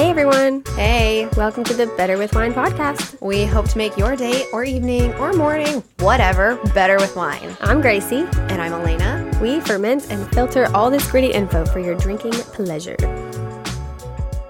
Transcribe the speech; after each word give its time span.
Hey 0.00 0.08
everyone, 0.08 0.62
Hey, 0.76 1.28
welcome 1.36 1.62
to 1.64 1.74
the 1.74 1.86
Better 1.88 2.16
with 2.16 2.34
Wine 2.34 2.54
podcast. 2.54 3.20
we 3.20 3.44
hope 3.44 3.68
to 3.68 3.76
make 3.76 3.98
your 3.98 4.16
day 4.16 4.46
or 4.50 4.64
evening 4.64 5.12
or 5.16 5.34
morning, 5.34 5.84
whatever, 5.98 6.56
better 6.74 6.96
with 6.96 7.14
wine. 7.16 7.54
I'm 7.60 7.82
Gracie. 7.82 8.26
And 8.32 8.62
I'm 8.62 8.72
Elena. 8.72 9.30
We 9.42 9.60
ferment 9.60 10.10
and 10.10 10.26
filter 10.32 10.74
all 10.74 10.88
this 10.88 11.06
gritty 11.10 11.30
info 11.32 11.66
for 11.66 11.80
your 11.80 11.96
drinking 11.96 12.32
pleasure. 12.32 12.96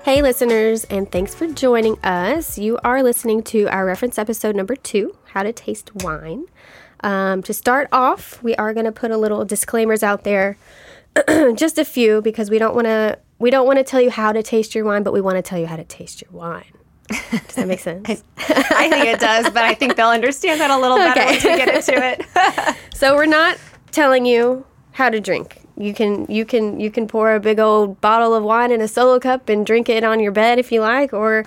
Hey 0.05 0.23
listeners, 0.23 0.85
and 0.85 1.11
thanks 1.11 1.35
for 1.35 1.49
joining 1.49 1.99
us. 2.05 2.57
You 2.57 2.79
are 2.85 3.03
listening 3.03 3.43
to 3.43 3.67
our 3.71 3.85
reference 3.85 4.21
episode 4.21 4.55
number 4.55 4.77
two, 4.77 5.17
How 5.33 5.43
to 5.43 5.53
Taste 5.53 5.91
Wine. 5.97 6.47
Um, 7.01 7.43
to 7.43 7.53
start 7.53 7.89
off, 7.91 8.41
we 8.41 8.55
are 8.55 8.73
going 8.73 8.87
to 8.87 8.93
put 8.93 9.11
a 9.11 9.17
little 9.17 9.45
disclaimers 9.45 10.05
out 10.05 10.23
there, 10.23 10.59
just 11.57 11.77
a 11.77 11.85
few, 11.85 12.23
because 12.23 12.51
we 12.51 12.61
don't 12.61 12.77
want 12.77 12.87
to 12.87 13.19
we 13.41 13.51
don't 13.51 13.67
want 13.67 13.79
to 13.79 13.85
tell 13.85 14.01
you 14.01 14.11
how 14.11 14.33
to 14.33 14.43
taste 14.43 14.75
your 14.75 14.85
wine, 14.85 15.03
but 15.03 15.13
we 15.13 15.21
want 15.21 15.37
to 15.37 15.43
tell 15.43 15.59
you 15.59 15.67
how 15.67 15.77
to 15.77 15.85
taste 15.85 16.23
your 16.23 16.31
wine. 16.31 16.71
Does 17.09 17.57
that 17.57 17.67
make 17.67 17.81
sense? 17.91 18.23
I 18.39 18.89
think 18.89 19.07
it 19.07 19.19
does, 19.19 19.47
but 19.47 19.65
I 19.65 19.75
think 19.75 19.97
they'll 19.97 20.09
understand 20.09 20.61
that 20.61 20.71
a 20.71 20.79
little 20.79 20.97
better 20.97 21.21
Okay. 21.21 21.31
once 21.33 21.45
we 21.45 21.57
get 21.57 21.75
into 21.75 21.95
it. 22.07 22.77
So 22.95 23.17
we're 23.17 23.27
not 23.27 23.57
telling 23.91 24.27
you 24.27 24.65
how 24.93 25.09
to 25.09 25.21
drink. 25.21 25.63
You 25.79 25.95
can 25.95 26.27
you 26.29 26.45
can 26.45 26.79
you 26.79 26.91
can 26.91 27.09
pour 27.09 27.35
a 27.35 27.41
big 27.41 27.59
old 27.59 27.99
bottle 28.03 28.35
of 28.35 28.45
wine 28.45 28.71
in 28.71 28.83
a 28.83 28.89
solo 28.89 29.19
cup 29.19 29.49
and 29.49 29.65
drink 29.65 29.89
it 29.89 30.05
on 30.05 30.21
your 30.21 30.33
bed 30.33 30.59
if 30.59 30.71
you 30.71 30.83
like, 30.83 31.15
or 31.15 31.47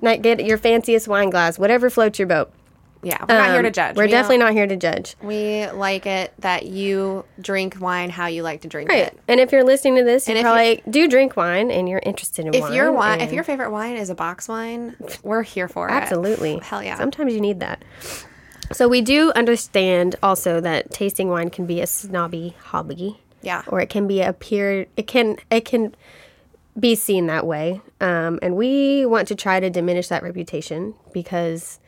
get 0.00 0.44
your 0.46 0.56
fanciest 0.56 1.08
wine 1.08 1.30
glass, 1.30 1.58
whatever 1.58 1.90
floats 1.90 2.18
your 2.20 2.28
boat. 2.28 2.52
Yeah, 3.04 3.18
we're 3.28 3.36
not 3.38 3.50
here 3.52 3.62
to 3.62 3.68
Um, 3.68 3.72
judge. 3.72 3.96
We're 3.96 4.04
We 4.04 4.10
definitely 4.10 4.38
don't- 4.38 4.52
here 4.56 4.66
to 4.66 4.76
judge. 4.76 5.14
We 5.22 5.66
like 5.70 6.06
it 6.06 6.32
that 6.40 6.66
you 6.66 7.24
drink 7.40 7.76
wine 7.80 8.10
how 8.10 8.26
you 8.26 8.42
like 8.42 8.62
to 8.62 8.68
drink 8.68 8.88
Right. 8.88 9.06
it. 9.06 9.18
And 9.28 9.38
if 9.40 9.52
you're 9.52 9.62
listening 9.64 9.96
to 9.96 10.04
this, 10.04 10.26
you 10.26 10.32
And 10.32 10.38
if 10.38 10.44
probably 10.44 10.82
do 10.88 11.06
drink 11.08 11.36
wine 11.36 11.70
and 11.70 11.88
you're 11.88 12.02
interested 12.04 12.46
in 12.46 12.54
If 12.54 12.62
wine. 12.62 12.72
your 12.72 12.90
wine, 12.92 13.20
if 13.20 13.32
your 13.32 13.44
favorite 13.44 13.70
wine 13.70 13.96
is 13.96 14.10
a 14.10 14.14
box 14.14 14.48
wine, 14.48 14.96
we're 15.22 15.42
here 15.42 15.68
for 15.68 15.88
it. 15.88 15.92
Absolutely. 15.92 16.60
Hell 16.62 16.82
yeah. 16.82 16.96
Sometimes 16.96 17.32
you 17.34 17.40
need 17.40 17.60
that. 17.60 17.82
So 18.72 18.88
we 18.88 19.02
do 19.02 19.30
understand 19.36 20.16
also 20.22 20.60
that 20.60 20.90
tasting 20.90 21.28
wine 21.28 21.50
can 21.50 21.66
be 21.66 21.80
a 21.80 21.86
snobby 21.86 22.56
hobby. 22.64 23.20
Yeah. 23.42 23.62
Or 23.68 23.80
it 23.80 23.90
can 23.90 24.06
be 24.06 24.22
a 24.22 24.32
peer 24.32 24.86
it 24.96 25.06
can 25.06 25.36
it 25.50 25.66
can 25.66 25.94
be 26.80 26.94
seen 26.94 27.26
that 27.26 27.46
way. 27.46 27.82
Um, 28.00 28.38
and 28.42 28.56
we 28.56 29.06
want 29.06 29.28
to 29.28 29.34
try 29.34 29.60
to 29.60 29.68
diminish 29.70 30.08
that 30.08 30.22
reputation 30.22 30.94
because 31.12 31.78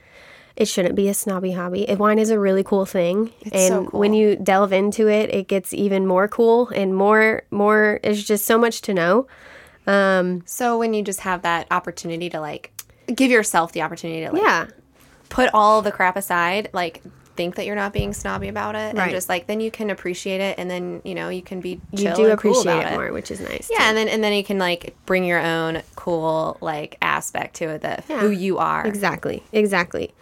it 0.57 0.67
shouldn't 0.67 0.95
be 0.95 1.09
a 1.09 1.15
snobby 1.15 1.53
hobby. 1.53 1.87
Wine 1.99 2.19
is 2.19 2.31
a 2.31 2.39
really 2.39 2.65
cool 2.65 2.87
thing. 2.87 3.31
and 3.53 3.69
so 3.69 3.85
cool. 3.87 4.01
when 4.01 4.15
you 4.15 4.37
delve 4.37 4.73
into 4.73 5.07
it, 5.09 5.29
it 5.35 5.49
gets 5.49 5.75
even 5.75 6.07
more 6.07 6.27
cool 6.29 6.69
and 6.69 6.95
more 6.95 7.43
more 7.51 8.01
there's 8.03 8.25
just 8.25 8.45
so 8.47 8.57
much 8.59 8.81
to 8.83 8.95
know. 8.95 9.27
Um, 9.87 10.43
so 10.47 10.79
when 10.79 10.95
you 10.95 11.03
just 11.03 11.21
have 11.21 11.43
that 11.43 11.67
opportunity 11.71 12.29
to 12.31 12.41
like 12.41 12.73
give 13.15 13.31
yourself 13.31 13.73
the 13.73 13.83
opportunity 13.83 14.25
to 14.27 14.33
like 14.33 14.43
Yeah. 14.43 14.67
put 15.29 15.51
all 15.55 15.83
the 15.83 15.93
crap 15.93 16.17
aside, 16.17 16.71
like 16.73 17.03
think 17.37 17.57
that 17.57 17.67
you're 17.67 17.77
not 17.77 17.93
being 17.93 18.13
snobby 18.13 18.49
about 18.49 18.75
it, 18.75 18.95
Right. 18.95 19.05
and 19.05 19.11
just 19.11 19.29
like 19.29 19.47
then 19.47 19.61
you 19.61 19.71
can 19.71 19.91
appreciate 19.91 20.41
it, 20.41 20.59
and 20.59 20.71
then 20.71 21.03
you 21.05 21.15
know 21.15 21.29
you 21.29 21.43
can 21.43 21.61
be 21.61 21.81
You 21.93 22.15
do 22.15 22.31
and 22.31 22.39
cool 22.41 22.53
appreciate 22.59 22.73
about 22.81 22.93
it 22.93 22.97
more, 22.97 23.13
which 23.13 23.31
is 23.31 23.41
nice. 23.41 23.69
Yeah, 23.71 23.89
and 23.89 23.97
then 23.97 24.09
and 24.09 24.23
then 24.25 24.33
you 24.33 24.43
can 24.45 24.59
like 24.59 24.97
bring 25.07 25.25
your 25.25 25.41
own 25.41 25.83
cool 25.95 26.57
like 26.61 26.97
aspect 27.03 27.57
to 27.57 27.67
it 27.71 27.83
that 27.83 28.05
who 28.05 28.31
you 28.31 28.59
are. 28.59 28.87
Exactly, 28.87 29.43
exactly. 29.53 30.13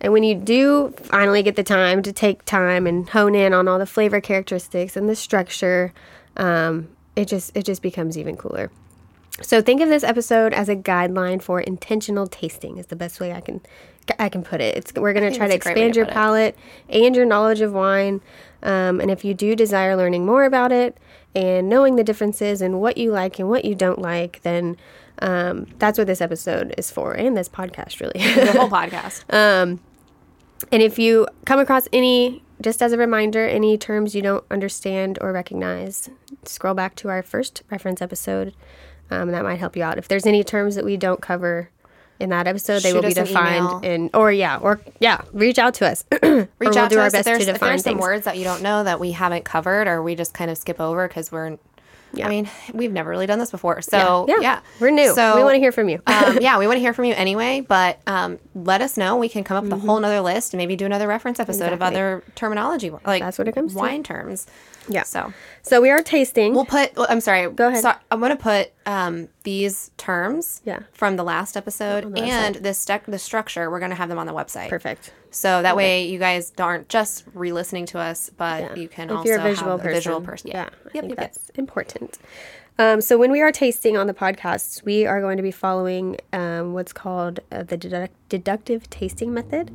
And 0.00 0.12
when 0.12 0.24
you 0.24 0.34
do 0.34 0.92
finally 0.96 1.42
get 1.44 1.54
the 1.56 1.62
time 1.62 2.02
to 2.02 2.12
take 2.12 2.44
time 2.44 2.86
and 2.88 3.08
hone 3.08 3.34
in 3.36 3.52
on 3.52 3.68
all 3.68 3.78
the 3.78 3.86
flavor 3.86 4.20
characteristics 4.20 4.96
and 4.96 5.08
the 5.08 5.14
structure, 5.14 5.92
um, 6.36 6.88
it 7.14 7.26
just 7.28 7.56
it 7.56 7.64
just 7.64 7.82
becomes 7.82 8.18
even 8.18 8.36
cooler. 8.36 8.70
So 9.40 9.62
think 9.62 9.80
of 9.80 9.88
this 9.88 10.04
episode 10.04 10.52
as 10.52 10.68
a 10.68 10.76
guideline 10.76 11.40
for 11.40 11.60
intentional 11.60 12.26
tasting. 12.26 12.78
Is 12.78 12.86
the 12.86 12.96
best 12.96 13.18
way 13.20 13.32
I 13.32 13.40
can 13.40 13.60
I 14.18 14.28
can 14.28 14.42
put 14.42 14.60
it. 14.60 14.76
It's 14.76 14.92
we're 14.94 15.12
going 15.12 15.30
to 15.30 15.36
try 15.36 15.46
to 15.46 15.52
that's 15.52 15.64
a 15.64 15.68
great 15.68 15.76
way 15.76 15.86
expand 15.86 15.94
to 15.94 15.98
your 16.00 16.08
it. 16.08 16.12
palate 16.12 16.58
and 16.88 17.14
your 17.16 17.24
knowledge 17.24 17.60
of 17.60 17.72
wine. 17.72 18.20
Um, 18.62 19.00
and 19.00 19.10
if 19.10 19.24
you 19.24 19.34
do 19.34 19.56
desire 19.56 19.96
learning 19.96 20.24
more 20.24 20.44
about 20.44 20.72
it 20.72 20.96
and 21.34 21.68
knowing 21.68 21.96
the 21.96 22.04
differences 22.04 22.62
and 22.62 22.80
what 22.80 22.96
you 22.96 23.10
like 23.10 23.38
and 23.38 23.48
what 23.48 23.64
you 23.64 23.74
don't 23.74 24.00
like, 24.00 24.40
then 24.42 24.76
um, 25.18 25.66
that's 25.78 25.98
what 25.98 26.06
this 26.06 26.20
episode 26.20 26.74
is 26.78 26.90
for, 26.90 27.12
and 27.12 27.36
this 27.36 27.48
podcast 27.48 28.00
really. 28.00 28.20
The 28.34 28.58
whole 28.58 28.68
podcast. 28.70 29.24
And 30.70 30.82
if 30.82 30.98
you 30.98 31.26
come 31.44 31.58
across 31.58 31.88
any, 31.92 32.42
just 32.60 32.82
as 32.82 32.92
a 32.92 32.98
reminder, 32.98 33.46
any 33.46 33.76
terms 33.76 34.14
you 34.14 34.22
don't 34.22 34.44
understand 34.50 35.18
or 35.20 35.32
recognize, 35.32 36.08
scroll 36.44 36.74
back 36.74 36.94
to 36.96 37.08
our 37.08 37.22
first 37.22 37.62
reference 37.70 38.00
episode. 38.00 38.54
Um, 39.10 39.30
that 39.32 39.42
might 39.42 39.56
help 39.56 39.76
you 39.76 39.82
out. 39.82 39.98
If 39.98 40.08
there's 40.08 40.26
any 40.26 40.44
terms 40.44 40.74
that 40.76 40.84
we 40.84 40.96
don't 40.96 41.20
cover 41.20 41.70
in 42.20 42.30
that 42.30 42.46
episode, 42.46 42.80
they 42.82 42.90
Shoot 42.90 43.02
will 43.02 43.08
be 43.08 43.14
defined 43.14 43.84
in, 43.84 44.10
or 44.14 44.30
yeah, 44.30 44.58
or 44.58 44.80
yeah, 45.00 45.22
reach 45.32 45.58
out 45.58 45.74
to 45.74 45.86
us. 45.86 46.04
Reach 46.22 46.48
we'll 46.60 46.78
out 46.78 46.90
do 46.90 46.96
to 46.96 47.00
our 47.00 47.06
us 47.06 47.12
best 47.12 47.20
if 47.20 47.24
there's, 47.24 47.44
to 47.46 47.50
if 47.50 47.54
define 47.56 47.70
there's 47.70 47.82
some 47.82 47.98
words 47.98 48.24
that 48.26 48.38
you 48.38 48.44
don't 48.44 48.62
know 48.62 48.84
that 48.84 49.00
we 49.00 49.12
haven't 49.12 49.44
covered 49.44 49.88
or 49.88 50.02
we 50.02 50.14
just 50.14 50.32
kind 50.32 50.50
of 50.50 50.56
skip 50.58 50.80
over 50.80 51.08
because 51.08 51.32
we're. 51.32 51.58
Yeah. 52.14 52.26
I 52.26 52.28
mean, 52.28 52.50
we've 52.74 52.92
never 52.92 53.08
really 53.08 53.26
done 53.26 53.38
this 53.38 53.50
before, 53.50 53.80
so 53.80 54.26
yeah, 54.28 54.60
we're 54.80 54.90
new. 54.90 55.14
So 55.14 55.34
we 55.34 55.42
want 55.44 55.54
to 55.54 55.60
hear 55.60 55.72
from 55.72 55.88
you. 55.88 56.02
um, 56.06 56.36
yeah, 56.42 56.58
we 56.58 56.66
want 56.66 56.76
to 56.76 56.80
hear 56.80 56.92
from 56.92 57.06
you 57.06 57.14
anyway, 57.14 57.62
but 57.66 58.00
um, 58.06 58.38
let 58.54 58.82
us 58.82 58.98
know. 58.98 59.16
We 59.16 59.30
can 59.30 59.44
come 59.44 59.56
up 59.56 59.64
with 59.64 59.72
a 59.72 59.78
whole 59.78 59.98
nother 59.98 60.20
list 60.20 60.52
and 60.52 60.58
maybe 60.58 60.76
do 60.76 60.84
another 60.84 61.08
reference 61.08 61.40
episode 61.40 61.72
of 61.72 61.78
Mm-hmm. 61.78 61.82
Other 61.84 62.22
terminology, 62.34 62.90
like 63.06 63.22
That's 63.22 63.38
what 63.38 63.48
it 63.48 63.54
comes 63.54 63.72
to. 63.72 63.78
wine 63.78 64.02
terms. 64.02 64.46
Yeah. 64.88 65.02
So 65.04 65.32
So 65.62 65.80
we 65.80 65.90
are 65.90 66.00
tasting. 66.02 66.54
we'll 66.54 66.64
put. 66.64 66.94
well, 66.96 67.06
I'm 67.08 67.20
sorry. 67.20 67.50
Go 67.50 67.68
ahead. 67.68 67.82
So 67.82 67.92
I'm 68.10 68.20
going 68.20 68.36
to 68.36 68.42
put 68.42 68.72
um, 68.86 69.28
these 69.44 69.90
terms 69.96 70.60
Yeah. 70.64 70.80
from 70.92 71.16
the 71.16 71.24
last 71.24 71.56
episode 71.56 72.14
the 72.14 72.22
and 72.22 72.56
this 72.56 72.84
stec- 72.84 73.04
the 73.06 73.18
structure. 73.18 73.70
We're 73.70 73.78
going 73.78 73.90
to 73.90 73.96
have 73.96 74.08
them 74.08 74.18
on 74.18 74.26
the 74.26 74.34
website. 74.34 74.68
Perfect. 74.68 75.12
So 75.30 75.62
that 75.62 75.76
way 75.76 76.06
you 76.08 76.18
guys 76.18 76.52
aren't 76.58 76.88
just 76.88 77.24
re-listening 77.32 77.86
to 77.86 77.98
us, 77.98 78.30
but 78.36 78.62
Yeah. 78.62 78.74
you 78.74 78.88
can 78.88 79.08
if 79.10 79.16
also 79.16 79.28
you're 79.28 79.38
a 79.38 79.42
visual 79.42 79.70
have 79.72 79.80
person. 79.80 79.90
a 79.92 79.94
visual 79.94 80.20
person. 80.20 80.50
Yeah, 80.50 80.68
I 80.84 80.90
Yep, 80.92 80.94
yep, 80.94 81.04
yep. 81.08 81.16
that's 81.16 81.48
important. 81.54 82.18
Um, 82.78 83.00
so 83.02 83.18
when 83.18 83.30
we 83.30 83.42
are 83.42 83.52
tasting 83.52 83.98
on 83.98 84.06
the 84.06 84.14
podcast, 84.14 84.82
we 84.82 85.06
are 85.06 85.20
going 85.20 85.36
to 85.36 85.42
be 85.42 85.50
following 85.50 86.16
um, 86.32 86.72
what's 86.72 86.92
called 86.92 87.40
uh, 87.52 87.62
the 87.62 87.76
deduct- 87.76 88.14
deductive 88.30 88.88
tasting 88.88 89.32
method. 89.34 89.70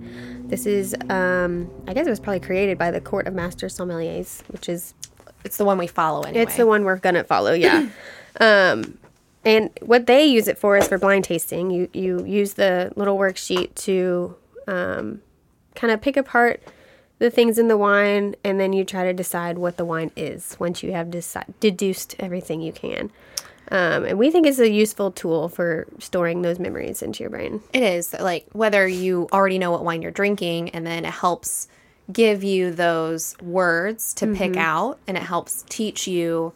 This 0.50 0.66
is, 0.66 0.96
um, 1.09 1.69
I 1.88 1.94
guess, 1.94 2.07
it 2.07 2.09
was 2.09 2.19
probably 2.19 2.40
created 2.40 2.78
by 2.79 2.90
the 2.90 3.00
Court 3.00 3.28
of 3.28 3.35
Master 3.35 3.67
Sommeliers, 3.67 4.41
which 4.50 4.67
is 4.67 4.96
It's 5.47 5.58
the 5.58 5.66
one 5.66 5.78
we 5.78 5.88
follow 5.88 6.24
anyway. 6.24 6.44
it's 6.44 6.58
the 6.58 6.68
one 6.68 6.84
we're 6.84 6.97
gonna 6.97 7.24
follow. 7.24 7.53
Yeah. 7.53 7.88
um, 8.40 8.97
and 9.46 9.69
what 9.81 10.08
they 10.08 10.25
use 10.25 10.50
it 10.50 10.58
for 10.58 10.75
is 10.75 10.88
for 10.90 10.97
blind 10.97 11.24
tasting. 11.24 11.72
You 11.72 11.90
you 11.94 12.25
use 12.25 12.56
the 12.56 12.91
little 12.97 13.18
worksheet 13.18 13.74
to 13.75 14.35
um, 14.68 15.22
kind 15.74 15.94
of 15.94 16.02
pick 16.02 16.18
apart 16.18 16.62
the 17.19 17.31
things 17.31 17.58
in 17.58 17.69
the 17.69 17.78
wine, 17.78 18.35
and 18.44 18.59
then 18.59 18.74
you 18.74 18.84
try 18.84 19.06
to 19.06 19.13
decide 19.13 19.58
what 19.58 19.78
the 19.78 19.85
wine 19.85 20.12
is 20.18 20.58
once 20.59 20.84
you 20.84 20.91
have 20.91 21.08
deci- 21.08 21.53
deduced 21.62 22.16
everything 22.19 22.62
you 22.62 22.74
can. 22.74 23.09
Um, 23.69 24.06
and 24.06 24.19
we 24.19 24.31
think 24.31 24.47
it's 24.47 24.59
a 24.59 24.69
useful 24.69 25.12
tool 25.12 25.50
for 25.50 25.88
storing 26.00 26.41
those 26.41 26.59
memories 26.59 27.02
into 27.02 27.24
your 27.24 27.29
brain. 27.29 27.62
It 27.74 27.84
is 27.84 28.14
like 28.14 28.47
whether 28.52 28.88
you 28.88 29.28
already 29.34 29.59
know 29.59 29.72
what 29.72 29.84
wine 29.84 30.02
you're 30.02 30.12
drinking, 30.12 30.69
and 30.72 30.85
then 30.85 31.06
it 31.06 31.12
helps 31.12 31.68
give 32.12 32.44
you 32.44 32.72
those 32.72 33.35
words 33.41 34.13
to 34.16 34.28
pick 34.34 34.51
Mm-hmm. 34.53 34.59
out, 34.62 35.00
and 35.07 35.18
it 35.18 35.23
helps 35.23 35.63
teach 35.69 36.07
you 36.07 36.53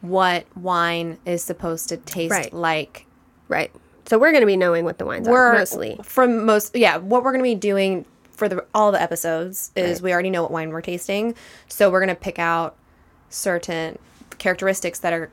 what 0.00 0.46
wine 0.56 1.18
is 1.26 1.42
supposed 1.44 1.88
to 1.90 1.96
taste 1.98 2.30
Right. 2.32 2.52
like. 2.52 3.06
Right. 3.48 3.70
So 4.06 4.18
we're 4.18 4.30
going 4.32 4.40
to 4.42 4.46
be 4.46 4.56
knowing 4.56 4.84
what 4.84 4.98
the 4.98 5.04
wines 5.04 5.28
We're 5.28 5.38
are 5.38 5.52
mostly. 5.54 5.98
from 6.02 6.44
most 6.46 6.74
yeah. 6.74 6.96
What 6.96 7.22
we're 7.22 7.32
going 7.32 7.44
to 7.44 7.50
be 7.50 7.54
doing 7.54 8.04
for 8.32 8.48
the 8.48 8.64
all 8.74 8.90
the 8.92 9.00
episodes 9.00 9.70
is 9.76 10.00
we 10.00 10.12
already 10.12 10.30
know 10.30 10.42
what 10.42 10.50
wine 10.50 10.70
we're 10.70 10.80
tasting, 10.80 11.34
so 11.68 11.90
we're 11.90 12.00
going 12.00 12.08
to 12.08 12.20
pick 12.20 12.38
out 12.38 12.76
certain 13.28 13.98
characteristics 14.38 15.00
that 15.00 15.12
are 15.12 15.30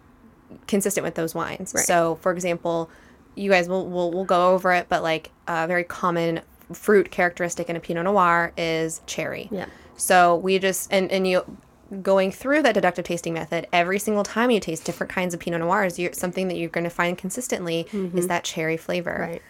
consistent 0.68 1.04
with 1.06 1.16
those 1.16 1.33
wines. 1.33 1.74
So, 1.86 2.16
for 2.21 2.31
example, 2.31 2.89
you 3.36 3.50
guys 3.50 3.69
will 3.69 3.88
will 3.88 4.12
will 4.12 4.25
go 4.25 4.54
over 4.54 4.74
it, 4.74 4.88
but 4.89 5.01
like 5.04 5.31
a 5.48 5.66
very 5.68 5.83
common 5.86 6.42
fruit 6.74 7.12
characteristic 7.12 7.69
in 7.69 7.75
a 7.75 7.80
Pinot 7.80 8.06
Noir 8.06 8.54
is 8.58 9.02
cherry. 9.06 9.48
Yeah. 9.52 9.68
So 9.96 10.36
we 10.36 10.60
just 10.60 10.92
and 10.92 11.12
and 11.12 11.28
you 11.28 11.58
going 12.02 12.31
through 12.31 12.62
that 12.64 12.74
deductive 12.74 13.06
tasting 13.06 13.34
method 13.34 13.68
every 13.72 14.00
single 14.00 14.24
time 14.24 14.52
you 14.52 14.60
taste 14.60 14.84
different 14.84 15.12
kinds 15.12 15.34
of 15.34 15.40
Pinot 15.40 15.62
Noirs, 15.62 15.98
you're 15.98 16.14
something 16.14 16.48
that 16.50 16.58
you're 16.58 16.69
going 16.69 16.84
to 16.84 16.90
find 16.90 17.18
consistently 17.18 17.81
is 17.81 17.88
mm-hmm. 17.92 18.19
that 18.28 18.44
cherry 18.44 18.78
flavor. 18.78 19.18
Right. 19.30 19.42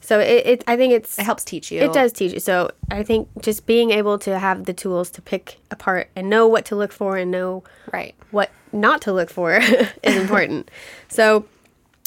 So 0.00 0.18
it, 0.18 0.46
it 0.46 0.64
I 0.66 0.76
think 0.76 0.92
it's 0.92 1.18
It 1.18 1.24
helps 1.24 1.44
teach 1.44 1.70
you. 1.70 1.80
It 1.80 1.92
does 1.92 2.12
teach 2.12 2.32
you. 2.32 2.40
So 2.40 2.70
I 2.90 3.02
think 3.02 3.28
just 3.42 3.66
being 3.66 3.90
able 3.90 4.18
to 4.20 4.38
have 4.38 4.64
the 4.64 4.72
tools 4.72 5.10
to 5.12 5.22
pick 5.22 5.58
apart 5.70 6.08
and 6.16 6.30
know 6.30 6.46
what 6.46 6.64
to 6.66 6.76
look 6.76 6.92
for 6.92 7.16
and 7.16 7.30
know 7.30 7.62
Right. 7.92 8.14
what 8.30 8.50
not 8.72 9.02
to 9.02 9.12
look 9.12 9.30
for 9.30 9.56
is 10.02 10.16
important. 10.16 10.70
so 11.08 11.44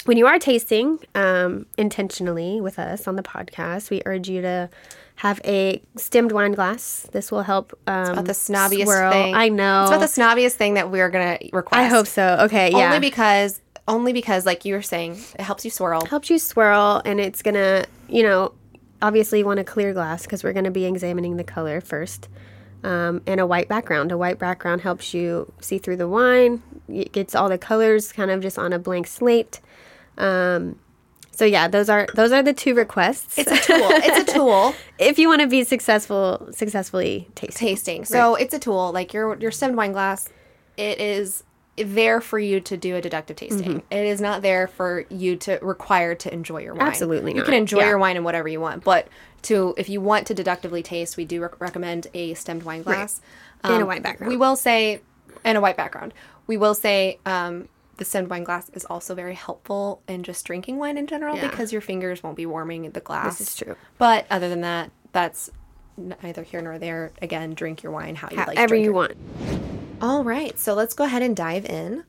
when 0.06 0.18
you 0.18 0.28
are 0.28 0.40
tasting 0.40 1.00
um, 1.16 1.66
intentionally 1.78 2.60
with 2.62 2.78
us 2.80 3.08
on 3.08 3.16
the 3.16 3.24
podcast, 3.24 3.90
we 3.90 4.02
urge 4.06 4.30
you 4.30 4.42
to 4.42 4.70
have 5.18 5.40
a 5.46 5.82
stemmed 5.96 6.32
wine 6.32 6.54
glass. 6.54 7.08
This 7.12 7.32
will 7.32 7.44
help. 7.44 7.78
Um, 7.88 8.12
About 8.14 8.26
the 8.26 8.34
snobbiest 8.34 8.84
swirl. 8.86 9.12
thing. 9.12 9.36
I 9.36 9.50
know. 9.50 9.84
It's 9.84 9.92
about 9.92 10.00
the 10.02 10.22
snobbiest 10.22 10.54
thing 10.54 10.74
that 10.74 10.90
we're 10.92 11.10
gonna 11.10 11.38
request. 11.52 11.80
I 11.80 11.86
hope 11.86 12.08
so. 12.08 12.38
Okay. 12.42 12.72
Yeah. 12.72 12.88
Only 12.88 13.00
because 13.00 13.62
only 13.88 14.14
because, 14.14 14.46
like 14.46 14.64
you 14.66 14.74
were 14.76 14.82
saying, 14.82 15.14
it 15.38 15.42
helps 15.42 15.66
you 15.66 15.72
swirl. 15.72 16.06
helps 16.06 16.30
you 16.30 16.40
swirl 16.40 17.02
and 17.06 17.20
it's 17.20 17.42
gonna 17.42 17.86
you 18.10 18.24
know 18.24 18.54
obviously 19.02 19.40
you 19.40 19.46
want 19.46 19.60
a 19.60 19.64
clear 19.64 19.94
glass 19.94 20.24
because 20.24 20.44
we're 20.44 20.54
gonna 20.54 20.72
be 20.72 20.86
examining 20.86 21.36
the 21.38 21.44
color 21.44 21.82
first 21.82 22.30
um, 22.84 23.22
and 23.28 23.40
a 23.40 23.46
white 23.46 23.68
background 23.68 24.12
a 24.12 24.18
white 24.18 24.40
background 24.40 24.82
helps 24.82 25.14
you 25.14 25.52
see 25.60 25.78
through 25.78 25.98
the 25.98 26.08
wine 26.08 26.62
it 26.88 27.12
gets 27.12 27.36
all 27.36 27.50
the 27.50 27.58
colors 27.58 28.12
kind 28.14 28.32
of 28.32 28.42
just 28.42 28.58
on 28.58 28.72
a 28.72 28.80
blank 28.80 29.06
slate 29.08 29.60
um, 30.18 30.78
so 31.32 31.46
yeah 31.46 31.68
those 31.68 31.90
are 31.90 32.08
those 32.14 32.32
are 32.32 32.44
the 32.44 32.54
two 32.54 32.76
requests 32.76 33.38
It's 33.38 33.52
a 33.52 33.58
tool. 33.58 33.88
it's 33.92 34.32
a 34.32 34.34
tool. 34.36 34.76
if 35.00 35.18
you 35.18 35.28
want 35.28 35.42
to 35.42 35.48
be 35.48 35.64
successful 35.64 36.48
successfully 36.52 37.28
tasting 37.36 37.68
tasting. 37.68 38.06
So 38.06 38.36
it's 38.36 38.54
a 38.54 38.60
tool. 38.60 38.92
Like 38.92 39.14
your 39.14 39.38
your 39.40 39.52
stemmed 39.52 39.76
wine 39.76 39.92
glass, 39.94 40.30
it 40.78 41.00
is 41.00 41.44
there 41.76 42.22
for 42.22 42.38
you 42.38 42.60
to 42.60 42.78
do 42.78 42.96
a 42.96 43.02
deductive 43.02 43.36
tasting. 43.36 43.82
It 43.90 44.06
is 44.06 44.22
not 44.22 44.44
there 44.44 44.68
for 44.68 45.06
you 45.10 45.36
to 45.38 45.58
require 45.64 46.14
to 46.14 46.32
enjoy 46.32 46.62
your 46.62 46.76
wine. 46.76 46.88
Absolutely 46.88 47.32
you 47.32 47.38
not. 47.38 47.46
can 47.46 47.56
enjoy 47.56 47.80
Yeah. 47.80 47.90
your 47.90 47.98
wine 47.98 48.16
in 48.16 48.24
whatever 48.24 48.48
you 48.48 48.62
want, 48.62 48.84
but 48.84 49.08
to 49.44 49.74
if 49.76 49.90
you 49.90 50.00
want 50.00 50.28
to 50.28 50.36
deductively 50.36 50.84
taste, 50.84 51.18
we 51.18 51.26
do 51.26 51.42
rec- 51.42 51.60
recommend 51.60 52.06
a 52.14 52.36
stemmed 52.36 52.62
wine 52.62 52.84
glass 52.84 53.22
And 53.64 53.74
a 53.74 53.78
Um, 53.82 53.88
white 53.88 54.04
background. 54.04 54.30
We 54.30 54.38
will 54.38 54.56
say, 54.56 55.02
and 55.44 55.58
a 55.58 55.62
white 55.62 55.76
background. 55.78 56.14
We 56.46 56.58
will 56.58 56.76
say. 56.76 57.18
Um, 57.26 57.70
the 57.98 58.06
stemmed 58.06 58.30
wine 58.30 58.44
glass 58.44 58.70
is 58.70 58.86
also 58.86 59.14
very 59.16 59.36
helpful 59.36 60.02
in 60.08 60.24
just 60.24 60.46
drinking 60.46 60.78
wine 60.78 60.98
in 60.98 61.08
general 61.08 61.36
Yeah. 61.36 61.48
because 61.50 61.72
your 61.72 61.82
fingers 61.82 62.24
won't 62.24 62.36
be 62.36 62.46
warming 62.46 62.90
the 62.92 63.00
glass. 63.00 63.38
This 63.38 63.50
is 63.50 63.56
true. 63.56 63.76
But 63.98 64.26
other 64.30 64.50
than 64.50 64.62
that, 64.62 64.92
that's 65.12 65.50
neither 65.96 66.42
here 66.44 66.62
nor 66.62 66.80
there. 66.80 67.12
Again, 67.22 67.54
drink 67.54 67.84
your 67.84 67.92
wine 67.92 68.16
how 68.16 68.30
you 68.32 68.38
like. 68.38 68.58
however 68.58 68.76
you 68.76 68.94
want 68.94 69.14
All 70.02 70.24
right, 70.24 70.58
so 70.58 70.74
let's 70.74 70.94
go 70.94 71.04
ahead 71.04 71.22
and 71.22 71.36
dive 71.36 71.66
in. 71.66 72.04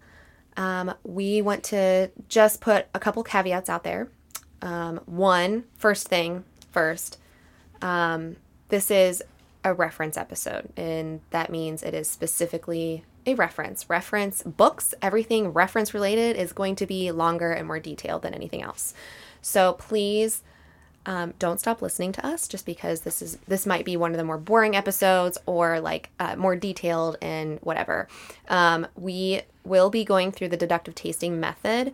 Um, 0.57 0.95
we 1.05 1.43
want 1.43 1.65
to 1.65 2.11
just 2.29 2.61
put 2.61 2.87
a 2.95 2.99
couple 3.01 3.23
caveats 3.23 3.69
out 3.69 3.85
there. 3.85 4.09
Um, 4.63 5.01
one, 5.05 5.65
first 5.77 6.09
thing 6.09 6.45
first, 6.71 7.19
um, 7.83 8.37
this 8.69 8.91
is 8.91 9.23
a 9.65 9.75
reference 9.75 10.17
episode, 10.17 10.71
and 10.77 11.21
that 11.31 11.51
means 11.51 11.83
it 11.83 11.93
is 11.95 12.09
specifically 12.09 13.05
a 13.27 13.35
reference. 13.35 13.89
Reference 13.89 14.43
books, 14.43 14.95
everything 15.01 15.49
reference 15.49 15.95
related 15.95 16.37
is 16.37 16.53
going 16.53 16.77
to 16.77 16.87
be 16.87 17.11
longer 17.11 17.53
and 17.53 17.67
more 17.67 17.81
detailed 17.81 18.23
than 18.23 18.35
anything 18.35 18.63
else. 18.63 18.95
So 19.41 19.75
please 19.75 20.43
um, 21.07 21.35
don't 21.39 21.61
stop 21.61 21.83
listening 21.83 22.13
to 22.13 22.27
us 22.27 22.49
just 22.49 22.65
because 22.65 23.03
this 23.03 23.21
is 23.21 23.39
this 23.47 23.67
might 23.67 23.85
be 23.85 23.97
one 23.97 24.13
of 24.13 24.17
the 24.17 24.25
more 24.25 24.39
boring 24.39 24.75
episodes 24.75 25.37
or 25.47 25.81
like 25.81 26.11
uh, 26.19 26.37
more 26.37 26.57
detailed 26.57 27.19
and 27.21 27.59
whatever 27.61 28.09
um, 28.49 28.87
we 28.95 29.43
will 29.65 29.91
be 29.91 30.05
going 30.05 30.33
through 30.33 30.49
the 30.49 30.57
deductive 30.57 30.95
tasting 30.95 31.39
method 31.39 31.93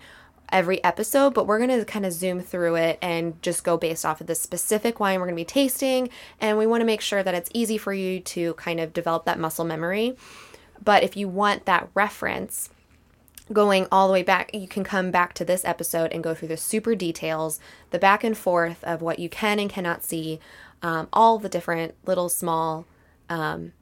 every 0.53 0.83
episode 0.85 1.35
but 1.35 1.47
we're 1.47 1.59
going 1.59 1.77
to 1.77 1.85
kind 1.85 2.07
of 2.07 2.13
zoom 2.13 2.41
through 2.41 2.77
it 2.77 2.99
and 3.03 3.41
just 3.43 3.65
go 3.65 3.77
based 3.77 4.05
off 4.05 4.21
of 4.21 4.27
the 4.27 4.35
specific 4.35 5.01
wine 5.01 5.19
we're 5.19 5.27
going 5.27 5.37
to 5.37 5.41
be 5.41 5.45
tasting 5.45 6.09
and 6.41 6.59
we 6.59 6.67
want 6.67 6.81
to 6.81 6.87
make 6.87 7.01
sure 7.01 7.23
that 7.23 7.35
it's 7.35 7.51
easy 7.53 7.79
for 7.79 7.93
you 7.93 8.21
to 8.21 8.55
kind 8.55 8.81
of 8.81 8.93
develop 8.93 9.25
that 9.25 9.39
muscle 9.39 9.65
memory 9.65 10.17
but 10.83 11.03
if 11.03 11.17
you 11.17 11.29
want 11.29 11.67
that 11.67 11.89
reference 11.95 12.71
going 13.53 13.87
all 13.91 14.07
the 14.07 14.13
way 14.13 14.23
back, 14.23 14.55
you 14.55 14.69
can 14.69 14.85
come 14.85 15.11
back 15.11 15.35
to 15.35 15.45
this 15.45 15.65
episode 15.65 16.13
and 16.13 16.23
go 16.23 16.35
through 16.35 16.49
the 16.49 16.57
super 16.57 16.95
details, 16.95 17.59
the 17.91 17.99
back 17.99 18.23
and 18.23 18.37
forth 18.37 18.83
of 18.85 19.03
what 19.03 19.19
you 19.19 19.29
can 19.29 19.59
and 19.59 19.69
cannot 19.69 20.05
see, 20.05 20.39
um, 20.83 21.09
all 21.13 21.39
the 21.39 21.49
different 21.49 21.95
little 22.07 22.29
small 22.29 22.87
um, 23.29 23.73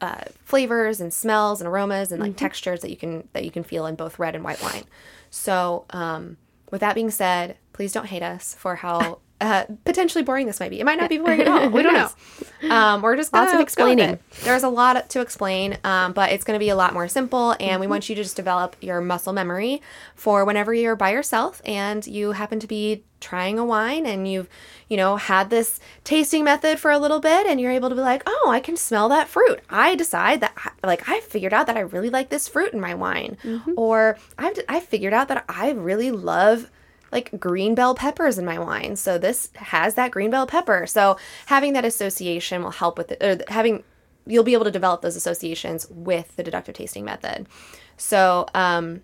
uh, 0.00 0.24
flavors 0.44 1.00
and 1.00 1.12
smells 1.12 1.60
and 1.60 1.68
aromas 1.68 2.12
and 2.12 2.20
like 2.20 2.36
textures 2.36 2.80
that 2.80 2.90
you 2.90 2.96
can 2.96 3.28
that 3.32 3.44
you 3.44 3.50
can 3.50 3.64
feel 3.64 3.86
in 3.86 3.94
both 3.94 4.18
red 4.18 4.34
and 4.34 4.44
white 4.44 4.62
wine. 4.62 4.84
So, 5.30 5.86
um, 5.90 6.36
with 6.70 6.80
that 6.80 6.94
being 6.94 7.10
said, 7.10 7.56
please 7.72 7.92
don't 7.92 8.06
hate 8.06 8.22
us 8.22 8.54
for 8.54 8.76
how. 8.76 9.18
Uh, 9.40 9.64
potentially 9.84 10.22
boring 10.24 10.46
this 10.46 10.60
might 10.60 10.70
be. 10.70 10.80
It 10.80 10.84
might 10.84 10.98
not 10.98 11.10
be 11.10 11.18
boring 11.18 11.40
at 11.42 11.48
all. 11.48 11.68
We 11.70 11.82
don't 11.82 11.92
know. 11.94 12.70
Um, 12.70 13.02
we're 13.02 13.16
just 13.16 13.32
Lots 13.32 13.52
of 13.52 13.60
explaining. 13.60 14.08
it. 14.10 14.22
There's 14.42 14.62
a 14.62 14.68
lot 14.68 15.10
to 15.10 15.20
explain, 15.20 15.76
um, 15.84 16.12
but 16.12 16.30
it's 16.32 16.44
going 16.44 16.54
to 16.54 16.64
be 16.64 16.70
a 16.70 16.76
lot 16.76 16.94
more 16.94 17.08
simple. 17.08 17.54
And 17.60 17.78
we 17.80 17.86
want 17.86 18.08
you 18.08 18.14
to 18.14 18.22
just 18.22 18.36
develop 18.36 18.74
your 18.80 19.00
muscle 19.02 19.32
memory 19.34 19.82
for 20.14 20.44
whenever 20.44 20.72
you're 20.72 20.96
by 20.96 21.10
yourself 21.10 21.60
and 21.66 22.06
you 22.06 22.32
happen 22.32 22.58
to 22.60 22.66
be 22.66 23.02
trying 23.20 23.58
a 23.58 23.64
wine 23.64 24.06
and 24.06 24.26
you've, 24.30 24.48
you 24.88 24.96
know, 24.96 25.16
had 25.16 25.50
this 25.50 25.78
tasting 26.04 26.44
method 26.44 26.78
for 26.78 26.90
a 26.90 26.98
little 26.98 27.20
bit 27.20 27.46
and 27.46 27.60
you're 27.60 27.72
able 27.72 27.88
to 27.90 27.94
be 27.94 28.00
like, 28.00 28.22
oh, 28.26 28.48
I 28.50 28.60
can 28.60 28.76
smell 28.76 29.08
that 29.10 29.28
fruit. 29.28 29.60
I 29.68 29.94
decide 29.96 30.40
that, 30.40 30.52
I- 30.56 30.86
like, 30.86 31.06
I 31.08 31.20
figured 31.20 31.52
out 31.52 31.66
that 31.66 31.76
I 31.76 31.80
really 31.80 32.08
like 32.08 32.28
this 32.30 32.48
fruit 32.48 32.72
in 32.72 32.80
my 32.80 32.94
wine. 32.94 33.36
Or 33.76 34.16
I've, 34.38 34.58
I 34.68 34.80
figured 34.80 35.12
out 35.12 35.28
that 35.28 35.44
I 35.48 35.72
really 35.72 36.10
love 36.12 36.70
like 37.14 37.40
green 37.40 37.74
bell 37.74 37.94
peppers 37.94 38.36
in 38.36 38.44
my 38.44 38.58
wine. 38.58 38.96
So 38.96 39.16
this 39.16 39.50
has 39.54 39.94
that 39.94 40.10
green 40.10 40.30
bell 40.30 40.46
pepper. 40.46 40.86
So 40.86 41.16
having 41.46 41.72
that 41.72 41.84
association 41.84 42.62
will 42.62 42.72
help 42.72 42.98
with 42.98 43.12
it, 43.12 43.22
or 43.22 43.42
having 43.50 43.84
you'll 44.26 44.44
be 44.44 44.54
able 44.54 44.64
to 44.64 44.70
develop 44.70 45.02
those 45.02 45.16
associations 45.16 45.86
with 45.90 46.34
the 46.36 46.42
deductive 46.42 46.74
tasting 46.74 47.04
method. 47.04 47.46
So, 47.96 48.46
um, 48.54 49.02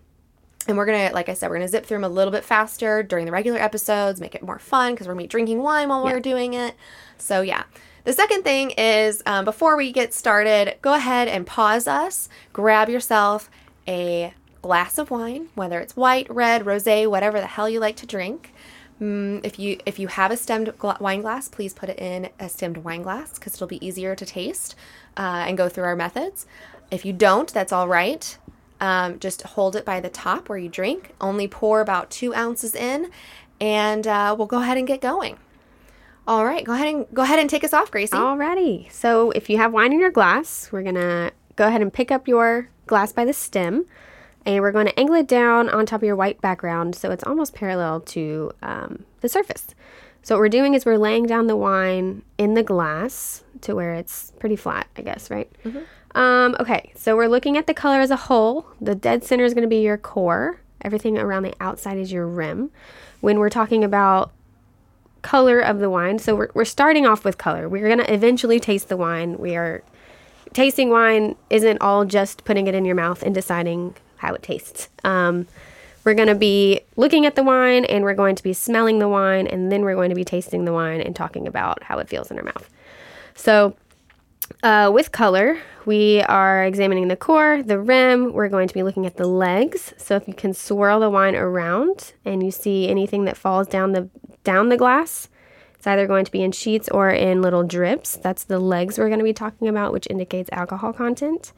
and 0.66 0.76
we're 0.76 0.86
gonna, 0.86 1.10
like 1.12 1.28
I 1.28 1.34
said, 1.34 1.48
we're 1.48 1.56
gonna 1.56 1.68
zip 1.68 1.86
through 1.86 1.98
them 1.98 2.04
a 2.04 2.08
little 2.08 2.32
bit 2.32 2.44
faster 2.44 3.02
during 3.02 3.26
the 3.26 3.32
regular 3.32 3.58
episodes, 3.58 4.20
make 4.20 4.34
it 4.34 4.42
more 4.42 4.58
fun 4.58 4.92
because 4.92 5.06
we're 5.06 5.14
gonna 5.14 5.24
be 5.24 5.28
drinking 5.28 5.62
wine 5.62 5.88
while 5.88 6.04
we're 6.04 6.20
doing 6.20 6.54
it. 6.54 6.74
So 7.16 7.40
yeah. 7.40 7.64
The 8.04 8.14
second 8.14 8.44
thing 8.44 8.70
is 8.72 9.22
um, 9.26 9.44
before 9.44 9.76
we 9.76 9.92
get 9.92 10.14
started, 10.14 10.76
go 10.80 10.94
ahead 10.94 11.28
and 11.28 11.46
pause 11.46 11.86
us, 11.86 12.30
grab 12.52 12.88
yourself 12.88 13.50
a 13.86 14.32
glass 14.62 14.98
of 14.98 15.10
wine, 15.10 15.48
whether 15.54 15.80
it's 15.80 15.96
white, 15.96 16.28
red, 16.30 16.64
rosé, 16.64 17.08
whatever 17.08 17.40
the 17.40 17.46
hell 17.46 17.68
you 17.68 17.80
like 17.80 17.96
to 17.96 18.06
drink. 18.06 18.52
Mm, 19.00 19.40
if 19.44 19.58
you 19.58 19.78
if 19.86 19.98
you 19.98 20.08
have 20.08 20.30
a 20.30 20.36
stemmed 20.36 20.72
wine 21.00 21.22
glass, 21.22 21.48
please 21.48 21.72
put 21.72 21.88
it 21.88 21.98
in 21.98 22.28
a 22.38 22.48
stemmed 22.48 22.78
wine 22.78 23.02
glass 23.02 23.38
because 23.38 23.54
it'll 23.54 23.66
be 23.66 23.84
easier 23.84 24.14
to 24.14 24.26
taste 24.26 24.74
uh, 25.16 25.44
and 25.46 25.56
go 25.56 25.68
through 25.68 25.84
our 25.84 25.96
methods. 25.96 26.46
If 26.90 27.04
you 27.04 27.12
don't, 27.12 27.52
that's 27.52 27.72
all 27.72 27.88
right. 27.88 28.36
Um, 28.80 29.18
just 29.18 29.42
hold 29.42 29.76
it 29.76 29.84
by 29.84 30.00
the 30.00 30.08
top 30.08 30.48
where 30.48 30.58
you 30.58 30.68
drink. 30.68 31.14
Only 31.20 31.48
pour 31.48 31.80
about 31.80 32.10
two 32.10 32.34
ounces 32.34 32.74
in, 32.74 33.10
and 33.60 34.06
uh, 34.06 34.34
we'll 34.36 34.46
go 34.46 34.60
ahead 34.60 34.76
and 34.76 34.86
get 34.86 35.00
going. 35.00 35.38
All 36.26 36.44
right, 36.44 36.64
go 36.64 36.74
ahead 36.74 36.94
and 36.94 37.06
go 37.12 37.22
ahead 37.22 37.38
and 37.38 37.48
take 37.48 37.64
us 37.64 37.72
off, 37.72 37.90
Gracie. 37.90 38.16
Alrighty. 38.16 38.90
So 38.92 39.30
if 39.30 39.48
you 39.48 39.56
have 39.56 39.72
wine 39.72 39.92
in 39.92 40.00
your 40.00 40.10
glass, 40.10 40.68
we're 40.70 40.82
gonna 40.82 41.32
go 41.56 41.66
ahead 41.66 41.80
and 41.80 41.92
pick 41.92 42.10
up 42.10 42.28
your 42.28 42.68
glass 42.86 43.12
by 43.12 43.24
the 43.24 43.32
stem, 43.32 43.86
and 44.46 44.60
we're 44.60 44.72
going 44.72 44.86
to 44.86 44.98
angle 44.98 45.16
it 45.16 45.26
down 45.26 45.68
on 45.68 45.86
top 45.86 46.00
of 46.00 46.06
your 46.06 46.16
white 46.16 46.40
background 46.40 46.94
so 46.94 47.10
it's 47.10 47.24
almost 47.24 47.54
parallel 47.54 48.00
to 48.00 48.52
um, 48.62 49.04
the 49.20 49.28
surface. 49.28 49.68
So 50.22 50.34
what 50.34 50.40
we're 50.40 50.48
doing 50.48 50.74
is 50.74 50.84
we're 50.84 50.98
laying 50.98 51.26
down 51.26 51.46
the 51.46 51.56
wine 51.56 52.22
in 52.36 52.54
the 52.54 52.62
glass 52.62 53.42
to 53.62 53.74
where 53.74 53.94
it's 53.94 54.32
pretty 54.38 54.56
flat, 54.56 54.86
I 54.96 55.02
guess, 55.02 55.30
right? 55.30 55.50
Um, 56.14 56.56
okay, 56.60 56.92
so 56.94 57.16
we're 57.16 57.28
looking 57.28 57.56
at 57.56 57.66
the 57.66 57.74
color 57.74 58.00
as 58.00 58.10
a 58.10 58.16
whole. 58.16 58.66
The 58.80 58.94
dead 58.94 59.24
center 59.24 59.44
is 59.44 59.54
going 59.54 59.62
to 59.62 59.68
be 59.68 59.80
your 59.80 59.96
core. 59.96 60.60
Everything 60.82 61.16
around 61.16 61.44
the 61.44 61.54
outside 61.60 61.98
is 61.98 62.12
your 62.12 62.26
rim. 62.26 62.70
When 63.20 63.38
we're 63.38 63.50
talking 63.50 63.84
about 63.84 64.32
color 65.22 65.60
of 65.60 65.78
the 65.78 65.90
wine. 65.90 66.18
So 66.18 66.34
we're, 66.34 66.50
we're 66.54 66.64
starting 66.64 67.06
off 67.06 67.24
with 67.24 67.38
color. 67.38 67.68
We're 67.68 67.86
going 67.86 67.98
to 67.98 68.12
eventually 68.12 68.60
taste 68.60 68.88
the 68.88 68.96
wine. 68.96 69.38
We 69.38 69.56
are 69.56 69.82
tasting 70.52 70.90
wine 70.90 71.36
isn't 71.48 71.80
all 71.80 72.04
just 72.04 72.44
putting 72.44 72.66
it 72.66 72.74
in 72.74 72.84
your 72.84 72.96
mouth 72.96 73.22
and 73.22 73.34
deciding 73.34 73.94
how 74.20 74.34
it 74.34 74.42
tastes. 74.42 74.88
Um, 75.04 75.46
we're 76.04 76.14
going 76.14 76.28
to 76.28 76.34
be 76.34 76.80
looking 76.96 77.26
at 77.26 77.34
the 77.34 77.42
wine 77.42 77.84
and 77.84 78.04
we're 78.04 78.14
going 78.14 78.36
to 78.36 78.42
be 78.42 78.52
smelling 78.52 78.98
the 78.98 79.08
wine 79.08 79.46
and 79.46 79.70
then 79.70 79.82
we're 79.82 79.94
going 79.94 80.08
to 80.08 80.14
be 80.14 80.24
tasting 80.24 80.64
the 80.64 80.72
wine 80.72 81.00
and 81.00 81.14
talking 81.14 81.46
about 81.46 81.82
how 81.82 81.98
it 81.98 82.08
feels 82.08 82.30
in 82.30 82.38
our 82.38 82.44
mouth. 82.44 82.70
So 83.34 83.76
uh, 84.62 84.90
with 84.92 85.12
color, 85.12 85.58
we 85.86 86.22
are 86.22 86.64
examining 86.64 87.08
the 87.08 87.16
core, 87.16 87.62
the 87.62 87.78
rim. 87.78 88.32
We're 88.32 88.48
going 88.48 88.68
to 88.68 88.74
be 88.74 88.82
looking 88.82 89.06
at 89.06 89.16
the 89.16 89.26
legs. 89.26 89.94
So 89.96 90.16
if 90.16 90.26
you 90.26 90.34
can 90.34 90.54
swirl 90.54 91.00
the 91.00 91.10
wine 91.10 91.36
around 91.36 92.12
and 92.24 92.42
you 92.42 92.50
see 92.50 92.88
anything 92.88 93.24
that 93.24 93.36
falls 93.36 93.66
down 93.66 93.92
the 93.92 94.08
down 94.42 94.70
the 94.70 94.76
glass, 94.76 95.28
it's 95.74 95.86
either 95.86 96.06
going 96.06 96.24
to 96.24 96.32
be 96.32 96.42
in 96.42 96.52
sheets 96.52 96.88
or 96.88 97.10
in 97.10 97.40
little 97.40 97.62
drips. 97.62 98.16
That's 98.16 98.44
the 98.44 98.58
legs 98.58 98.98
we're 98.98 99.08
going 99.08 99.18
to 99.18 99.24
be 99.24 99.32
talking 99.32 99.68
about, 99.68 99.92
which 99.92 100.06
indicates 100.10 100.50
alcohol 100.52 100.92
content. 100.92 101.52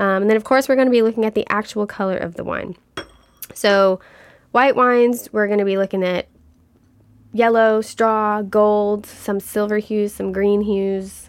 Um, 0.00 0.22
and 0.22 0.30
then, 0.30 0.36
of 0.36 0.44
course, 0.44 0.66
we're 0.66 0.76
going 0.76 0.86
to 0.88 0.92
be 0.92 1.02
looking 1.02 1.26
at 1.26 1.34
the 1.34 1.46
actual 1.50 1.86
color 1.86 2.16
of 2.16 2.34
the 2.34 2.42
wine. 2.42 2.74
So, 3.52 4.00
white 4.50 4.74
wines, 4.74 5.28
we're 5.30 5.46
going 5.46 5.58
to 5.58 5.64
be 5.66 5.76
looking 5.76 6.02
at 6.02 6.26
yellow, 7.34 7.82
straw, 7.82 8.40
gold, 8.40 9.04
some 9.04 9.40
silver 9.40 9.76
hues, 9.76 10.14
some 10.14 10.32
green 10.32 10.62
hues. 10.62 11.28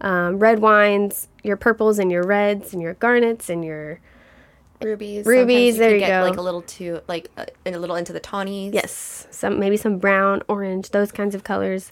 Um, 0.00 0.38
red 0.38 0.60
wines, 0.60 1.26
your 1.42 1.56
purples 1.56 1.98
and 1.98 2.12
your 2.12 2.22
reds 2.22 2.72
and 2.72 2.80
your 2.80 2.94
garnets 2.94 3.50
and 3.50 3.64
your 3.64 4.00
rubies. 4.82 5.26
Rubies, 5.26 5.74
Sometimes 5.74 5.76
you 5.76 5.80
there 5.80 5.88
could 5.88 5.94
you 5.94 6.06
get, 6.06 6.20
go. 6.20 6.28
Like 6.28 6.38
a 6.38 6.42
little 6.42 6.62
too, 6.62 7.00
like 7.08 7.30
uh, 7.36 7.46
a 7.66 7.78
little 7.78 7.96
into 7.96 8.12
the 8.12 8.20
tawnies. 8.20 8.74
yes, 8.74 9.26
some 9.30 9.58
maybe 9.58 9.76
some 9.76 9.98
brown, 9.98 10.42
orange, 10.46 10.90
those 10.90 11.10
kinds 11.10 11.34
of 11.34 11.42
colors. 11.42 11.90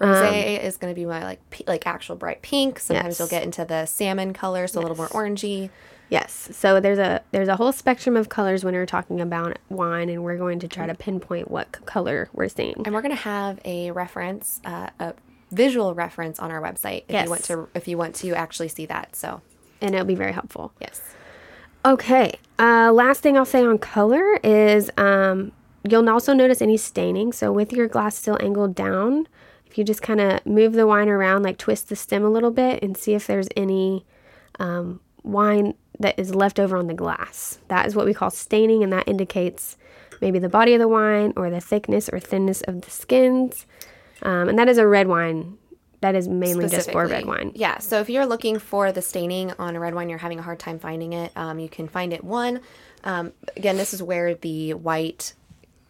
Rosé 0.00 0.62
is 0.62 0.76
going 0.76 0.92
to 0.92 0.98
be 0.98 1.04
my 1.06 1.22
like 1.22 1.50
p- 1.50 1.64
like 1.66 1.86
actual 1.86 2.16
bright 2.16 2.42
pink. 2.42 2.78
Sometimes 2.80 3.06
Yes. 3.14 3.18
you'll 3.18 3.28
get 3.28 3.42
into 3.42 3.64
the 3.64 3.86
salmon 3.86 4.32
color, 4.32 4.66
so 4.66 4.80
a 4.80 4.82
little 4.82 4.96
more 4.96 5.08
orangey. 5.08 5.70
Yes. 6.08 6.48
So 6.52 6.80
there's 6.80 6.98
a 6.98 7.22
there's 7.30 7.48
a 7.48 7.56
whole 7.56 7.70
spectrum 7.72 8.16
of 8.16 8.28
colors 8.28 8.64
when 8.64 8.74
we're 8.74 8.86
talking 8.86 9.20
about 9.20 9.58
wine, 9.68 10.08
and 10.08 10.24
we're 10.24 10.36
going 10.38 10.58
to 10.60 10.68
try 10.68 10.86
to 10.86 10.94
pinpoint 10.94 11.50
what 11.50 11.68
c- 11.76 11.84
color 11.84 12.28
we're 12.32 12.48
seeing. 12.48 12.82
And 12.84 12.94
we're 12.94 13.02
going 13.02 13.14
to 13.14 13.22
have 13.22 13.60
a 13.64 13.90
reference, 13.92 14.60
uh, 14.64 14.88
a 14.98 15.14
visual 15.52 15.94
reference 15.94 16.38
on 16.40 16.50
our 16.50 16.60
website 16.62 17.04
if 17.08 17.12
Yes. 17.12 17.24
you 17.24 17.30
want 17.30 17.44
to 17.44 17.68
if 17.74 17.86
you 17.86 17.96
want 17.98 18.14
to 18.16 18.32
actually 18.34 18.68
see 18.68 18.86
that. 18.86 19.14
So 19.14 19.40
and 19.80 19.94
it'll 19.94 20.06
be 20.06 20.14
very 20.14 20.32
helpful. 20.32 20.72
yes, 20.80 21.00
Okay. 21.84 22.34
Uh, 22.58 22.92
last 22.92 23.22
thing 23.22 23.36
I'll 23.38 23.44
say 23.46 23.64
on 23.64 23.78
color 23.78 24.36
is 24.44 24.90
um, 24.98 25.52
you'll 25.88 26.08
also 26.10 26.34
notice 26.34 26.60
any 26.60 26.76
staining. 26.76 27.32
So 27.32 27.50
with 27.52 27.72
your 27.72 27.88
glass 27.88 28.16
still 28.16 28.36
angled 28.40 28.74
down, 28.74 29.26
if 29.70 29.78
you 29.78 29.84
just 29.84 30.02
kind 30.02 30.20
of 30.20 30.44
move 30.44 30.72
the 30.72 30.86
wine 30.86 31.08
around, 31.08 31.44
like 31.44 31.56
twist 31.56 31.88
the 31.88 31.96
stem 31.96 32.24
a 32.24 32.30
little 32.30 32.50
bit, 32.50 32.82
and 32.82 32.96
see 32.96 33.14
if 33.14 33.26
there's 33.26 33.48
any 33.56 34.04
um, 34.58 35.00
wine 35.22 35.74
that 35.98 36.18
is 36.18 36.34
left 36.34 36.58
over 36.58 36.76
on 36.76 36.86
the 36.86 36.94
glass. 36.94 37.58
That 37.68 37.86
is 37.86 37.94
what 37.94 38.06
we 38.06 38.14
call 38.14 38.30
staining, 38.30 38.82
and 38.82 38.92
that 38.92 39.06
indicates 39.06 39.76
maybe 40.20 40.38
the 40.38 40.48
body 40.48 40.74
of 40.74 40.80
the 40.80 40.88
wine 40.88 41.32
or 41.36 41.50
the 41.50 41.60
thickness 41.60 42.08
or 42.08 42.18
thinness 42.18 42.62
of 42.62 42.82
the 42.82 42.90
skins. 42.90 43.66
Um, 44.22 44.48
and 44.48 44.58
that 44.58 44.68
is 44.68 44.78
a 44.78 44.86
red 44.86 45.06
wine. 45.06 45.56
That 46.00 46.14
is 46.14 46.28
mainly 46.28 46.68
just 46.68 46.90
for 46.90 47.06
red 47.06 47.26
wine. 47.26 47.52
Yeah. 47.54 47.78
So 47.78 48.00
if 48.00 48.08
you're 48.08 48.26
looking 48.26 48.58
for 48.58 48.90
the 48.90 49.02
staining 49.02 49.52
on 49.58 49.76
a 49.76 49.80
red 49.80 49.94
wine, 49.94 50.08
you're 50.08 50.18
having 50.18 50.38
a 50.38 50.42
hard 50.42 50.58
time 50.58 50.78
finding 50.78 51.12
it. 51.12 51.30
Um, 51.36 51.58
you 51.58 51.68
can 51.68 51.88
find 51.88 52.12
it 52.12 52.24
one. 52.24 52.60
Um, 53.04 53.32
again, 53.56 53.76
this 53.76 53.92
is 53.92 54.02
where 54.02 54.34
the 54.34 54.74
white 54.74 55.34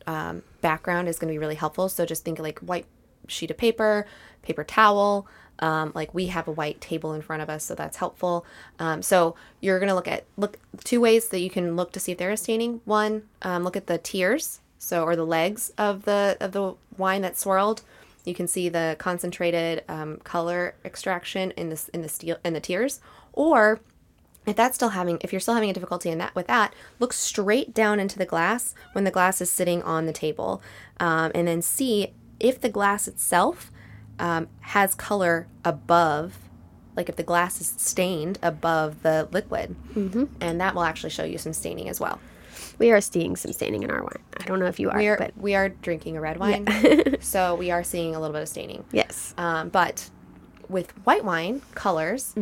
um, 0.09 0.43
background 0.61 1.09
is 1.09 1.19
going 1.19 1.29
to 1.29 1.35
be 1.35 1.39
really 1.39 1.55
helpful. 1.55 1.89
So 1.89 2.05
just 2.05 2.25
think 2.25 2.41
like 2.41 2.59
white 2.59 2.87
sheet 3.31 3.51
of 3.51 3.57
paper, 3.57 4.07
paper 4.43 4.65
towel. 4.65 5.27
Um, 5.61 5.93
like 5.95 6.15
we 6.15 6.29
have 6.29 6.49
a 6.49 6.53
white 6.53 6.81
table 6.81 7.13
in 7.13 7.21
front 7.21 7.43
of 7.43 7.51
us, 7.51 7.65
so 7.65 7.75
that's 7.75 7.99
helpful. 7.99 8.47
Um, 8.79 9.03
so 9.03 9.35
you're 9.61 9.79
gonna 9.79 9.95
look 9.95 10.09
at 10.09 10.25
look 10.39 10.59
two 10.85 11.03
ways 11.03 11.29
that 11.29 11.41
you 11.41 11.51
can 11.51 11.77
look 11.77 11.93
to 11.93 12.01
see 12.01 12.13
if 12.13 12.19
there 12.19 12.31
is 12.31 12.41
staining. 12.41 12.81
One, 12.87 13.25
um, 13.43 13.63
look 13.63 13.77
at 13.77 13.87
the 13.87 13.99
tears, 13.99 14.61
so 14.79 15.05
or 15.05 15.17
the 15.17 15.27
legs 15.27 15.71
of 15.77 16.07
the 16.07 16.39
of 16.41 16.53
the 16.53 16.75
wine 16.97 17.21
that's 17.21 17.41
swirled. 17.41 17.83
You 18.25 18.35
can 18.35 18.49
see 18.49 18.71
the 18.71 18.97
concentrated 18.99 19.85
um, 19.87 20.17
color 20.25 20.75
extraction 20.83 21.51
in 21.53 21.69
this 21.69 21.89
in 21.89 22.01
the 22.01 22.09
steel 22.09 22.39
in 22.43 22.55
the 22.55 22.61
tears, 22.61 23.01
or 23.35 23.81
if 24.47 24.57
that's 24.57 24.75
still 24.75 24.91
having 24.91 25.19
if 25.21 25.33
you're 25.33 25.41
still 25.41 25.55
having 25.55 25.71
a 25.71 25.75
difficulty 25.75 26.09
in 26.09 26.19
that 26.19 26.35
with 26.35 26.47
that 26.47 26.75
look 26.99 27.13
straight 27.13 27.75
down 27.75 28.01
into 28.01 28.19
the 28.19 28.27
glass 28.27 28.75
when 28.93 29.05
the 29.05 29.11
glass 29.11 29.41
is 29.41 29.51
sitting 29.51 29.83
on 29.83 30.07
the 30.07 30.13
table 30.13 30.63
um, 30.99 31.31
and 31.35 31.47
then 31.47 31.61
see 31.61 32.13
if 32.40 32.61
the 32.61 32.68
glass 32.68 33.06
itself 33.06 33.70
um, 34.18 34.49
has 34.61 34.94
color 34.94 35.47
above 35.64 36.38
like 36.97 37.09
if 37.09 37.16
the 37.16 37.23
glass 37.23 37.61
is 37.61 37.68
stained 37.78 38.38
above 38.42 39.02
the 39.02 39.28
liquid 39.30 39.76
mm-hmm. 39.94 40.25
and 40.40 40.61
that 40.61 40.75
will 40.75 40.82
actually 40.82 41.11
show 41.11 41.25
you 41.25 41.38
some 41.38 41.52
staining 41.52 41.88
as 41.88 42.00
well 42.00 42.18
We 42.78 42.90
are 42.90 43.00
seeing 43.00 43.37
some 43.37 43.52
staining 43.52 43.82
in 43.82 43.90
our 43.90 44.02
wine. 44.02 44.23
I 44.38 44.44
don't 44.44 44.59
know 44.59 44.66
if 44.66 44.80
you 44.80 44.90
are, 44.90 44.99
we 44.99 45.09
are 45.09 45.16
but 45.16 45.37
we 45.37 45.54
are 45.54 45.68
drinking 45.68 46.16
a 46.16 46.20
red 46.20 46.38
wine 46.38 46.66
so 47.20 47.54
we 47.54 47.70
are 47.70 47.85
seeing 47.85 48.14
a 48.14 48.20
little 48.20 48.32
bit 48.35 48.42
of 48.42 48.49
staining 48.49 48.85
yes. 48.92 49.35
um, 49.38 49.68
but 49.68 50.11
with 50.71 50.91
white 51.05 51.25
wine 51.25 51.61
colors 51.75 52.33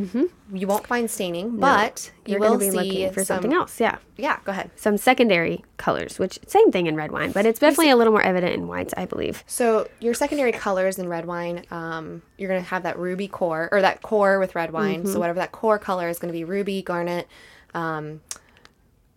you 0.53 0.67
won't 0.67 0.87
find 0.87 1.11
staining 1.11 1.57
but 1.59 2.11
you 2.27 2.33
You're 2.33 2.41
will 2.41 2.59
going 2.59 2.61
to 2.61 2.67
be 2.67 2.71
see 2.71 2.77
looking 2.99 3.13
for 3.13 3.25
some- 3.25 3.37
something 3.37 3.53
else. 3.55 3.81
Yeah. 3.81 3.97
yeah 4.17 4.39
go 4.45 4.53
ahead 4.53 4.71
Some 4.77 4.97
secondary 4.99 5.65
colors, 5.79 6.19
which 6.19 6.39
same 6.47 6.71
thing 6.71 6.87
in 6.87 6.95
red 6.97 7.11
wine, 7.13 7.33
but 7.33 7.47
it's 7.47 7.59
definitely 7.59 7.91
a 7.91 7.97
little 7.97 8.13
more 8.13 8.23
evident 8.23 8.53
in 8.55 8.69
whites, 8.69 8.93
I 8.97 9.05
believe. 9.07 9.43
So 9.47 9.89
your 10.01 10.15
secondary 10.15 10.53
colors 10.53 10.99
in 10.99 11.09
red 11.09 11.25
wine, 11.27 11.65
um, 11.71 12.23
you're 12.37 12.49
gonna 12.49 12.61
have 12.61 12.83
that 12.83 12.99
ruby 12.99 13.29
core 13.29 13.69
or 13.73 13.81
that 13.83 14.03
core 14.03 14.39
with 14.39 14.55
red 14.55 14.73
wine. 14.73 15.07
So 15.07 15.19
whatever 15.19 15.39
that 15.41 15.53
core 15.53 15.79
color 15.79 16.09
is 16.09 16.19
gonna 16.19 16.33
be 16.33 16.45
ruby, 16.45 16.83
garnet, 16.83 17.27
um, 17.75 18.21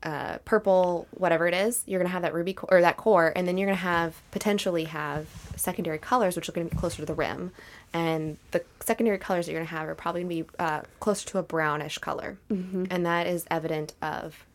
uh, 0.03 0.37
purple, 0.45 1.07
whatever 1.11 1.47
it 1.47 1.53
is. 1.53 1.83
You're 1.85 1.99
gonna 1.99 2.09
have 2.09 2.23
that 2.23 2.33
ruby 2.33 2.53
co- 2.53 2.67
or 2.71 2.81
that 2.81 2.97
core, 2.97 3.31
and 3.35 3.47
then 3.47 3.57
you're 3.57 3.67
gonna 3.67 3.75
have 3.77 4.15
potentially 4.31 4.85
have 4.85 5.27
secondary 5.55 5.99
colors, 5.99 6.35
which 6.35 6.49
are 6.49 6.51
gonna 6.51 6.69
be 6.69 6.75
closer 6.75 6.97
to 6.97 7.05
the 7.05 7.13
rim. 7.13 7.51
And 7.93 8.37
the 8.51 8.63
secondary 8.79 9.17
colors 9.19 9.45
that 9.45 9.51
you're 9.51 9.61
gonna 9.61 9.69
have 9.77 9.87
are 9.87 9.95
probably 9.95 10.21
gonna 10.23 10.43
be 10.43 10.45
uh, 10.59 10.81
closer 10.99 11.27
to 11.29 11.37
a 11.37 11.43
brownish 11.43 11.97
color, 11.99 12.37
and 12.49 13.05
that 13.05 13.27
is 13.27 13.45
evident 13.51 13.93
of 14.01 14.45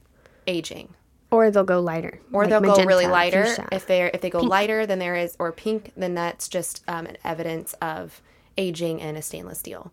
aging 0.49 0.95
Or 1.31 1.51
they'll 1.51 1.65
go 1.65 1.81
lighter. 1.81 2.21
or 2.33 2.43
like 2.43 2.51
they'll 2.51 2.61
go 2.61 2.85
really 2.85 3.07
lighter. 3.07 3.45
fuchsia. 3.45 3.69
If 3.73 3.87
they're 3.87 4.11
if 4.15 4.21
they 4.23 4.31
go 4.31 4.41
lighter 4.41 4.87
than 4.87 4.99
there 4.99 5.15
is 5.15 5.37
or 5.39 5.53
pink, 5.53 5.93
then 5.97 6.15
that's 6.15 6.49
just 6.49 6.83
um, 6.89 7.07
an 7.07 7.19
evidence 7.25 7.73
of 7.83 8.21
aging 8.59 9.01
in 9.01 9.17
a 9.17 9.23
stainless 9.23 9.59
steel, 9.61 9.93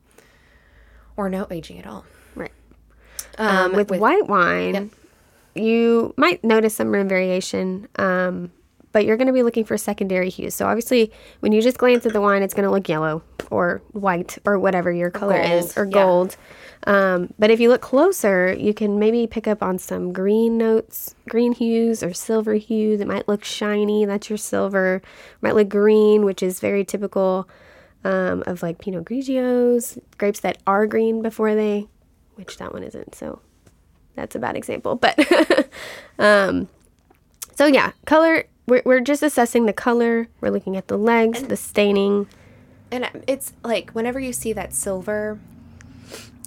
or 1.17 1.29
no 1.29 1.45
aging 1.51 1.77
at 1.79 1.86
all. 1.86 2.05
right. 2.36 2.51
Um, 3.38 3.74
with, 3.74 3.89
white 3.91 4.27
wine, 4.27 4.91
you 5.55 6.13
might 6.17 6.43
notice 6.43 6.75
some 6.75 6.91
rim 6.91 7.07
variation, 7.07 7.88
um, 7.98 8.51
but 8.91 9.05
you're 9.05 9.17
going 9.17 9.27
to 9.27 9.33
be 9.33 9.43
looking 9.43 9.65
for 9.65 9.77
secondary 9.77 10.29
hues. 10.29 10.53
So 10.53 10.67
obviously, 10.67 11.12
when 11.39 11.51
you 11.51 11.62
just 11.62 11.77
glance 11.77 12.05
at 12.05 12.13
the 12.13 12.22
wine, 12.22 12.43
it's 12.43 12.53
going 12.53 12.65
to 12.65 12.72
look 12.72 12.88
yellow 12.88 13.24
or 13.50 13.81
white 13.91 14.38
or 14.45 14.60
whatever 14.60 14.91
your 14.91 15.10
color 15.10 15.39
is, 15.39 15.74
gold, 15.74 15.77
or 15.77 15.86
yeah. 15.86 15.91
gold. 15.91 16.38
Um, 16.86 17.33
but 17.39 17.50
if 17.50 17.60
you 17.60 17.69
look 17.69 17.81
closer, 17.81 18.53
you 18.53 18.74
can 18.74 19.00
maybe 19.00 19.25
pick 19.25 19.48
up 19.48 19.63
on 19.63 19.79
some 19.79 20.13
green 20.13 20.57
notes, 20.57 21.15
green 21.29 21.53
hues 21.53 22.03
or 22.03 22.13
silver 22.13 22.53
hues. 22.55 23.01
It 23.01 23.07
might 23.07 23.27
look 23.27 23.43
shiny. 23.43 24.05
That's 24.05 24.29
your 24.29 24.38
silver. 24.38 25.01
might 25.41 25.55
look 25.55 25.69
green, 25.69 26.25
which 26.25 26.43
is 26.43 26.60
very 26.60 26.83
typical 26.83 27.48
um, 28.03 28.43
of 28.45 28.62
like 28.62 28.79
Pinot 28.79 29.05
Grigios, 29.05 29.98
grapes 30.17 30.41
that 30.41 30.57
are 30.67 30.86
green 30.86 31.22
before 31.22 31.55
they, 31.55 31.88
which 32.36 32.57
that 32.57 32.74
one 32.74 32.83
isn't. 32.83 33.15
So 33.15 33.39
that's 34.15 34.36
a 34.36 34.39
bad 34.39 34.55
example. 34.55 34.96
But 34.96 35.20
um, 36.20 36.67
so 37.55 37.65
yeah, 37.65 37.91
color. 38.05 38.46
We're, 38.65 38.82
we're 38.86 39.01
just 39.01 39.22
assessing 39.24 39.65
the 39.65 39.74
color. 39.74 40.29
We're 40.39 40.50
looking 40.50 40.77
at 40.77 40.88
the 40.88 40.98
legs, 40.98 41.43
the 41.43 41.58
staining. 41.58 42.27
And 42.91 43.10
it's 43.27 43.51
like 43.63 43.91
whenever 43.91 44.20
you 44.20 44.32
see 44.32 44.53
that 44.53 44.74
silver, 44.74 45.39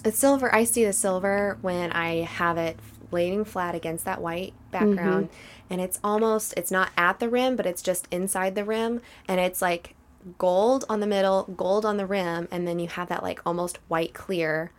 the 0.03 0.11
silver. 0.11 0.53
I 0.53 0.63
see 0.63 0.83
the 0.83 0.93
silver 0.93 1.57
when 1.61 1.91
I 1.91 2.21
have 2.21 2.57
it 2.57 2.79
laying 3.11 3.45
flat 3.45 3.75
against 3.75 4.05
that 4.05 4.21
white 4.21 4.53
background, 4.71 5.29
and 5.69 5.79
it's 5.79 5.99
almost 6.03 6.53
it's 6.57 6.71
not 6.71 6.89
at 6.97 7.19
the 7.19 7.29
rim, 7.29 7.55
but 7.55 7.65
it's 7.65 7.81
just 7.81 8.07
inside 8.11 8.55
the 8.55 8.63
rim, 8.63 9.01
and 9.27 9.39
it's 9.39 9.61
like 9.61 9.95
gold 10.37 10.85
on 10.89 10.99
the 10.99 11.07
middle, 11.07 11.43
gold 11.55 11.85
on 11.85 11.97
the 11.97 12.05
rim, 12.05 12.47
and 12.51 12.67
then 12.67 12.79
you 12.79 12.87
have 12.87 13.09
that 13.09 13.23
like 13.23 13.41
almost 13.45 13.77
white 13.87 14.13
clear 14.13 14.71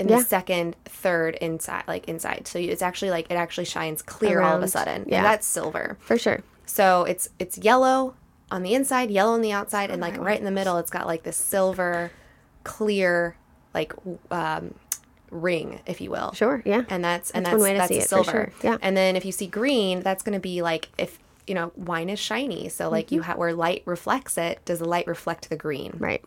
in 0.00 0.08
Yeah. 0.08 0.18
the 0.18 0.24
second, 0.24 0.74
third 0.84 1.36
inside, 1.36 1.84
like 1.86 2.08
inside. 2.08 2.48
So 2.48 2.58
it's 2.58 2.82
actually 2.82 3.10
like 3.10 3.30
it 3.30 3.34
actually 3.34 3.66
shines 3.66 4.02
clear 4.02 4.40
all 4.40 4.56
of 4.56 4.62
a 4.62 4.68
sudden. 4.68 5.04
Yeah. 5.06 5.18
And 5.18 5.26
that's 5.26 5.46
silver. 5.46 5.96
For 6.00 6.18
sure. 6.18 6.42
So 6.66 7.04
it's 7.04 7.28
it's 7.38 7.58
yellow 7.58 8.14
on 8.50 8.62
the 8.62 8.74
inside, 8.74 9.10
yellow 9.10 9.34
on 9.34 9.42
the 9.42 9.52
outside, 9.52 9.90
and 9.90 10.00
like 10.00 10.16
right 10.18 10.38
in 10.38 10.44
the 10.44 10.50
middle, 10.50 10.78
it's 10.78 10.90
got 10.90 11.06
like 11.06 11.22
this 11.22 11.36
silver, 11.36 12.10
clear, 12.64 13.36
like 13.74 13.92
um, 14.30 14.74
ring, 15.30 15.80
if 15.86 16.00
you 16.00 16.10
will. 16.10 16.32
Sure. 16.32 16.62
Yeah. 16.64 16.82
And 16.88 17.04
that's 17.04 17.30
and 17.30 17.44
That's 17.46 17.52
that's 17.54 17.60
one 17.60 17.68
way 17.68 17.72
to 17.74 17.78
that's 17.78 17.88
see 17.92 17.98
it, 17.98 18.08
silver. 18.08 18.30
sure. 18.30 18.52
Yeah. 18.62 18.78
And 18.82 18.96
then 18.96 19.14
if 19.16 19.24
you 19.24 19.32
see 19.32 19.46
green, 19.46 20.00
that's 20.00 20.22
going 20.22 20.34
to 20.34 20.40
be 20.40 20.62
like 20.62 20.88
if 20.98 21.18
you 21.46 21.54
know 21.54 21.72
wine 21.76 22.08
is 22.10 22.18
shiny. 22.18 22.68
So 22.68 22.88
like 22.88 23.06
Mm-hmm. 23.06 23.14
you 23.16 23.20
have 23.22 23.36
where 23.38 23.52
light 23.52 23.82
reflects 23.84 24.36
it. 24.38 24.64
Does 24.64 24.78
the 24.80 24.88
light 24.88 25.06
reflect 25.06 25.48
the 25.50 25.56
green? 25.56 25.92
Right. 25.98 26.24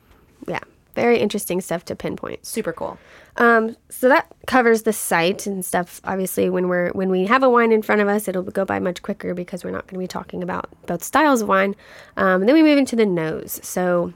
Yeah. 0.48 0.60
Very 0.94 1.20
interesting 1.20 1.62
stuff 1.62 1.86
to 1.86 1.96
pinpoint. 1.96 2.46
Super 2.46 2.74
cool. 2.74 2.98
Um, 3.38 3.76
so 3.90 4.10
that 4.10 4.28
covers 4.46 4.84
the 4.84 4.94
sight 4.94 5.48
and 5.48 5.66
stuff. 5.66 6.00
Obviously, 6.04 6.50
when 6.50 6.68
we're 6.68 6.92
when 6.92 7.10
we 7.10 7.26
have 7.26 7.42
a 7.44 7.50
wine 7.50 7.72
in 7.72 7.82
front 7.82 8.02
of 8.02 8.08
us, 8.08 8.28
it'll 8.28 8.44
go 8.44 8.66
by 8.66 8.80
much 8.80 9.02
quicker 9.02 9.34
because 9.34 9.64
we're 9.64 9.72
not 9.72 9.88
going 9.88 9.96
to 9.96 10.04
be 10.04 10.08
talking 10.08 10.44
about 10.44 10.70
both 10.86 11.04
styles 11.04 11.42
of 11.42 11.48
wine. 11.48 11.76
Um, 12.18 12.42
and 12.42 12.50
then 12.50 12.56
we 12.56 12.64
move 12.64 12.78
into 12.78 12.96
the 12.96 13.06
nose. 13.06 13.60
So 13.64 14.14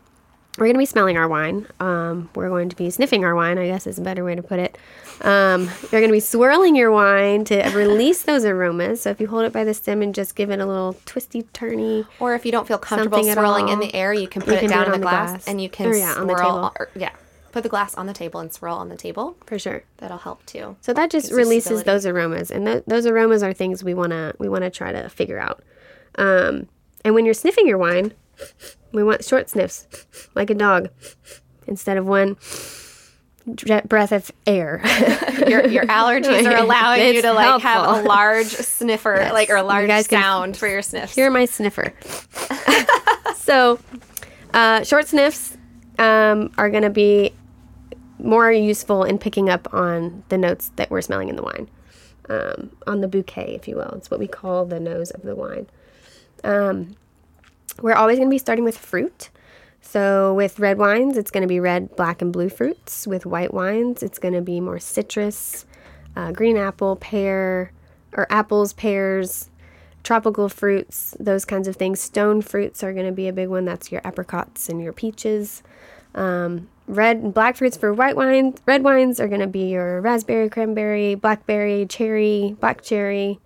we're 0.57 0.65
going 0.65 0.73
to 0.75 0.79
be 0.79 0.85
smelling 0.85 1.17
our 1.17 1.27
wine. 1.27 1.67
Um, 1.79 2.29
we're 2.35 2.49
going 2.49 2.69
to 2.69 2.75
be 2.75 2.89
sniffing 2.89 3.23
our 3.23 3.35
wine. 3.35 3.57
I 3.57 3.67
guess 3.67 3.85
is 3.87 3.99
a 3.99 4.01
better 4.01 4.23
way 4.23 4.35
to 4.35 4.41
put 4.43 4.59
it. 4.59 4.77
Um, 5.21 5.63
you're 5.91 6.01
going 6.01 6.07
to 6.09 6.11
be 6.11 6.19
swirling 6.19 6.75
your 6.75 6.91
wine 6.91 7.43
to 7.45 7.61
release 7.75 8.21
those 8.23 8.45
aromas. 8.45 9.01
So 9.01 9.09
if 9.09 9.19
you 9.19 9.27
hold 9.27 9.45
it 9.45 9.53
by 9.53 9.63
the 9.63 9.73
stem 9.73 10.01
and 10.01 10.13
just 10.13 10.35
give 10.35 10.49
it 10.51 10.59
a 10.59 10.65
little 10.65 10.95
twisty 11.05 11.43
turny, 11.43 12.05
Or 12.19 12.35
if 12.35 12.45
you 12.45 12.51
don't 12.51 12.67
feel 12.67 12.77
comfortable 12.77 13.23
swirling 13.23 13.69
in 13.69 13.79
the 13.79 13.93
air, 13.95 14.13
you 14.13 14.27
can 14.27 14.41
put 14.41 14.49
You 14.51 14.57
it 14.57 14.59
can 14.61 14.69
down 14.69 14.83
it 14.83 14.87
in 14.87 14.93
on 14.95 14.99
the 15.01 15.05
glass, 15.05 15.29
glass. 15.31 15.47
and 15.47 15.61
you 15.61 15.69
can 15.69 15.87
Or, 15.87 15.95
yeah, 15.95 16.13
on 16.15 16.27
the 16.27 16.35
table. 16.35 16.71
or- 16.79 16.89
yeah, 16.95 17.11
put 17.51 17.63
the 17.63 17.69
glass 17.69 17.95
on 17.95 18.05
the 18.05 18.13
table 18.13 18.39
and 18.39 18.53
swirl 18.53 18.75
on 18.75 18.89
the 18.89 18.95
table. 18.97 19.35
for 19.47 19.57
sure. 19.57 19.83
That'll 19.97 20.17
help 20.19 20.45
too. 20.45 20.75
So 20.81 20.93
that 20.93 21.09
just 21.09 21.31
releases 21.31 21.83
those 21.83 22.05
aromas, 22.05 22.51
and 22.51 22.65
th- 22.67 22.83
those 22.85 23.05
aromas 23.07 23.41
are 23.41 23.53
things 23.53 23.83
we 23.83 23.93
wanna 23.95 24.33
we 24.37 24.49
wanna 24.49 24.69
try 24.69 24.91
to 24.91 25.09
figure 25.09 25.39
out. 25.39 25.63
Um, 26.15 26.67
and 27.03 27.15
when 27.15 27.25
you're 27.25 27.33
sniffing 27.33 27.67
your 27.67 27.77
wine, 27.79 28.13
we 28.91 29.03
want 29.03 29.23
short 29.23 29.49
sniffs, 29.49 29.87
like 30.35 30.49
a 30.49 30.55
dog, 30.55 30.89
instead 31.67 31.97
of 31.97 32.07
one 32.07 32.37
breath 33.85 34.11
of 34.11 34.31
air. 34.45 34.81
your 35.47 35.65
your 35.67 35.85
allergies 35.85 36.45
are 36.45 36.57
allowing 36.63 37.15
you 37.15 37.21
to 37.21 37.33
like 37.33 37.61
have 37.61 37.97
a 37.97 38.07
large 38.07 38.47
sniffer, 38.47 39.29
like 39.31 39.49
or 39.49 39.55
a 39.55 39.63
large 39.63 39.89
sound 40.05 40.57
for 40.57 40.67
your 40.67 40.81
sniffs. 40.81 41.15
You're 41.17 41.31
my 41.31 41.45
sniffer. 41.45 41.93
so, 43.35 43.79
Uh, 44.53 44.83
short 44.83 45.07
sniffs 45.07 45.57
um, 45.99 46.51
are 46.57 46.69
going 46.69 46.83
to 46.83 46.89
be 46.89 47.33
more 48.17 48.51
useful 48.51 49.03
in 49.03 49.17
picking 49.17 49.49
up 49.49 49.71
on 49.73 50.23
the 50.29 50.37
notes 50.37 50.71
that 50.77 50.89
we're 50.89 51.01
smelling 51.01 51.29
in 51.29 51.35
the 51.35 51.43
wine, 51.43 51.69
um, 52.29 52.71
on 52.87 53.01
the 53.01 53.07
bouquet, 53.07 53.53
if 53.55 53.67
you 53.67 53.75
will. 53.75 53.91
It's 53.91 54.09
what 54.09 54.19
we 54.19 54.27
call 54.27 54.65
the 54.65 54.79
nose 54.79 55.11
of 55.11 55.21
the 55.21 55.35
wine. 55.35 55.67
Um, 56.43 56.95
we're 57.81 57.95
always 57.95 58.17
going 58.17 58.29
to 58.29 58.33
be 58.33 58.39
starting 58.39 58.65
with 58.65 58.77
fruit. 58.77 59.29
So, 59.81 60.33
with 60.33 60.59
red 60.59 60.77
wines, 60.77 61.17
it's 61.17 61.31
going 61.31 61.43
to 61.43 61.47
be 61.47 61.59
red, 61.59 61.95
black, 61.95 62.21
and 62.21 62.33
blue 62.33 62.49
fruits. 62.49 63.07
With 63.07 63.25
white 63.25 63.53
wines, 63.53 64.03
it's 64.03 64.19
going 64.19 64.33
to 64.33 64.41
be 64.41 64.59
more 64.59 64.79
citrus, 64.79 65.65
uh, 66.15 66.31
green 66.31 66.57
apple, 66.57 66.97
pear, 66.97 67.71
or 68.13 68.27
apples, 68.29 68.73
pears, 68.73 69.49
tropical 70.03 70.49
fruits, 70.49 71.15
those 71.19 71.45
kinds 71.45 71.67
of 71.67 71.75
things. 71.75 71.99
Stone 71.99 72.41
fruits 72.41 72.83
are 72.83 72.93
going 72.93 73.05
to 73.05 73.11
be 73.11 73.27
a 73.27 73.33
big 73.33 73.49
one. 73.49 73.65
That's 73.65 73.91
your 73.91 74.01
apricots 74.03 74.67
and 74.67 74.81
your 74.81 74.93
peaches. 74.93 75.63
Um, 76.15 76.67
red 76.87 77.17
and 77.17 77.33
black 77.33 77.57
fruits 77.57 77.77
for 77.77 77.93
white 77.93 78.15
wines. 78.15 78.59
Red 78.65 78.83
wines 78.83 79.19
are 79.19 79.27
going 79.27 79.41
to 79.41 79.47
be 79.47 79.69
your 79.69 80.01
raspberry, 80.01 80.49
cranberry, 80.49 81.15
blackberry, 81.15 81.85
cherry, 81.85 82.55
black 82.59 82.81
cherry. 82.81 83.39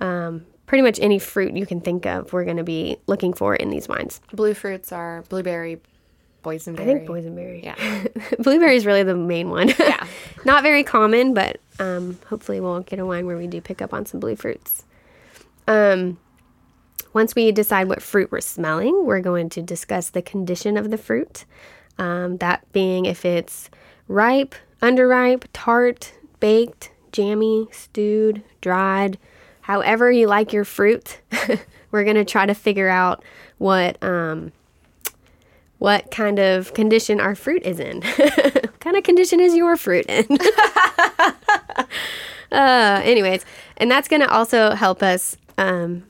Um, 0.00 0.46
pretty 0.72 0.80
much 0.80 0.98
any 1.02 1.18
fruit 1.18 1.54
you 1.54 1.66
can 1.66 1.82
think 1.82 2.06
of, 2.06 2.32
we're 2.32 2.46
going 2.46 2.56
to 2.56 2.64
be 2.64 2.96
looking 3.06 3.34
for 3.34 3.54
in 3.54 3.68
these 3.68 3.88
wines. 3.88 4.22
Blue 4.32 4.54
fruits 4.54 4.90
are 4.90 5.20
blueberry, 5.28 5.78
boysenberry. 6.42 6.80
I 6.80 6.84
think 6.86 7.06
boysenberry. 7.06 7.62
Yeah. 7.62 8.06
Blueberry 8.38 8.76
is 8.76 8.86
really 8.86 9.02
the 9.02 9.14
main 9.14 9.50
one. 9.50 9.68
Yeah. 9.68 10.06
Not 10.46 10.62
very 10.62 10.82
common, 10.82 11.34
but 11.34 11.60
um, 11.78 12.18
hopefully 12.26 12.58
we'll 12.58 12.80
get 12.80 12.98
a 12.98 13.04
wine 13.04 13.26
where 13.26 13.36
we 13.36 13.46
do 13.48 13.60
pick 13.60 13.82
up 13.82 13.92
on 13.92 14.06
some 14.06 14.18
blue 14.18 14.34
fruits. 14.34 14.86
Um, 15.68 16.16
once 17.12 17.34
we 17.34 17.52
decide 17.52 17.86
what 17.86 18.00
fruit 18.00 18.32
we're 18.32 18.40
smelling, 18.40 19.04
we're 19.04 19.20
going 19.20 19.50
to 19.50 19.60
discuss 19.60 20.08
the 20.08 20.22
condition 20.22 20.78
of 20.78 20.90
the 20.90 20.96
fruit. 20.96 21.44
Um, 21.98 22.38
that 22.38 22.64
being 22.72 23.04
if 23.04 23.26
it's 23.26 23.68
ripe, 24.08 24.54
underripe, 24.80 25.44
tart, 25.52 26.14
baked, 26.40 26.92
jammy, 27.12 27.68
stewed, 27.72 28.42
dried, 28.62 29.18
however 29.72 30.12
you 30.12 30.26
like 30.26 30.52
your 30.52 30.64
fruit. 30.66 31.18
we're 31.90 32.04
going 32.04 32.16
to 32.16 32.26
try 32.26 32.44
to 32.44 32.54
figure 32.54 32.90
out 32.90 33.24
what 33.56 34.02
um, 34.02 34.52
what 35.78 36.10
kind 36.10 36.38
of 36.38 36.74
condition 36.74 37.20
our 37.20 37.34
fruit 37.34 37.62
is 37.64 37.80
in. 37.80 38.02
what 38.16 38.80
kind 38.80 38.96
of 38.96 39.02
condition 39.02 39.40
is 39.40 39.54
your 39.54 39.76
fruit 39.76 40.04
in? 40.08 40.26
uh, 42.52 43.00
anyways, 43.02 43.46
and 43.78 43.90
that's 43.90 44.08
going 44.08 44.20
to 44.20 44.30
also 44.30 44.74
help 44.74 45.02
us. 45.02 45.36
Um, 45.56 46.04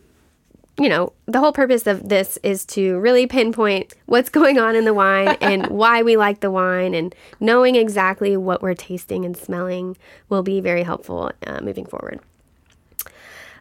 you 0.79 0.89
know, 0.89 1.13
the 1.27 1.39
whole 1.39 1.53
purpose 1.53 1.87
of 1.87 2.09
this 2.09 2.39
is 2.43 2.65
to 2.65 2.99
really 2.99 3.27
pinpoint 3.27 3.93
what's 4.07 4.31
going 4.31 4.59
on 4.59 4.75
in 4.75 4.87
the 4.87 4.95
wine 4.95 5.37
and 5.43 5.67
why 5.67 6.03
we 6.03 6.17
like 6.17 6.41
the 6.41 6.51
wine, 6.51 6.95
and 6.95 7.15
knowing 7.39 7.77
exactly 7.77 8.37
what 8.37 8.63
we're 8.63 8.75
tasting 8.75 9.25
and 9.25 9.37
smelling 9.37 9.97
will 10.31 10.43
be 10.43 10.61
very 10.61 10.83
helpful 10.83 11.31
uh, 11.47 11.61
moving 11.61 11.85
forward. 11.85 12.21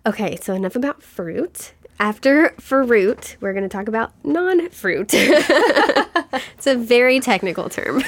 Okay, 0.03 0.36
so 0.41 0.55
enough 0.55 0.75
about 0.75 1.03
fruit. 1.03 1.74
After 2.00 2.55
fruit, 2.60 3.38
we're 3.39 3.53
going 3.53 3.63
to 3.63 3.70
talk 3.70 3.88
about 3.88 4.12
non 4.25 4.70
fruit. 4.70 5.10
it's 5.13 6.65
a 6.65 6.75
very 6.75 7.20
technical 7.20 7.70
term. 7.70 8.01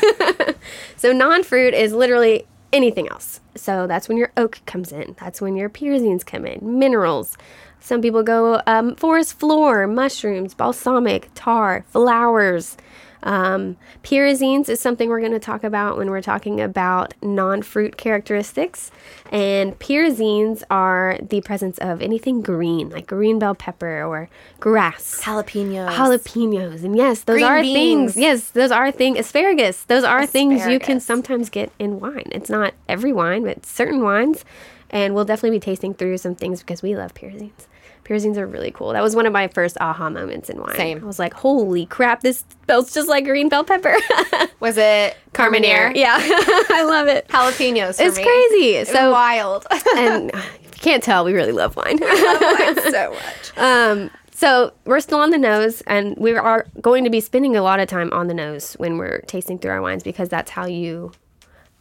so, 0.98 1.12
non 1.12 1.44
fruit 1.44 1.76
is 1.76 1.94
literally 1.94 2.48
anything 2.72 3.08
else. 3.10 3.42
So, 3.56 3.86
that's 3.86 4.10
when 4.10 4.18
your 4.18 4.32
oak 4.38 4.60
comes 4.66 4.92
in, 4.92 5.16
that's 5.20 5.40
when 5.40 5.56
your 5.56 5.70
pyrazines 5.70 6.26
come 6.26 6.48
in, 6.48 6.80
minerals. 6.80 7.38
Some 7.80 8.02
people 8.02 8.24
go 8.24 8.60
um, 8.66 8.96
forest 8.96 9.38
floor, 9.38 9.86
mushrooms, 9.86 10.56
balsamic, 10.56 11.30
tar, 11.36 11.86
flowers. 11.90 12.76
Um, 13.24 13.78
pyrazines 14.04 14.70
is 14.70 14.80
something 14.80 15.10
we're 15.10 15.20
going 15.22 15.32
to 15.32 15.40
talk 15.40 15.64
about 15.64 15.98
when 15.98 16.10
we're 16.10 16.22
talking 16.22 16.62
about 16.62 17.14
non 17.22 17.62
fruit 17.62 17.98
characteristics. 17.98 18.92
And 19.32 19.78
pyrazines 19.80 20.64
are 20.70 21.18
the 21.22 21.42
presence 21.42 21.78
of 21.80 22.02
anything 22.02 22.42
green, 22.42 22.90
like 22.90 23.08
green 23.08 23.40
bell 23.40 23.56
pepper 23.56 24.04
or 24.04 24.30
grass. 24.60 25.22
Jalapenos. 25.24 25.90
Jalapenos. 25.90 26.84
And 26.84 26.96
yes, 26.96 27.24
those 27.24 27.38
Green 27.38 27.46
are 27.46 27.62
beans. 27.62 28.14
things. 28.14 28.18
Yes, 28.18 28.50
those 28.52 28.72
are 28.72 28.92
things. 28.92 29.18
Asparagus. 29.20 29.84
Those 29.84 30.04
are 30.04 30.26
things 30.26 30.68
you 30.68 30.80
can 30.80 31.00
sometimes 31.00 31.50
get 31.50 31.72
in 31.80 32.00
wine. 32.00 32.30
It's 32.32 32.50
not 32.50 32.74
every 32.88 33.14
wine, 33.14 33.44
but 33.44 33.66
certain 33.66 34.04
wines. 34.04 34.46
And 34.90 35.16
we'll 35.16 35.26
definitely 35.26 35.58
be 35.58 35.62
tasting 35.62 35.94
through 35.94 36.18
some 36.20 36.36
things 36.36 36.60
because 36.60 36.82
we 36.84 36.96
love 36.96 37.14
pyrazines. 37.14 37.68
Pyrazines 38.06 38.36
are 38.38 38.46
really 38.46 38.70
cool. 38.72 38.92
That 38.92 39.02
was 39.02 39.16
one 39.16 39.26
of 39.26 39.32
my 39.32 39.48
first 39.48 39.78
aha 39.80 40.10
moments 40.10 40.50
in 40.50 40.60
wine. 40.60 40.76
Same. 40.76 41.02
I 41.02 41.08
was 41.08 41.20
like, 41.20 41.34
holy 41.34 41.86
crap, 41.86 42.20
this 42.22 42.44
smells 42.66 42.94
just 42.94 43.08
like 43.08 43.24
green 43.24 43.48
bell 43.48 43.64
pepper. 43.64 43.96
Was 44.60 44.78
it 44.78 45.16
Carmenere? 45.34 45.96
Yeah, 45.96 46.18
I 46.20 46.84
love 46.86 47.08
it. 47.08 47.28
Jalapenos. 47.30 47.96
For 47.96 48.04
It's 48.04 48.18
me. 48.18 48.24
crazy. 48.24 48.70
It's 48.76 48.92
So, 48.92 49.12
wild. 49.12 49.66
and 49.96 50.32
if 50.32 50.72
you 50.76 50.82
can't 50.82 51.02
tell, 51.02 51.24
we 51.24 51.32
really 51.34 51.54
love 51.54 51.78
wine. 51.78 51.96
love 51.98 52.42
wine. 52.42 52.92
so 52.92 53.12
much. 53.14 53.58
Um, 53.58 54.10
so 54.36 54.74
we're 54.86 55.00
still 55.00 55.20
on 55.20 55.30
the 55.30 55.38
nose, 55.38 55.82
and 55.88 56.18
we 56.18 56.36
are 56.36 56.66
going 56.82 57.06
to 57.06 57.10
be 57.10 57.22
spending 57.22 57.56
a 57.56 57.62
lot 57.62 57.80
of 57.80 57.88
time 57.88 58.12
on 58.12 58.28
the 58.28 58.34
nose 58.34 58.74
when 58.74 58.98
we're 58.98 59.22
tasting 59.22 59.60
through 59.60 59.72
our 59.72 59.82
wines 59.82 60.04
because 60.04 60.28
that's 60.28 60.52
how 60.52 60.66
you 60.66 61.14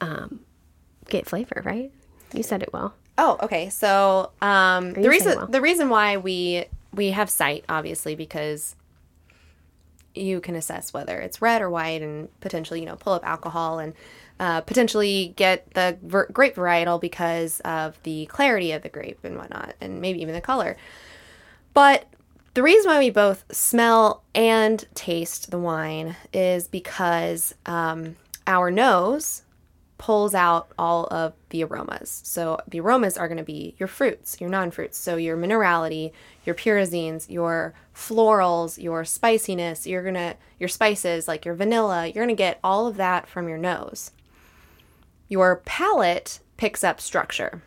um, 0.01 0.39
get 1.09 1.27
flavor, 1.27 1.63
right? 1.65 1.91
You 2.35 2.43
said 2.43 2.63
it 2.63 2.73
well. 2.73 2.95
Oh, 3.19 3.39
okay. 3.43 3.69
So 3.69 4.33
um, 4.41 4.95
the 4.95 5.09
reason 5.09 5.37
well? 5.37 5.47
the 5.47 5.61
reason 5.61 5.91
why 5.91 6.17
we 6.17 6.65
we 6.95 7.11
have 7.11 7.31
sight 7.31 7.65
obviously 7.69 8.15
because 8.15 8.77
you 10.15 10.41
can 10.41 10.55
assess 10.55 10.93
whether 10.93 11.19
it's 11.21 11.41
red 11.41 11.63
or 11.63 11.71
white 11.71 12.03
and 12.03 12.29
potentially 12.41 12.81
you 12.81 12.87
know 12.87 12.97
pull 12.97 13.13
up 13.15 13.27
alcohol 13.27 13.79
and 13.79 13.95
uh, 14.41 14.61
potentially 14.63 15.33
get 15.37 15.73
the 15.75 15.97
ver- 16.03 16.27
grape 16.33 16.57
varietal 16.57 17.01
because 17.01 17.61
of 17.61 18.03
the 18.03 18.27
clarity 18.27 18.73
of 18.73 18.83
the 18.83 18.89
grape 18.89 19.19
and 19.25 19.37
whatnot 19.37 19.75
and 19.81 20.01
maybe 20.01 20.21
even 20.21 20.35
the 20.35 20.41
color. 20.41 20.77
But 21.75 22.07
the 22.55 22.63
reason 22.63 22.91
why 22.91 22.99
we 22.99 23.11
both 23.11 23.45
smell 23.51 24.23
and 24.35 24.85
taste 24.95 25.51
the 25.51 25.59
wine 25.59 26.17
is 26.33 26.69
because 26.69 27.55
um, 27.67 28.17
our 28.47 28.71
nose 28.71 29.43
pulls 30.03 30.35
out 30.35 30.67
all 30.77 31.07
of 31.13 31.33
the 31.51 31.63
aromas. 31.63 32.23
So 32.25 32.59
the 32.67 32.81
aromas 32.81 33.17
are 33.17 33.29
going 33.29 33.39
to 33.39 33.45
be 33.45 33.77
your 33.79 33.87
fruits, 33.87 34.41
your 34.41 34.51
non-fruits. 34.51 34.99
So 34.99 35.15
your 35.15 35.37
minerality, 35.37 36.11
your 36.45 36.57
pyrazines, 36.57 37.31
your 37.31 37.73
florals, 37.95 38.83
your 38.83 39.05
spiciness, 39.05 39.87
you're 39.87 40.03
going 40.03 40.17
to 40.17 40.35
your 40.59 40.69
spices 40.69 41.29
like 41.29 41.45
your 41.45 41.55
vanilla, 41.55 42.09
you're 42.09 42.25
going 42.25 42.29
to 42.29 42.35
get 42.35 42.59
all 42.65 42.89
of 42.89 42.97
that 42.97 43.29
from 43.29 43.49
your 43.49 43.59
nose. 43.59 44.11
Your 45.29 45.63
palate 45.65 46.41
picks 46.57 46.83
up 46.83 47.01
structure. 47.01 47.63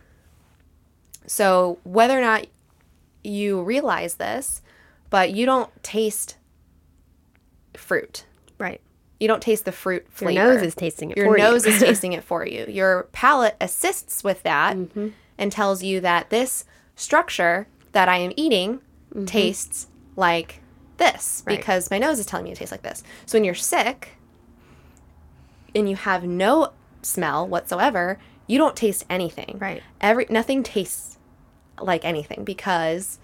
So 1.26 1.80
whether 1.86 2.18
or 2.18 2.22
not 2.22 2.48
you 3.24 3.64
realize 3.64 4.16
this, 4.16 4.62
but 5.10 5.32
you 5.32 5.46
don't 5.46 5.72
taste 5.84 6.36
fruit. 7.76 8.26
Right. 8.58 8.82
You 9.20 9.28
don't 9.28 9.42
taste 9.42 9.66
the 9.66 9.72
fruit 9.72 10.06
flavor. 10.10 10.32
Your 10.34 10.54
nose 10.56 10.62
is 10.64 10.76
tasting 10.76 11.12
it 11.12 11.18
Your 11.18 11.28
for 11.28 11.38
you. 11.38 11.44
nose 11.44 11.66
is 11.66 11.80
tasting 11.88 12.14
it 12.14 12.24
for 12.24 12.46
you. 12.46 12.66
Your 12.68 13.04
palate 13.14 13.56
assists 13.62 14.24
with 14.24 14.44
that 14.44 14.76
Mm-hmm. 14.76 15.10
and 15.38 15.52
tells 15.52 15.84
you 15.84 16.02
that 16.02 16.30
this 16.30 16.66
structure 16.96 17.68
that 17.94 18.10
I 18.10 18.18
am 18.18 18.34
eating 18.36 18.82
tastes 19.26 19.88
like 20.16 20.62
this 20.98 21.42
Mm-hmm. 21.42 21.50
Right. 21.50 21.58
because 21.60 21.90
my 21.92 21.98
nose 21.98 22.20
is 22.20 22.26
telling 22.26 22.44
me 22.46 22.52
it 22.52 22.58
tastes 22.58 22.72
like 22.72 22.82
this. 22.84 23.04
So 23.26 23.38
when 23.38 23.44
you're 23.46 23.54
sick 23.56 24.10
and 25.74 25.90
you 25.90 25.96
have 25.96 26.24
no 26.24 26.72
smell 27.02 27.48
whatsoever, 27.48 28.18
you 28.48 28.58
don't 28.58 28.76
taste 28.76 29.06
anything. 29.10 29.58
Right. 29.60 29.82
Every 30.02 30.26
nothing 30.30 30.64
tastes 30.64 31.18
like 31.82 32.06
anything 32.06 32.44
because 32.44 33.20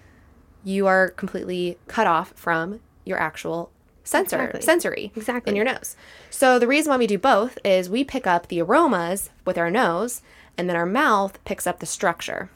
you 0.64 0.86
are 0.86 1.10
completely 1.10 1.78
cut 1.88 2.06
off 2.06 2.32
from 2.36 2.80
your 3.04 3.18
actual 3.18 3.70
sensor 4.04 4.36
Exactly. 4.44 4.60
sensory 4.62 5.12
Exactly. 5.16 5.50
in 5.50 5.56
your 5.56 5.64
nose. 5.64 5.96
So 6.30 6.58
the 6.58 6.66
reason 6.66 6.90
why 6.90 6.96
we 6.96 7.06
do 7.06 7.18
both 7.18 7.58
is 7.64 7.88
we 7.90 8.04
pick 8.04 8.26
up 8.26 8.48
the 8.48 8.60
aromas 8.62 9.30
with 9.44 9.56
our 9.58 9.70
nose 9.70 10.22
and 10.58 10.68
then 10.68 10.76
our 10.76 10.86
mouth 10.86 11.42
picks 11.44 11.66
up 11.66 11.78
the 11.80 11.86
structure. 11.86 12.50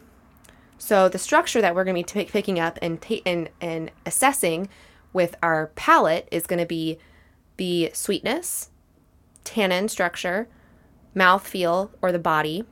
So 0.78 1.08
the 1.08 1.18
structure 1.18 1.60
that 1.60 1.74
we're 1.74 1.84
going 1.84 2.02
to 2.02 2.14
be 2.14 2.24
t- 2.24 2.30
picking 2.30 2.58
up 2.60 2.78
and, 2.82 3.00
ta- 3.00 3.22
and 3.24 3.48
and 3.60 3.90
assessing 4.04 4.68
with 5.12 5.34
our 5.42 5.68
palate 5.74 6.28
is 6.30 6.46
going 6.46 6.58
to 6.58 6.66
be 6.66 6.98
the 7.56 7.90
sweetness, 7.94 8.68
tannin 9.44 9.88
structure, 9.88 10.46
mouth 11.14 11.46
feel 11.48 11.90
or 12.02 12.12
the 12.12 12.18
body, 12.18 12.64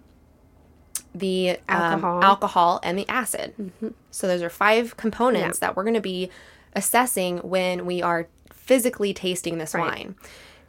the 1.14 1.50
um, 1.68 1.80
Alcohol. 2.04 2.22
alcohol, 2.24 2.80
and 2.82 2.98
the 2.98 3.08
acid. 3.08 3.72
So 4.10 4.26
those 4.26 4.42
are 4.42 4.50
five 4.50 4.96
components 4.98 5.60
that 5.60 5.74
we're 5.76 5.84
going 5.84 5.94
to 5.94 6.00
be 6.00 6.28
assessing 6.74 7.38
when 7.38 7.87
we 7.87 8.02
are 8.02 8.28
physically 8.64 9.12
tasting 9.12 9.59
this 9.59 9.74
Right. 9.74 9.85
wine. 9.85 10.14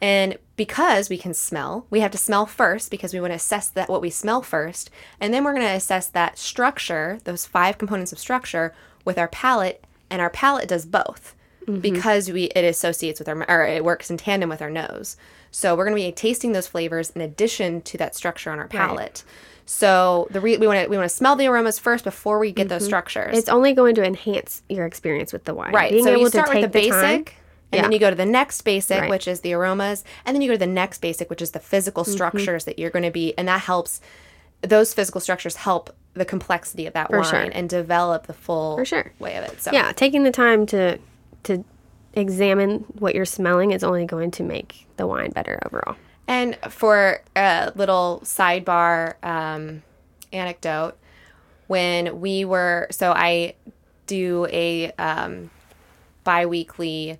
And 0.00 0.36
because 0.56 1.08
we 1.08 1.16
can 1.16 1.32
smell, 1.32 1.86
we 1.88 2.00
have 2.00 2.10
to 2.10 2.18
smell 2.18 2.44
first 2.44 2.90
because 2.90 3.14
we 3.14 3.20
want 3.20 3.30
to 3.30 3.36
assess 3.36 3.68
that 3.68 3.88
what 3.88 4.02
we 4.02 4.10
smell 4.10 4.42
first, 4.42 4.90
and 5.20 5.32
then 5.32 5.42
we're 5.42 5.54
going 5.54 5.66
to 5.66 5.72
assess 5.72 6.06
that 6.08 6.38
structure, 6.38 7.18
those 7.24 7.46
five 7.46 7.78
components 7.78 8.12
of 8.12 8.18
structure 8.18 8.74
with 9.06 9.18
our 9.18 9.28
palate, 9.28 9.82
and 10.10 10.20
our 10.20 10.30
palate 10.30 10.68
does 10.68 10.84
both. 10.86 11.34
Mm-hmm. 11.66 11.80
because 11.80 12.30
we 12.30 12.44
it 12.44 12.64
associates 12.64 13.18
with 13.18 13.28
our 13.28 13.44
or 13.50 13.66
it 13.66 13.84
works 13.84 14.08
in 14.08 14.16
tandem 14.16 14.48
with 14.48 14.62
our 14.62 14.70
nose. 14.70 15.16
So 15.50 15.74
we're 15.74 15.84
going 15.84 15.96
to 15.96 16.00
be 16.00 16.12
tasting 16.12 16.52
those 16.52 16.68
flavors 16.68 17.10
in 17.10 17.20
addition 17.20 17.82
to 17.82 17.98
that 17.98 18.14
structure 18.14 18.52
on 18.52 18.60
our 18.60 18.68
palate. 18.68 19.24
So 19.64 20.28
the 20.30 20.40
re- 20.40 20.58
we 20.58 20.66
want 20.68 20.84
to 20.84 20.88
we 20.88 20.96
want 20.96 21.10
to 21.10 21.16
smell 21.16 21.34
the 21.34 21.48
aromas 21.48 21.80
first 21.80 22.04
before 22.04 22.38
we 22.38 22.52
get 22.52 22.68
those 22.68 22.82
mm-hmm. 22.82 22.86
structures. 22.86 23.36
It's 23.36 23.48
only 23.48 23.72
going 23.72 23.96
to 23.96 24.04
enhance 24.04 24.62
your 24.68 24.86
experience 24.86 25.32
with 25.32 25.42
the 25.42 25.54
wine. 25.54 25.72
Right. 25.74 25.90
Being 25.90 26.04
so 26.04 26.10
able 26.10 26.20
you 26.20 26.26
to 26.26 26.30
start 26.30 26.48
with 26.50 26.60
the 26.60 26.68
the 26.68 26.68
basic, 26.68 26.92
time- 26.92 27.24
and 27.72 27.84
then 27.84 27.92
you 27.92 27.98
go 27.98 28.10
to 28.10 28.16
the 28.16 28.24
next 28.26 28.62
basic, 28.62 28.94
Right. 28.96 29.02
Mm-hmm. 29.04 29.10
which 29.10 29.28
is 29.28 29.40
the 29.40 29.52
aromas, 29.52 30.04
and 30.24 30.34
then 30.34 30.40
you 30.42 30.48
go 30.48 30.54
to 30.54 30.58
the 30.58 30.66
next 30.66 30.98
basic, 31.00 31.28
which 31.30 31.42
is 31.42 31.50
the 31.50 31.60
physical 31.60 32.04
structures 32.04 32.64
that 32.64 32.78
you're 32.78 32.90
going 32.90 33.04
to 33.04 33.10
be, 33.10 33.36
and 33.38 33.48
that 33.48 33.62
helps. 33.62 34.00
Those 34.62 34.94
physical 34.94 35.20
structures 35.20 35.56
help 35.56 35.94
the 36.14 36.24
complexity 36.24 36.86
of 36.86 36.94
that 36.94 37.10
wine 37.10 37.24
sure. 37.24 37.40
and 37.52 37.68
develop 37.68 38.26
the 38.26 38.32
full 38.32 38.76
For 38.78 38.84
sure. 38.86 39.12
way 39.18 39.36
of 39.36 39.44
it. 39.44 39.60
So 39.60 39.70
Yeah, 39.72 39.92
taking 39.92 40.22
the 40.24 40.32
time 40.32 40.64
to 40.66 40.98
to 41.44 41.62
examine 42.14 42.80
what 42.98 43.14
you're 43.14 43.26
smelling 43.26 43.72
is 43.72 43.84
only 43.84 44.06
going 44.06 44.30
to 44.32 44.42
make 44.42 44.86
the 44.96 45.06
wine 45.06 45.30
better 45.30 45.60
overall. 45.66 45.96
And 46.26 46.56
for 46.70 47.20
a 47.36 47.70
little 47.76 48.22
sidebar 48.24 49.22
um, 49.22 49.82
anecdote, 50.32 50.96
when 51.66 52.20
we 52.20 52.44
were, 52.46 52.88
so 52.90 53.12
I 53.12 53.54
do 54.06 54.46
a 54.50 54.90
um, 54.92 55.50
bi 56.24 56.46
weekly 56.46 57.18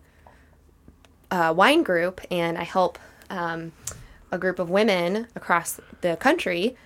uh, 1.31 1.53
wine 1.57 1.83
group 1.83 2.21
and 2.31 2.59
I 2.59 2.65
help 2.65 2.99
um, 3.31 3.73
a 4.31 4.39
group 4.39 4.59
of 4.59 4.71
women 4.71 5.29
across 5.35 5.81
the 6.01 6.17
country 6.17 6.77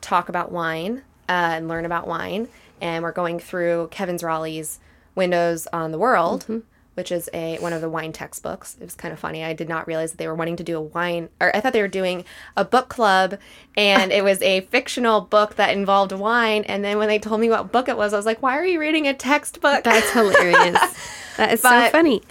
talk 0.00 0.28
about 0.28 0.52
wine 0.52 1.02
uh, 1.28 1.54
and 1.56 1.68
learn 1.68 1.84
about 1.84 2.06
wine. 2.06 2.48
And 2.80 3.02
we're 3.02 3.12
going 3.12 3.38
through 3.38 3.88
Kevin 3.90 4.16
Zraly's 4.16 4.78
Windows 5.14 5.66
on 5.72 5.92
the 5.92 5.98
World, 5.98 6.62
which 6.94 7.10
is 7.10 7.28
a 7.32 7.56
one 7.58 7.72
of 7.72 7.80
the 7.80 7.88
wine 7.88 8.12
textbooks. 8.12 8.76
It 8.78 8.84
was 8.84 8.94
kind 8.94 9.12
of 9.12 9.18
funny. 9.18 9.42
I 9.42 9.54
did 9.54 9.68
not 9.68 9.86
realize 9.86 10.12
that 10.12 10.18
they 10.18 10.28
were 10.28 10.34
wanting 10.34 10.56
to 10.56 10.64
do 10.64 10.76
a 10.76 10.80
wine, 10.80 11.30
or 11.40 11.54
I 11.56 11.60
thought 11.60 11.72
they 11.72 11.80
were 11.80 11.88
doing 11.88 12.24
a 12.56 12.64
book 12.64 12.88
club, 12.88 13.38
and 13.76 14.12
it 14.12 14.22
was 14.22 14.42
a 14.42 14.60
fictional 14.70 15.22
book 15.22 15.56
that 15.56 15.70
involved 15.70 16.12
wine. 16.12 16.64
And 16.64 16.84
then 16.84 16.98
when 16.98 17.08
they 17.08 17.18
told 17.18 17.40
me 17.40 17.48
what 17.48 17.72
book 17.72 17.88
it 17.88 17.96
was, 17.96 18.12
I 18.12 18.16
was 18.16 18.26
like, 18.26 18.42
"Why 18.42 18.58
are 18.58 18.66
you 18.66 18.78
reading 18.78 19.08
a 19.08 19.14
textbook?" 19.14 19.84
That's 19.84 20.10
hilarious. 20.10 20.78
that 21.38 21.52
is 21.52 21.62
so 21.62 21.88
funny. 21.90 22.22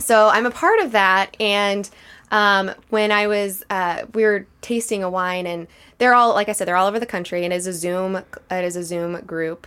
So 0.00 0.28
I'm 0.28 0.46
a 0.46 0.50
part 0.50 0.80
of 0.80 0.92
that. 0.92 1.36
And 1.38 1.88
um, 2.30 2.72
when 2.90 3.12
I 3.12 3.26
was, 3.26 3.64
uh, 3.70 4.04
we 4.14 4.24
were 4.24 4.46
tasting 4.60 5.02
a 5.02 5.10
wine, 5.10 5.46
and 5.46 5.66
they're 5.98 6.14
all, 6.14 6.34
like 6.34 6.48
I 6.48 6.52
said, 6.52 6.66
they're 6.68 6.76
all 6.76 6.86
over 6.86 7.00
the 7.00 7.06
country, 7.06 7.44
and 7.44 7.52
it 7.52 7.56
is 7.56 7.66
a 7.66 7.72
Zoom, 7.72 8.16
it 8.16 8.64
is 8.64 8.76
a 8.76 8.84
Zoom 8.84 9.20
group, 9.22 9.66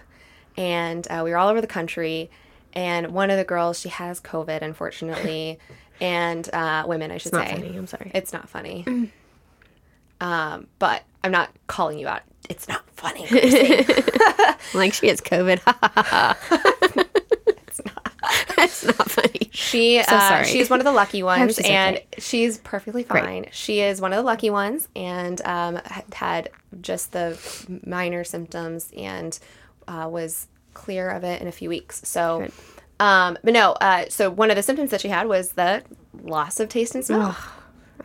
and 0.57 1.05
uh, 1.09 1.21
we 1.23 1.31
were 1.31 1.37
all 1.37 1.49
over 1.49 1.61
the 1.61 1.67
country. 1.67 2.29
And 2.73 3.09
one 3.11 3.29
of 3.29 3.37
the 3.37 3.43
girls, 3.43 3.79
she 3.79 3.89
has 3.89 4.19
COVID, 4.19 4.61
unfortunately, 4.61 5.59
and 6.01 6.49
uh, 6.53 6.85
women, 6.87 7.11
I 7.11 7.17
should 7.17 7.33
Not 7.33 7.47
say. 7.47 7.55
funny. 7.55 7.77
I'm 7.77 7.87
sorry. 7.87 8.11
It's 8.15 8.33
not 8.33 8.49
funny. 8.49 8.85
um, 10.21 10.67
but 10.79 11.03
I'm 11.23 11.31
not 11.31 11.51
calling 11.67 11.99
you 11.99 12.07
out. 12.07 12.21
It's 12.49 12.67
not 12.67 12.83
funny. 12.91 13.27
like 14.73 14.93
she 14.93 15.07
has 15.07 15.21
COVID. 15.21 15.61
That's 18.63 18.83
not 18.85 19.11
funny. 19.11 19.49
She 19.51 19.99
uh, 19.99 20.03
sorry. 20.03 20.45
she's 20.45 20.69
one 20.69 20.79
of 20.79 20.85
the 20.85 20.91
lucky 20.91 21.21
ones, 21.33 21.55
she's 21.55 21.65
and 21.65 21.97
okay. 21.97 22.07
she's 22.19 22.57
perfectly 22.59 23.03
fine. 23.03 23.45
She 23.51 23.81
is 23.81 23.99
one 24.01 24.13
of 24.13 24.17
the 24.17 24.23
lucky 24.23 24.49
ones, 24.49 24.87
and 24.95 25.39
um, 25.45 25.79
had- 26.11 26.49
just 26.81 27.11
the 27.11 27.37
minor 27.85 28.23
symptoms 28.23 28.91
and 28.97 29.37
uh, 29.87 30.07
was 30.09 30.47
clear 30.73 31.09
of 31.09 31.23
it 31.23 31.41
in 31.41 31.47
a 31.47 31.51
few 31.51 31.69
weeks. 31.69 32.01
So, 32.03 32.47
um, 32.99 33.37
but 33.43 33.53
no. 33.53 33.73
Uh, 33.73 34.05
so 34.09 34.29
one 34.29 34.49
of 34.49 34.55
the 34.55 34.63
symptoms 34.63 34.89
that 34.91 35.01
she 35.01 35.09
had 35.09 35.27
was 35.27 35.51
the 35.51 35.83
loss 36.23 36.59
of 36.59 36.69
taste 36.69 36.95
and 36.95 37.05
smell, 37.05 37.37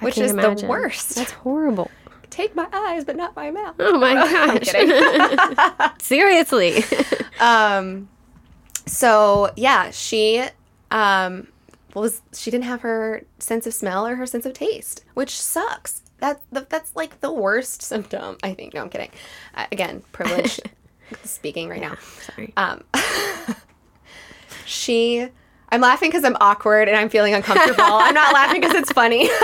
which 0.00 0.18
is 0.18 0.32
imagine. 0.32 0.56
the 0.56 0.66
worst. 0.66 1.14
That's 1.14 1.30
horrible. 1.32 1.90
Take 2.30 2.54
my 2.54 2.68
eyes, 2.72 3.04
but 3.04 3.16
not 3.16 3.34
my 3.34 3.50
mouth. 3.50 3.76
Oh 3.78 3.98
my 3.98 4.14
gosh. 4.60 5.92
Seriously. 6.02 6.84
Um, 7.40 8.08
so 8.88 9.50
yeah, 9.56 9.90
she 9.90 10.44
um 10.90 11.48
was 11.94 12.22
she 12.32 12.50
didn't 12.50 12.64
have 12.64 12.80
her 12.82 13.22
sense 13.38 13.66
of 13.66 13.74
smell 13.74 14.06
or 14.06 14.16
her 14.16 14.26
sense 14.26 14.46
of 14.46 14.52
taste, 14.52 15.04
which 15.14 15.38
sucks. 15.40 16.02
That 16.18 16.40
that's 16.50 16.96
like 16.96 17.20
the 17.20 17.32
worst 17.32 17.82
symptom. 17.82 18.36
I 18.42 18.54
think. 18.54 18.74
No, 18.74 18.82
I'm 18.82 18.90
kidding. 18.90 19.10
Uh, 19.54 19.66
again, 19.70 20.02
privilege 20.12 20.60
speaking 21.24 21.68
right 21.68 21.80
now. 21.80 21.96
Sorry. 22.26 22.52
Um, 22.56 22.82
she. 24.64 25.28
I'm 25.70 25.82
laughing 25.82 26.08
because 26.08 26.24
I'm 26.24 26.36
awkward 26.40 26.88
and 26.88 26.96
I'm 26.96 27.10
feeling 27.10 27.34
uncomfortable. 27.34 27.84
I'm 27.84 28.14
not 28.14 28.32
laughing 28.32 28.62
because 28.62 28.74
it's 28.74 28.92
funny. 28.92 29.28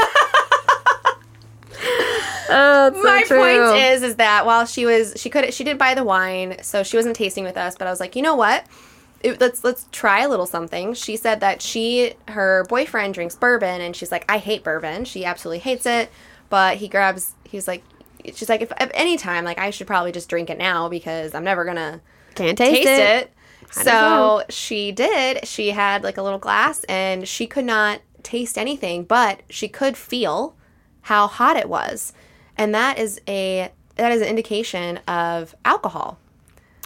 Oh, 2.46 2.92
so 2.92 3.02
my 3.02 3.22
true. 3.22 3.38
point 3.38 3.83
is 3.83 4.02
is 4.02 4.16
that 4.16 4.44
while 4.44 4.66
she 4.66 4.85
was 4.85 5.14
she 5.16 5.30
could 5.30 5.52
she 5.52 5.64
did 5.64 5.78
buy 5.78 5.94
the 5.94 6.04
wine 6.04 6.57
so 6.62 6.83
she 6.83 6.96
wasn't 6.96 7.16
tasting 7.16 7.42
with 7.42 7.57
us 7.57 7.74
but 7.76 7.87
i 7.87 7.90
was 7.90 8.00
like 8.00 8.14
you 8.14 8.22
know 8.22 8.35
what 8.35 8.66
it, 9.24 9.40
let's 9.40 9.64
let's 9.64 9.87
try 9.90 10.22
a 10.22 10.28
little 10.28 10.46
something 10.46 10.94
she 10.94 11.16
said 11.16 11.40
that 11.40 11.60
she 11.62 12.14
her 12.28 12.64
boyfriend 12.68 13.14
drinks 13.14 13.34
bourbon 13.34 13.80
and 13.80 13.96
she's 13.96 14.12
like 14.12 14.24
i 14.30 14.38
hate 14.38 14.62
bourbon 14.62 15.04
she 15.04 15.24
absolutely 15.24 15.58
hates 15.58 15.87
it 15.87 16.10
but 16.50 16.76
he 16.76 16.88
grabs 16.88 17.32
He's 17.44 17.66
like 17.68 17.82
she's 18.24 18.48
like 18.48 18.62
if 18.62 18.72
at 18.76 18.90
any 18.94 19.16
time 19.16 19.44
like 19.44 19.58
i 19.58 19.70
should 19.70 19.87
probably 19.87 20.12
just 20.12 20.28
drink 20.28 20.50
it 20.50 20.58
now 20.58 20.88
because 20.88 21.34
i'm 21.34 21.44
never 21.44 21.64
gonna 21.64 22.00
Can't 22.34 22.56
taste, 22.58 22.82
taste 22.82 22.88
it. 22.88 23.22
it. 23.24 23.30
So 23.70 24.42
she 24.50 24.92
did. 24.92 25.46
She 25.46 25.70
had 25.70 26.04
like 26.04 26.16
a 26.16 26.22
little 26.22 26.38
glass 26.38 26.84
and 26.84 27.26
she 27.26 27.46
could 27.46 27.64
not 27.64 28.00
taste 28.22 28.56
anything, 28.58 29.04
but 29.04 29.40
she 29.48 29.68
could 29.68 29.96
feel 29.96 30.56
how 31.02 31.26
hot 31.26 31.56
it 31.56 31.68
was. 31.68 32.12
And 32.56 32.74
that 32.74 32.98
is 32.98 33.20
a 33.28 33.70
that 33.96 34.12
is 34.12 34.22
an 34.22 34.28
indication 34.28 34.98
of 35.08 35.54
alcohol. 35.64 36.18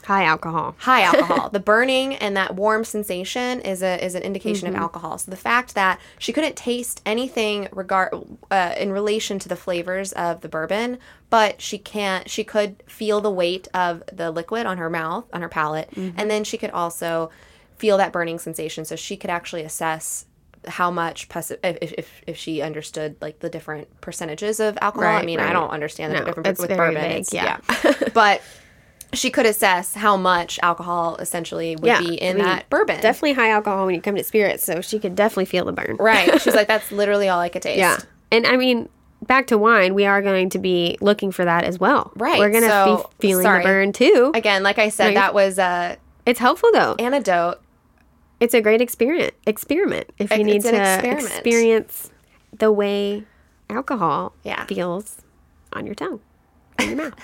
High 0.08 0.24
alcohol. 0.24 0.74
High 0.78 1.02
alcohol. 1.10 1.50
the 1.50 1.60
burning 1.60 2.14
and 2.14 2.34
that 2.36 2.54
warm 2.56 2.82
sensation 2.84 3.60
is 3.60 3.82
a 3.82 4.02
is 4.04 4.14
an 4.14 4.22
indication 4.22 4.66
Mm-hmm. 4.68 4.76
of 4.76 4.82
alcohol. 4.82 5.18
So 5.18 5.30
the 5.30 5.36
fact 5.36 5.74
that 5.74 6.00
she 6.18 6.32
couldn't 6.32 6.56
taste 6.56 7.02
anything 7.04 7.68
regard 7.72 8.14
uh, 8.50 8.74
in 8.78 8.90
relation 8.90 9.38
to 9.40 9.48
the 9.48 9.56
flavors 9.56 10.12
of 10.12 10.40
the 10.40 10.48
bourbon, 10.48 10.98
but 11.28 11.60
she 11.60 11.76
can't 11.78 12.28
she 12.30 12.42
could 12.42 12.82
feel 12.86 13.20
the 13.20 13.30
weight 13.30 13.68
of 13.74 14.02
the 14.10 14.30
liquid 14.30 14.64
on 14.66 14.78
her 14.78 14.88
mouth, 14.88 15.26
on 15.34 15.42
her 15.42 15.48
palate, 15.50 15.90
Mm-hmm. 15.90 16.18
and 16.18 16.30
then 16.30 16.42
she 16.42 16.56
could 16.56 16.70
also 16.70 17.30
feel 17.76 17.98
that 17.98 18.10
burning 18.12 18.38
sensation. 18.38 18.84
So 18.86 18.96
she 18.96 19.16
could 19.16 19.30
actually 19.30 19.62
assess 19.62 20.24
how 20.66 20.90
much 20.90 21.28
if, 21.62 21.92
if 21.92 22.22
if 22.26 22.36
she 22.36 22.62
understood 22.62 23.16
like 23.20 23.40
the 23.40 23.48
different 23.50 24.00
percentages 24.00 24.58
of 24.58 24.76
alcohol. 24.80 25.06
I 25.08 25.16
Right, 25.16 25.24
mean, 25.26 25.38
I 25.38 25.52
don't 25.52 25.70
understand 25.70 26.12
the 26.14 26.20
No, 26.20 26.24
different 26.24 26.46
it's 26.48 26.60
with 26.60 26.70
bourbon. 26.70 26.94
vague, 26.94 27.20
It's- 27.20 27.32
yeah. 27.34 27.58
but 28.14 28.40
she 29.14 29.30
could 29.30 29.46
assess 29.46 29.94
how 29.94 30.16
much 30.16 30.58
alcohol 30.62 31.16
essentially 31.16 31.76
would 31.76 31.84
Yeah, 31.86 32.00
be 32.00 32.14
in 32.14 32.36
I 32.36 32.38
mean, 32.38 32.44
that 32.46 32.68
bourbon. 32.70 33.00
Definitely 33.00 33.32
high 33.34 33.50
alcohol 33.50 33.86
when 33.86 33.94
you 33.94 34.02
come 34.02 34.16
to 34.16 34.24
spirits, 34.24 34.64
so 34.64 34.80
she 34.80 34.98
could 34.98 35.14
definitely 35.14 35.46
feel 35.46 35.64
the 35.64 35.72
burn. 35.72 35.96
Right. 35.98 36.40
She's 36.42 36.54
like, 36.54 36.68
that's 36.68 36.92
literally 36.92 37.28
all 37.28 37.40
I 37.40 37.48
could 37.48 37.62
taste. 37.62 37.78
Yeah. 37.78 37.98
And 38.30 38.46
I 38.46 38.56
mean, 38.56 38.88
back 39.26 39.46
to 39.48 39.56
wine, 39.58 39.94
we 39.94 40.04
are 40.04 40.20
going 40.20 40.50
to 40.50 40.58
be 40.58 40.98
looking 41.00 41.32
for 41.32 41.44
that 41.44 41.64
as 41.64 41.78
well. 41.78 42.12
Right, 42.16 42.38
We're 42.38 42.50
going 42.50 42.64
to 42.64 42.68
so- 42.68 43.10
be 43.18 43.28
feeling 43.28 43.42
sorry. 43.44 43.62
the 43.62 43.68
burn 43.68 43.92
too. 43.92 44.32
Again, 44.34 44.62
like 44.62 44.78
I 44.78 44.90
said, 44.90 45.14
No, 45.14 45.20
that 45.20 45.32
was 45.34 45.58
a 45.58 45.96
it's 46.26 46.38
helpful 46.38 46.70
though. 46.72 46.94
antidote. 46.98 47.60
It's 48.40 48.54
a 48.54 48.60
great 48.60 48.80
experiment. 48.80 49.32
Experiment 49.46 50.10
if 50.18 50.30
you 50.30 50.36
It's 50.36 50.44
need 50.44 50.62
to 50.70 51.10
experience 51.10 52.10
the 52.56 52.70
way 52.70 53.24
alcohol 53.70 54.34
Yeah. 54.44 54.64
feels 54.66 55.22
on 55.72 55.86
your 55.86 55.94
tongue, 55.94 56.20
in 56.78 56.88
your 56.90 56.96
mouth. 56.98 57.14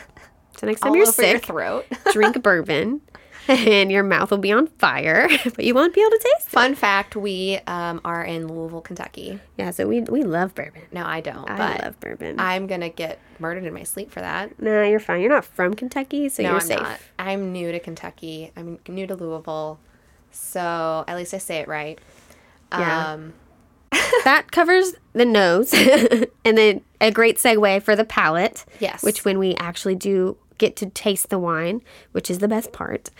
So 0.64 0.68
next 0.70 0.81
time 0.81 0.90
all 0.92 0.96
you're 0.96 1.05
your 1.05 1.12
sick, 1.12 1.44
throat. 1.44 1.85
drink 2.12 2.42
bourbon, 2.42 3.03
and 3.48 3.92
your 3.92 4.03
mouth 4.03 4.31
will 4.31 4.38
be 4.38 4.50
on 4.50 4.66
fire, 4.66 5.29
but 5.44 5.62
you 5.64 5.74
won't 5.74 5.94
be 5.94 6.00
able 6.00 6.11
to 6.12 6.18
taste 6.18 6.46
it. 6.48 6.50
Fun 6.50 6.74
fact: 6.74 7.16
We 7.16 7.59
um, 7.66 8.00
are 8.05 8.24
in 8.24 8.48
Louisville, 8.48 8.81
Kentucky. 8.81 9.40
Yeah, 9.59 9.70
so 9.72 9.87
we 9.87 10.00
we 10.00 10.22
love 10.22 10.55
bourbon. 10.55 10.83
No, 10.90 11.05
I 11.05 11.20
don't. 11.20 11.48
I 11.50 11.57
but 11.57 11.85
love 11.85 12.00
bourbon. 12.00 12.40
I'm 12.40 12.66
gonna 12.66 12.88
get 12.88 13.18
murdered 13.38 13.64
in 13.64 13.74
my 13.74 13.83
sleep 13.83 14.11
for 14.11 14.20
that. 14.20 14.59
No, 14.61 14.83
you're 14.83 15.00
fine. 15.00 15.20
You're 15.20 15.31
not 15.31 15.44
from 15.44 15.74
Kentucky, 15.74 16.31
so 16.31 16.42
no, 16.42 16.50
you're 16.50 16.61
I'm 16.61 16.66
safe. 16.66 16.81
not. 16.81 17.00
I'm 17.18 17.53
new 17.53 17.70
to 17.72 17.81
Kentucky. 17.81 18.50
I'm 18.57 18.79
new 18.88 19.07
to 19.07 19.14
Louisville, 19.14 19.79
so 20.31 21.05
at 21.07 21.16
least 21.16 21.35
I 21.35 21.38
say 21.38 21.59
it 21.59 21.68
right. 21.68 21.98
Yeah. 22.72 23.12
Um, 23.12 23.35
that 24.24 24.50
covers 24.50 24.94
the 25.12 25.24
nose 25.24 25.72
and 25.72 26.59
then 26.59 26.81
a 27.00 27.11
great 27.12 27.37
segue 27.37 27.83
for 27.83 27.94
the 27.94 28.05
palate 28.05 28.64
Yes. 28.81 29.03
which 29.05 29.24
when 29.24 29.38
we 29.38 29.55
actually 29.55 29.94
do 29.94 30.37
get 30.59 30.77
to 30.77 30.87
taste 30.87 31.31
the 31.31 31.38
wine 31.38 31.81
which 32.12 32.31
is 32.31 32.38
the 32.38 32.49
best 32.49 32.73
part 32.73 33.11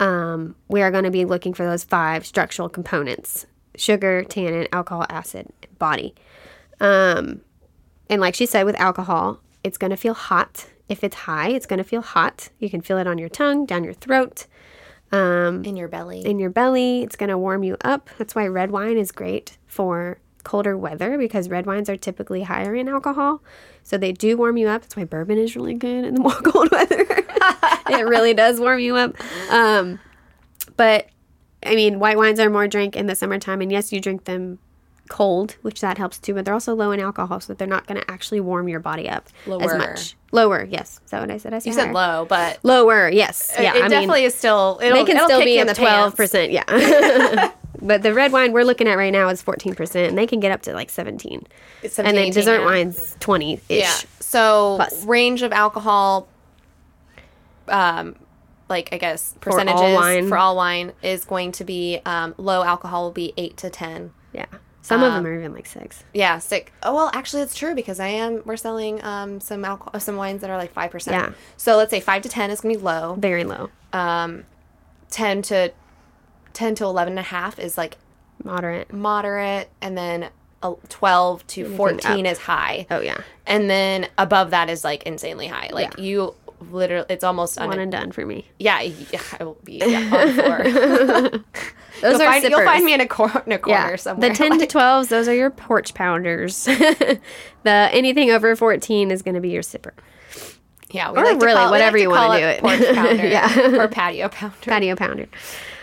um, 0.00 0.54
we 0.68 0.82
are 0.82 0.90
going 0.90 1.04
to 1.04 1.10
be 1.10 1.24
looking 1.24 1.54
for 1.54 1.64
those 1.64 1.84
five 1.84 2.26
structural 2.26 2.68
components 2.68 3.46
sugar 3.76 4.22
tannin 4.24 4.68
alcohol 4.72 5.06
acid 5.08 5.46
body 5.78 6.14
um, 6.80 7.40
and 8.08 8.20
like 8.20 8.34
she 8.34 8.46
said 8.46 8.64
with 8.64 8.78
alcohol 8.80 9.40
it's 9.62 9.78
going 9.78 9.90
to 9.90 9.96
feel 9.96 10.14
hot 10.14 10.66
if 10.88 11.02
it's 11.02 11.16
high 11.16 11.48
it's 11.48 11.66
going 11.66 11.78
to 11.78 11.84
feel 11.84 12.02
hot 12.02 12.48
you 12.58 12.68
can 12.70 12.80
feel 12.80 12.98
it 12.98 13.06
on 13.06 13.18
your 13.18 13.28
tongue 13.28 13.66
down 13.66 13.84
your 13.84 13.94
throat 13.94 14.46
um, 15.12 15.64
In 15.64 15.76
your 15.76 15.86
belly. 15.86 16.24
in 16.26 16.40
your 16.40 16.50
belly. 16.50 17.02
It's 17.02 17.14
going 17.14 17.28
to 17.28 17.38
warm 17.38 17.62
you 17.62 17.76
up. 17.84 18.10
That's 18.18 18.34
why 18.34 18.46
red 18.48 18.72
wine 18.72 18.96
is 18.96 19.12
great 19.12 19.58
for 19.66 20.18
colder 20.44 20.76
weather 20.76 21.18
because 21.18 21.48
red 21.48 21.66
wines 21.66 21.88
are 21.90 21.96
typically 21.96 22.42
higher 22.42 22.74
in 22.74 22.88
alcohol. 22.88 23.42
So 23.82 23.98
they 23.98 24.12
do 24.12 24.36
warm 24.36 24.56
you 24.56 24.68
up. 24.68 24.82
That's 24.82 24.96
why 24.96 25.04
bourbon 25.04 25.38
is 25.38 25.56
really 25.56 25.74
good 25.74 26.04
in 26.04 26.14
the 26.14 26.20
more 26.22 26.32
cold 26.32 26.70
weather. 26.70 27.00
it 27.90 28.06
really 28.06 28.34
does 28.34 28.60
warm 28.60 28.78
you 28.78 28.96
up. 28.96 29.16
Um, 29.50 29.98
but 30.76 31.08
I 31.64 31.74
mean, 31.74 31.98
white 31.98 32.16
wines 32.16 32.38
are 32.38 32.50
more 32.50 32.68
drink 32.68 32.94
in 32.94 33.06
the 33.06 33.14
summertime. 33.14 33.60
And 33.60 33.72
yes, 33.72 33.92
you 33.92 34.00
drink 34.00 34.24
them 34.24 34.58
cold, 35.08 35.56
which 35.62 35.80
that 35.80 35.98
helps 35.98 36.18
too, 36.18 36.34
but 36.34 36.44
they're 36.44 36.54
also 36.54 36.74
low 36.74 36.90
in 36.90 37.00
alcohol, 37.00 37.40
so 37.40 37.54
they're 37.54 37.68
not 37.68 37.86
going 37.86 38.00
to 38.00 38.10
actually 38.10 38.40
warm 38.40 38.68
your 38.68 38.80
body 38.80 39.08
up 39.08 39.28
as 39.46 39.74
much. 39.74 40.16
Lower, 40.32 40.64
yes. 40.64 41.00
Is 41.04 41.10
that 41.10 41.20
what 41.20 41.30
I 41.30 41.36
said? 41.36 41.54
I 41.54 41.58
said, 41.58 41.68
you 41.68 41.74
said 41.74 41.92
low, 41.92 42.26
but 42.28 42.58
Lower, 42.62 43.08
yes. 43.08 43.52
Yeah, 43.58 43.74
it 43.74 43.76
I 43.76 43.80
mean, 43.82 43.90
definitely 43.90 44.24
is 44.24 44.34
still. 44.34 44.80
It'll, 44.82 44.98
they 44.98 45.04
can 45.04 45.16
it'll 45.16 45.28
still 45.28 45.44
be 45.44 45.58
in 45.58 45.66
the 45.66 45.74
twelve 45.74 46.16
percent. 46.16 46.52
Yeah. 46.52 47.52
but 47.84 48.02
the 48.02 48.12
red 48.12 48.32
wine 48.32 48.52
we're 48.52 48.64
looking 48.64 48.88
at 48.88 48.96
right 48.96 49.12
now 49.12 49.28
is 49.28 49.40
fourteen 49.42 49.74
percent, 49.74 50.08
and 50.08 50.18
they 50.18 50.26
can 50.26 50.40
get 50.40 50.50
up 50.50 50.62
to 50.62 50.72
like 50.72 50.90
seventeen. 50.90 51.46
It's 51.82 51.98
and 51.98 52.08
then 52.08 52.16
18, 52.16 52.32
dessert 52.32 52.60
yeah. 52.60 52.64
wines 52.64 53.16
twenty 53.20 53.60
ish. 53.68 53.80
Yeah. 53.82 53.94
So 54.20 54.74
Plus. 54.76 55.04
range 55.04 55.42
of 55.42 55.52
alcohol, 55.52 56.26
um, 57.68 58.16
like 58.68 58.88
I 58.92 58.98
guess 58.98 59.34
percentages 59.40 59.80
for 59.80 59.86
all 59.86 59.94
wine. 59.94 60.28
for 60.28 60.36
all 60.36 60.56
wine 60.56 60.92
is 61.02 61.24
going 61.24 61.52
to 61.52 61.64
be 61.64 62.00
um, 62.04 62.34
low 62.38 62.62
alcohol 62.62 63.04
will 63.04 63.10
be 63.12 63.32
eight 63.36 63.56
to 63.58 63.70
ten. 63.70 64.12
Yeah. 64.32 64.46
Some 64.82 65.02
of 65.02 65.12
Um, 65.12 65.22
them 65.22 65.32
are 65.32 65.38
even 65.38 65.54
like 65.54 65.64
six. 65.66 66.04
Yeah, 66.12 66.38
sick. 66.40 66.70
Oh 66.82 66.94
well, 66.94 67.10
actually, 67.14 67.42
it's 67.42 67.54
true 67.54 67.74
because 67.74 68.00
I 68.00 68.08
am. 68.08 68.42
We're 68.44 68.58
selling 68.58 69.02
um, 69.02 69.40
some 69.40 69.64
alcohol, 69.64 69.98
some 69.98 70.16
wines 70.16 70.42
that 70.42 70.50
are 70.50 70.58
like 70.58 70.72
five 70.72 70.90
percent. 70.90 71.16
Yeah. 71.16 71.34
So 71.56 71.76
let's 71.76 71.90
say 71.90 72.00
five 72.00 72.20
to 72.22 72.28
ten 72.28 72.50
is 72.50 72.60
gonna 72.60 72.74
be 72.74 72.80
low. 72.80 73.14
Very 73.14 73.44
low. 73.44 73.70
Um, 73.94 74.44
ten 75.10 75.40
to 75.42 75.72
ten 76.54 76.74
to 76.76 76.84
eleven 76.84 77.12
and 77.12 77.18
a 77.18 77.22
half 77.22 77.58
is 77.58 77.76
like 77.76 77.98
Moderate. 78.42 78.92
moderate, 78.92 79.68
and 79.82 79.96
then 79.98 80.28
uh, 80.62 80.72
twelve 80.88 81.46
to 81.48 81.60
Anything 81.60 81.76
fourteen 81.76 82.26
up. 82.26 82.32
is 82.32 82.38
high, 82.38 82.86
Oh 82.90 83.00
yeah. 83.00 83.18
and 83.46 83.68
then 83.68 84.08
above 84.16 84.50
that 84.50 84.70
is 84.70 84.82
like 84.84 85.02
insanely 85.04 85.46
high. 85.48 85.68
Like 85.72 85.96
Yeah. 85.98 86.04
you 86.04 86.34
literally, 86.70 87.06
it's 87.10 87.22
almost 87.24 87.58
One 87.60 87.72
un- 87.72 87.78
and 87.78 87.92
done 87.92 88.10
for 88.12 88.24
me. 88.24 88.46
yeah. 88.58 88.80
yeah, 88.80 89.20
I 89.38 89.44
will 89.44 89.58
be 89.64 89.74
yeah, 89.84 89.98
on 89.98 90.36
the. 90.36 91.44
Those 92.02 92.14
you'll, 92.14 92.22
are 92.22 92.24
find, 92.26 92.44
you'll 92.44 92.64
find 92.64 92.84
me 92.84 92.92
in 92.92 93.00
a, 93.00 93.06
cor- 93.06 93.42
in 93.46 93.52
a 93.52 93.58
corner 93.58 93.90
yeah. 93.90 93.96
somewhere. 93.96 94.30
The 94.30 94.34
ten 94.34 94.50
to 94.52 94.58
Like, 94.58 94.68
twelves, 94.68 95.08
those 95.08 95.28
are 95.28 95.34
your 95.34 95.50
porch 95.50 95.94
pounders. 95.94 96.64
the 96.64 97.20
anything 97.64 98.30
over 98.32 98.54
fourteen 98.56 99.10
is 99.12 99.22
going 99.22 99.36
to 99.36 99.40
be 99.40 99.50
your 99.50 99.62
sipper. 99.62 99.92
yeah, 100.90 101.12
we 101.12 101.18
or 101.18 101.24
like 101.24 101.38
to 101.38 101.46
really, 101.46 101.56
call- 101.58 101.70
whatever 101.70 101.96
like 101.98 102.02
you 102.02 102.08
to 102.08 102.14
call 102.16 102.28
wanna 102.28 102.40
do 102.40 102.46
it. 102.46 102.60
porch 102.60 102.94
pounder, 102.96 103.26
Yeah. 103.28 103.80
or 103.80 103.88
patio 103.88 104.28
pounder. 104.28 104.56
Patio 104.62 104.96
pounder. 104.96 105.28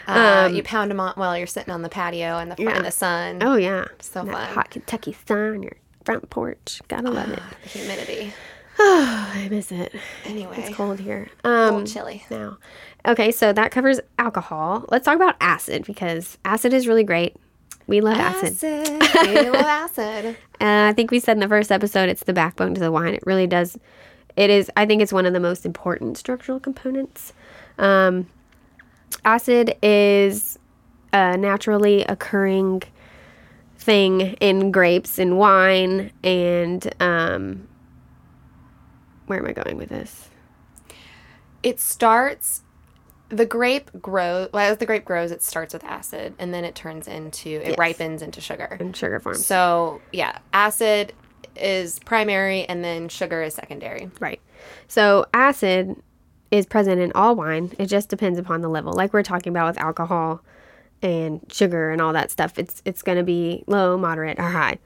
Uh, 0.07 0.45
Um, 0.47 0.55
you 0.55 0.63
pound 0.63 0.89
them 0.91 0.99
on 0.99 1.13
while 1.15 1.37
you're 1.37 1.47
sitting 1.47 1.73
on 1.73 1.81
the 1.81 1.89
patio 1.89 2.37
in 2.39 2.49
the 2.49 2.55
front 2.55 2.69
Yeah. 2.71 2.77
in 2.77 2.83
the 2.83 2.91
sun. 2.91 3.39
Oh 3.41 3.55
yeah. 3.55 3.85
So 3.99 4.23
That 4.25 4.31
fun. 4.33 4.53
hot 4.55 4.69
Kentucky 4.71 5.15
sun 5.27 5.37
on 5.55 5.63
your 5.63 5.73
front 6.05 6.29
porch. 6.29 6.81
Gotta 6.87 7.09
love 7.11 7.29
it. 7.29 7.39
The 7.63 7.69
humidity. 7.69 8.33
I 8.79 9.47
miss 9.51 9.71
it. 9.71 9.93
Anyway, 10.25 10.55
It's 10.57 10.75
cold 10.75 10.99
here. 10.99 11.29
Um, 11.43 11.75
little 11.75 11.83
chilly. 11.85 12.23
now. 12.31 12.57
Okay, 13.07 13.31
so 13.31 13.51
that 13.53 13.71
covers 13.71 13.99
alcohol. 14.17 14.85
Let's 14.89 15.05
talk 15.05 15.15
about 15.15 15.35
acid 15.41 15.85
because 15.85 16.37
acid 16.45 16.73
is 16.73 16.87
really 16.87 17.03
great. 17.03 17.35
We 17.87 17.99
love 18.01 18.17
acid. 18.17 18.53
Acid. 18.63 19.27
we 19.27 19.49
love 19.49 19.65
acid. 19.65 20.25
Uh, 20.61 20.89
I 20.89 20.93
think 20.93 21.11
we 21.11 21.19
said 21.19 21.33
in 21.33 21.39
the 21.41 21.47
first 21.47 21.71
episode 21.71 22.09
it's 22.09 22.23
the 22.23 22.33
backbone 22.33 22.73
to 22.75 22.79
the 22.79 22.91
wine. 22.91 23.13
It 23.13 23.23
really 23.25 23.47
does. 23.47 23.77
It 24.37 24.49
is. 24.49 24.71
I 24.77 24.85
think 24.85 25.01
it's 25.01 25.11
one 25.11 25.25
of 25.25 25.33
the 25.33 25.39
most 25.39 25.65
important 25.65 26.17
structural 26.17 26.59
components. 26.59 27.33
Um, 27.77 28.27
acid 29.25 29.75
is 29.81 30.57
a 31.13 31.37
naturally 31.37 32.03
occurring 32.03 32.83
thing 33.77 34.21
in 34.39 34.71
grapes 34.71 35.17
and 35.19 35.37
wine 35.37 36.11
and 36.23 36.93
um, 37.01 37.67
where 39.25 39.39
am 39.39 39.47
I 39.47 39.53
going 39.53 39.77
with 39.77 39.89
this? 39.89 40.29
It 41.63 41.79
starts. 41.79 42.61
The 43.29 43.45
grape 43.45 43.89
grows. 44.01 44.49
Well, 44.51 44.69
as 44.71 44.77
the 44.77 44.85
grape 44.85 45.05
grows, 45.05 45.31
it 45.31 45.41
starts 45.41 45.73
with 45.73 45.83
acid, 45.85 46.33
and 46.37 46.53
then 46.53 46.65
it 46.65 46.75
turns 46.75 47.07
into 47.07 47.49
it 47.49 47.69
Yes. 47.69 47.77
ripens 47.77 48.21
into 48.21 48.41
sugar. 48.41 48.75
In 48.79 48.91
sugar 48.93 49.19
forms, 49.21 49.45
So 49.45 50.01
yeah, 50.11 50.39
acid 50.53 51.13
is 51.55 51.99
primary, 51.99 52.65
and 52.65 52.83
then 52.83 53.07
sugar 53.07 53.41
is 53.41 53.53
secondary. 53.53 54.11
right? 54.19 54.41
So 54.89 55.25
acid 55.33 55.95
is 56.51 56.65
present 56.65 57.01
in 57.01 57.11
all 57.13 57.35
wine. 57.35 57.71
It 57.79 57.87
just 57.87 58.09
depends 58.09 58.37
upon 58.37 58.61
the 58.61 58.69
level. 58.69 58.93
Like 58.93 59.13
we're 59.13 59.23
talking 59.23 59.51
about 59.51 59.67
with 59.67 59.77
alcohol 59.79 60.43
and 61.01 61.41
sugar 61.51 61.89
and 61.89 62.01
all 62.01 62.13
that 62.13 62.29
stuff. 62.29 62.59
It's 62.59 62.81
it's 62.85 63.01
going 63.01 63.17
to 63.17 63.23
be 63.23 63.63
low, 63.67 63.97
moderate, 63.97 64.37
or 64.37 64.49
high. 64.49 64.77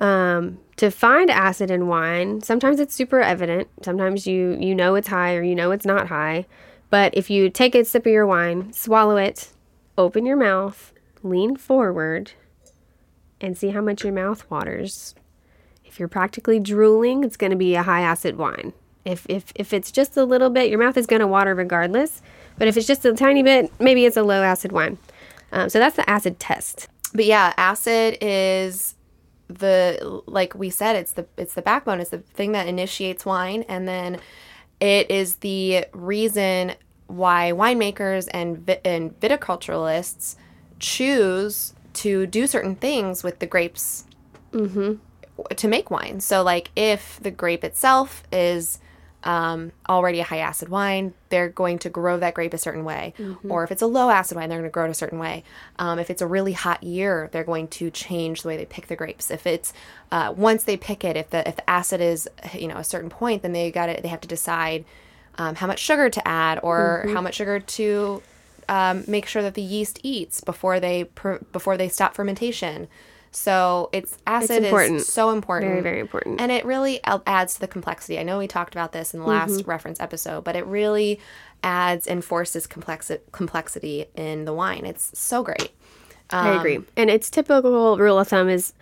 Um, 0.00 0.58
to 0.76 0.90
find 0.90 1.30
acid 1.30 1.70
in 1.70 1.88
wine, 1.88 2.42
sometimes 2.42 2.78
it's 2.78 2.94
super 2.94 3.20
evident. 3.20 3.68
Sometimes 3.82 4.26
you 4.26 4.56
you 4.60 4.74
know 4.74 4.94
it's 4.94 5.08
high 5.08 5.34
or 5.34 5.42
you 5.42 5.54
know 5.54 5.70
it's 5.70 5.86
not 5.86 6.08
high. 6.08 6.46
But 6.90 7.14
if 7.16 7.28
you 7.28 7.50
take 7.50 7.74
a 7.74 7.84
sip 7.84 8.06
of 8.06 8.12
your 8.12 8.26
wine, 8.26 8.72
swallow 8.72 9.16
it, 9.16 9.50
open 9.98 10.24
your 10.24 10.36
mouth, 10.36 10.92
lean 11.22 11.56
forward, 11.56 12.32
and 13.40 13.58
see 13.58 13.70
how 13.70 13.80
much 13.80 14.04
your 14.04 14.12
mouth 14.12 14.48
waters. 14.50 15.14
If 15.84 15.98
you're 15.98 16.08
practically 16.08 16.60
drooling, 16.60 17.24
it's 17.24 17.36
going 17.36 17.50
to 17.50 17.56
be 17.56 17.74
a 17.74 17.82
high 17.82 18.02
acid 18.02 18.36
wine. 18.36 18.72
If, 19.08 19.26
if, 19.28 19.52
if 19.54 19.72
it's 19.72 19.90
just 19.90 20.16
a 20.16 20.24
little 20.24 20.50
bit, 20.50 20.70
your 20.70 20.78
mouth 20.78 20.96
is 20.96 21.06
going 21.06 21.20
to 21.20 21.26
water 21.26 21.54
regardless. 21.54 22.22
But 22.58 22.68
if 22.68 22.76
it's 22.76 22.86
just 22.86 23.04
a 23.04 23.14
tiny 23.14 23.42
bit, 23.42 23.72
maybe 23.80 24.04
it's 24.04 24.16
a 24.16 24.22
low 24.22 24.42
acid 24.42 24.72
wine. 24.72 24.98
Um, 25.52 25.68
so 25.68 25.78
that's 25.78 25.96
the 25.96 26.08
acid 26.08 26.38
test. 26.38 26.88
But 27.14 27.24
yeah, 27.24 27.54
acid 27.56 28.18
is 28.20 28.94
the 29.48 30.22
like 30.26 30.54
we 30.54 30.68
said 30.68 30.94
it's 30.94 31.12
the 31.12 31.26
it's 31.38 31.54
the 31.54 31.62
backbone 31.62 32.00
it's 32.00 32.10
the 32.10 32.18
thing 32.18 32.52
that 32.52 32.68
initiates 32.68 33.24
wine 33.24 33.64
and 33.66 33.88
then 33.88 34.20
it 34.78 35.10
is 35.10 35.36
the 35.36 35.86
reason 35.94 36.74
why 37.06 37.50
winemakers 37.52 38.28
and 38.32 38.58
vi- 38.58 38.80
and 38.84 39.18
viticulturalists 39.20 40.36
choose 40.78 41.72
to 41.94 42.26
do 42.26 42.46
certain 42.46 42.76
things 42.76 43.24
with 43.24 43.38
the 43.38 43.46
grapes 43.46 44.04
to 45.56 45.68
make 45.68 45.90
wine. 45.90 46.20
So, 46.20 46.42
like, 46.42 46.70
if 46.76 47.18
the 47.22 47.30
grape 47.30 47.64
itself 47.64 48.22
is 48.32 48.78
um, 49.24 49.72
already 49.88 50.20
a 50.20 50.24
high 50.24 50.38
acid 50.38 50.68
wine, 50.68 51.12
they're 51.28 51.48
going 51.48 51.78
to 51.80 51.90
grow 51.90 52.18
that 52.18 52.34
grape 52.34 52.54
a 52.54 52.58
certain 52.58 52.84
way. 52.84 53.14
Or 53.50 53.64
if 53.64 53.72
it's 53.72 53.82
a 53.82 53.86
low 53.86 54.10
acid 54.10 54.36
wine, 54.36 54.48
they're 54.48 54.58
going 54.58 54.70
to 54.70 54.72
grow 54.72 54.84
it 54.84 54.90
a 54.90 54.94
certain 54.94 55.18
way. 55.18 55.42
Um, 55.78 55.98
if 55.98 56.08
it's 56.08 56.22
a 56.22 56.26
really 56.26 56.52
hot 56.52 56.82
year, 56.82 57.28
they're 57.32 57.44
going 57.44 57.68
to 57.68 57.90
change 57.90 58.42
the 58.42 58.48
way 58.48 58.56
they 58.56 58.64
pick 58.66 58.86
the 58.86 58.96
grapes. 58.96 59.30
If 59.30 59.46
it's 59.46 59.72
uh, 60.12 60.32
once 60.36 60.64
they 60.64 60.76
pick 60.76 61.04
it, 61.04 61.16
if 61.16 61.30
the 61.30 61.46
if 61.48 61.56
the 61.56 61.68
acid 61.68 62.00
is 62.00 62.28
you 62.54 62.68
know 62.68 62.76
a 62.76 62.84
certain 62.84 63.10
point, 63.10 63.42
then 63.42 63.52
they 63.52 63.70
got 63.70 63.88
it. 63.88 64.02
They 64.02 64.08
have 64.08 64.20
to 64.20 64.28
decide 64.28 64.84
um, 65.36 65.56
how 65.56 65.66
much 65.66 65.80
sugar 65.80 66.08
to 66.10 66.28
add 66.28 66.60
or 66.62 67.04
how 67.08 67.20
much 67.20 67.36
sugar 67.36 67.60
to 67.60 68.22
um, 68.68 69.04
make 69.06 69.26
sure 69.26 69.42
that 69.42 69.54
the 69.54 69.62
yeast 69.62 69.98
eats 70.02 70.40
before 70.40 70.78
they 70.78 71.04
before 71.52 71.76
they 71.76 71.88
stop 71.88 72.14
fermentation. 72.14 72.88
So 73.38 73.88
it's 73.92 74.18
acid 74.26 74.64
important. 74.64 74.96
is 74.96 75.06
so 75.06 75.30
important, 75.30 75.70
Very, 75.70 75.80
very 75.82 76.00
important. 76.00 76.40
and 76.40 76.50
it 76.50 76.64
really 76.64 77.00
adds 77.04 77.54
to 77.54 77.60
the 77.60 77.68
complexity. 77.68 78.18
I 78.18 78.24
know 78.24 78.38
we 78.38 78.48
talked 78.48 78.74
about 78.74 78.90
this 78.92 79.14
in 79.14 79.20
the 79.20 79.26
last 79.26 79.52
Mm-hmm. 79.60 79.70
reference 79.70 80.00
episode, 80.00 80.42
but 80.42 80.56
it 80.56 80.66
really 80.66 81.20
adds 81.62 82.08
and 82.08 82.24
forces 82.24 82.66
complexi- 82.66 83.20
complexity 83.30 84.06
in 84.16 84.44
the 84.44 84.52
wine. 84.52 84.84
It's 84.84 85.16
so 85.16 85.44
great. 85.44 85.70
I 86.30 86.56
agree. 86.58 86.80
And 86.96 87.08
its 87.10 87.30
typical 87.30 87.96
rule 87.96 88.18
of 88.18 88.26
thumb 88.26 88.48
is 88.48 88.72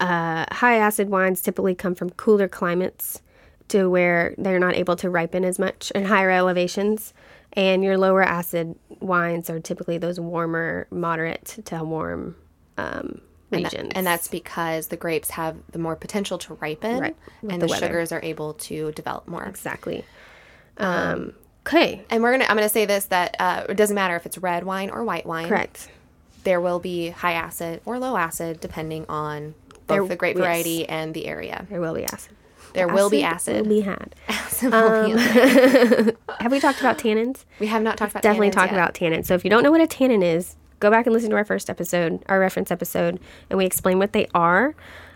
uh, 0.00 0.46
high 0.52 0.76
acid 0.76 1.10
wines 1.10 1.42
typically 1.42 1.74
come 1.74 1.94
from 1.96 2.10
cooler 2.10 2.46
climates 2.48 3.20
to 3.68 3.90
where 3.90 4.34
they're 4.38 4.60
not 4.60 4.76
able 4.76 4.94
to 4.96 5.10
ripen 5.10 5.44
as 5.44 5.58
much 5.58 5.90
in 5.90 6.04
higher 6.04 6.30
elevations. 6.30 7.12
And 7.52 7.82
your 7.82 7.98
lower 7.98 8.22
acid 8.22 8.76
wines 9.00 9.50
are 9.50 9.58
typically 9.58 9.98
those 9.98 10.20
warmer, 10.20 10.86
moderate 10.90 11.58
to 11.64 11.82
warm 11.84 12.36
um, 12.76 13.20
And, 13.50 13.64
that- 13.64 13.74
and 13.96 14.06
that's 14.06 14.28
because 14.28 14.88
the 14.88 14.96
grapes 14.96 15.30
have 15.30 15.56
the 15.72 15.78
more 15.78 15.96
potential 15.96 16.36
to 16.38 16.54
ripen, 16.54 16.98
Right, 17.00 17.16
and 17.48 17.62
the 17.62 17.66
the, 17.66 17.74
sugars 17.76 18.12
are 18.12 18.20
able 18.22 18.54
to 18.54 18.92
develop 18.92 19.26
more. 19.26 19.44
exactly. 19.44 20.04
Um, 20.76 21.32
okay, 21.66 22.04
And 22.10 22.22
we're 22.22 22.32
gonna 22.32 22.44
I'm 22.48 22.56
gonna 22.56 22.68
say 22.68 22.84
this 22.86 23.06
that 23.06 23.36
uh, 23.40 23.64
it 23.68 23.76
doesn't 23.76 23.94
matter 23.94 24.16
if 24.16 24.26
it's 24.26 24.38
red 24.38 24.64
wine 24.64 24.90
or 24.90 25.02
white 25.04 25.26
wine. 25.26 25.48
correct. 25.48 25.88
There 26.44 26.60
will 26.60 26.78
be 26.78 27.08
high 27.10 27.32
acid 27.32 27.80
or 27.84 27.98
low 27.98 28.16
acid 28.16 28.60
depending 28.60 29.04
on 29.08 29.54
both 29.86 29.96
There- 29.96 30.06
the 30.08 30.16
grape 30.16 30.36
yes. 30.36 30.44
variety 30.44 30.88
and 30.88 31.14
the 31.14 31.26
area. 31.26 31.66
There 31.68 31.80
will 31.80 31.94
be 31.94 32.04
acid. 32.04 32.32
There 32.74 32.86
will 32.86 33.08
be 33.10 33.22
acid. 33.24 33.62
Will 33.66 33.76
be 33.76 33.80
had. 33.80 34.14
Acid 34.28 34.72
will 34.72 35.06
be. 35.06 36.12
Have 36.40 36.52
we 36.52 36.60
talked 36.60 36.80
about 36.80 36.98
tannins? 36.98 37.44
we 37.58 37.66
have 37.68 37.82
not 37.82 37.96
talked 37.96 38.12
about 38.12 38.22
definitely 38.22 38.50
tannins 38.50 38.52
talk 38.52 38.66
yet. 38.70 38.74
about 38.74 38.94
tannins. 38.94 39.24
So 39.26 39.34
if 39.34 39.42
you 39.42 39.48
don't 39.50 39.62
know 39.62 39.70
what 39.70 39.80
a 39.80 39.86
tannin 39.86 40.22
is, 40.22 40.54
go 40.80 40.90
back 40.90 41.06
and 41.06 41.12
listen 41.14 41.30
to 41.30 41.36
our 41.36 41.44
first 41.44 41.68
episode, 41.70 42.22
our 42.28 42.38
reference 42.40 42.70
episode, 42.70 43.20
and 43.50 43.58
we 43.58 43.64
explain 43.66 43.98
what 43.98 44.12
they 44.12 44.26
are. 44.34 44.74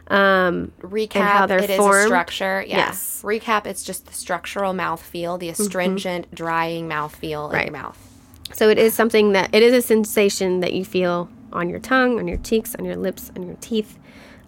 Um, 0.08 0.72
recap 0.80 1.16
and 1.16 1.24
how 1.28 1.46
they're 1.46 1.58
it 1.62 1.70
is 1.70 1.76
formed. 1.76 2.04
a 2.04 2.06
structure 2.06 2.64
yeah. 2.66 2.76
Yes. 2.78 3.22
recap 3.24 3.66
it's 3.66 3.84
just 3.84 4.06
the 4.06 4.12
structural 4.12 4.74
mouthfeel 4.74 5.38
the 5.38 5.48
astringent 5.48 6.34
drying 6.34 6.88
mouthfeel 6.88 7.48
in 7.48 7.54
Right. 7.54 7.64
your 7.66 7.72
mouth 7.72 7.96
So 8.52 8.68
it 8.68 8.78
is 8.78 8.94
something 8.94 9.30
that 9.32 9.54
it 9.54 9.62
is 9.62 9.72
a 9.72 9.80
sensation 9.80 10.58
that 10.58 10.72
you 10.72 10.84
feel 10.84 11.30
on 11.52 11.68
your 11.70 11.78
tongue, 11.78 12.18
on 12.18 12.26
your 12.26 12.38
cheeks, 12.38 12.74
on 12.74 12.84
your 12.84 12.96
lips, 12.96 13.30
on 13.36 13.44
your 13.44 13.56
teeth, 13.60 13.96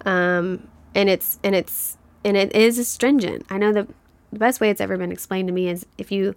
um, 0.05 0.67
and 0.95 1.09
it's 1.09 1.39
and 1.45 1.55
it's 1.55 1.97
and 2.25 2.37
it 2.37 2.55
is 2.55 2.77
astringent. 2.79 3.47
I 3.49 3.57
know 3.59 3.73
the 3.73 3.87
the 4.33 4.39
best 4.41 4.61
way 4.61 4.71
it's 4.71 4.81
ever 4.81 4.99
been 4.99 5.13
explained 5.13 5.47
to 5.49 5.55
me 5.55 5.69
is 5.69 5.87
if 5.99 6.11
you 6.11 6.35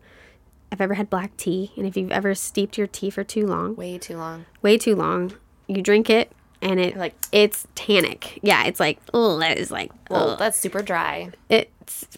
have 0.72 0.82
ever 0.82 0.96
had 0.96 1.10
black 1.10 1.36
tea 1.38 1.72
and 1.78 1.86
if 1.88 1.96
you've 1.98 2.12
ever 2.12 2.36
steeped 2.36 2.78
your 2.78 2.88
tea 2.88 3.10
for 3.10 3.24
too 3.24 3.46
long, 3.48 3.76
Way 3.76 3.98
too 3.98 4.18
long. 4.18 4.46
way 4.62 4.78
too 4.78 4.96
long, 4.96 5.34
you 5.68 5.82
drink 5.82 6.10
it 6.10 6.32
and 6.62 6.80
it 6.80 6.98
Like- 6.98 7.16
it's 7.32 7.68
tannic. 7.76 8.40
Yeah, 8.42 8.66
it's 8.66 8.80
like 8.80 9.00
oh, 9.14 9.40
that 9.40 9.58
is 9.58 9.72
like 9.72 9.92
Well, 10.10 10.36
that's 10.36 10.58
super 10.58 10.82
dry. 10.82 11.32
it 11.50 11.72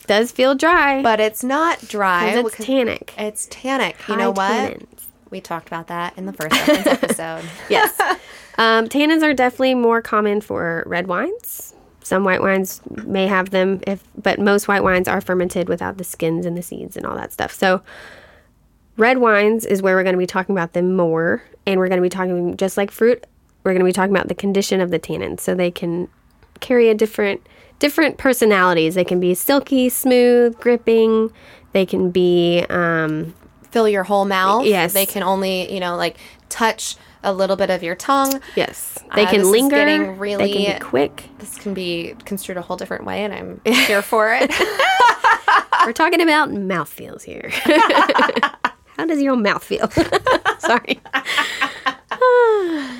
does 0.07 0.31
feel 0.31 0.55
dry, 0.55 1.01
But 1.03 1.19
it's 1.19 1.43
not 1.43 1.79
dry. 1.87 2.29
it's 2.39 2.55
tannic. 2.57 3.13
It's 3.17 3.47
tannic. 3.51 3.95
You 4.07 4.15
know 4.15 4.31
what? 4.31 4.49
tannins. 4.51 5.05
We 5.29 5.41
talked 5.41 5.67
about 5.67 5.87
that 5.87 6.17
in 6.17 6.25
the 6.25 6.33
first 6.33 6.55
episode. 6.87 7.43
Yes. 7.69 7.99
um, 8.57 8.89
tannins 8.89 9.21
are 9.21 9.33
definitely 9.35 9.75
more 9.75 10.01
common 10.01 10.41
for 10.41 10.83
red 10.87 11.05
wines. 11.05 11.75
Some 12.01 12.23
white 12.23 12.41
wines 12.41 12.81
may 13.05 13.27
have 13.27 13.51
them, 13.51 13.81
if 13.85 14.03
but 14.19 14.39
most 14.39 14.67
white 14.67 14.81
wines 14.83 15.07
are 15.07 15.21
fermented 15.21 15.69
without 15.69 15.97
the 15.99 16.03
skins 16.03 16.47
and 16.47 16.57
the 16.57 16.63
seeds 16.63 16.97
and 16.97 17.05
all 17.05 17.15
that 17.15 17.31
stuff. 17.31 17.53
So, 17.53 17.83
red 18.99 19.17
wines 19.17 19.65
is 19.65 19.81
where 19.81 19.95
we're 19.95 20.03
going 20.03 20.13
to 20.13 20.19
be 20.19 20.27
talking 20.27 20.53
about 20.53 20.73
them 20.73 20.95
more, 20.95 21.41
and 21.65 21.79
we're 21.79 21.87
going 21.87 21.97
to 21.97 22.03
be 22.03 22.09
talking 22.09 22.55
just 22.57 22.77
like 22.77 22.91
fruit. 22.91 23.25
We're 23.63 23.71
going 23.71 23.79
to 23.81 23.85
be 23.85 23.91
talking 23.93 24.15
about 24.15 24.27
the 24.27 24.35
condition 24.35 24.79
of 24.81 24.91
the 24.91 24.99
tannins, 24.99 25.39
so 25.39 25.55
they 25.55 25.71
can 25.71 26.07
carry 26.59 26.89
a 26.89 26.93
different 26.95 27.41
different 27.79 28.17
personalities. 28.17 28.95
They 28.95 29.05
can 29.05 29.19
be 29.19 29.33
silky, 29.33 29.89
smooth, 29.89 30.57
gripping. 30.59 31.31
They 31.71 31.85
can 31.85 32.11
be 32.11 32.65
um, 32.69 33.33
Fill 33.71 33.87
your 33.87 34.03
whole 34.03 34.25
mouth. 34.25 34.65
Yes. 34.65 34.93
They 34.93 35.05
can 35.05 35.21
only, 35.23 35.71
you 35.71 35.79
know, 35.79 35.95
like 35.95 36.17
touch 36.49 36.95
a 37.23 37.31
little 37.31 37.55
bit 37.55 37.69
of 37.69 37.83
your 37.83 37.95
tongue. 37.95 38.41
yes, 38.55 38.97
they 39.15 39.25
Uh, 39.25 39.29
can 39.29 39.51
linger. 39.51 39.75
getting 39.75 40.17
they 40.19 40.51
can 40.51 40.73
be 40.73 40.79
quick. 40.79 41.29
This 41.37 41.55
can 41.57 41.73
be 41.73 42.15
construed 42.25 42.57
a 42.57 42.61
whole 42.61 42.77
different 42.77 43.05
way, 43.05 43.23
and 43.23 43.33
I'm 43.33 43.61
here 43.65 44.01
for 44.01 44.33
it. 44.33 44.51
We're 45.85 45.93
talking 45.93 46.21
about 46.21 46.51
mouth 46.51 46.89
feels 46.89 47.23
here. 47.23 47.51
How 48.99 49.05
does 49.05 49.21
your 49.21 49.37
mouth 49.37 49.63
feel? 49.63 49.89
Sorry. 50.59 50.99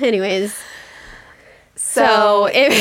Anyways, 0.02 0.58
so 1.76 2.48
if 2.50 2.72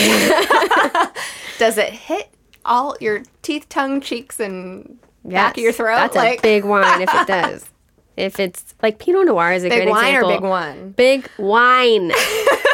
Does 1.60 1.77
it 1.77 1.89
hit 1.89 2.29
all 2.63 2.95
your 3.01 3.23
teeth, 3.41 3.67
tongue, 3.67 3.99
cheeks, 3.99 4.39
and 4.39 4.99
back 5.25 5.58
of 5.58 5.62
your 5.62 5.73
throat? 5.73 5.97
that's 5.97 6.15
like 6.15 6.39
a 6.39 6.41
big 6.41 6.63
wine 6.63 7.01
if 7.01 7.13
it 7.13 7.27
does. 7.27 7.69
If 8.15 8.39
it's 8.39 8.73
like 8.82 8.99
Pinot 8.99 9.25
Noir 9.25 9.51
is 9.51 9.65
a 9.65 9.69
big 9.69 9.79
great 9.79 9.89
wine 9.89 10.15
example. 10.15 10.32
or 10.32 10.36
big 10.36 10.43
one? 10.49 10.91
Big 10.91 11.29
wine. 11.38 12.13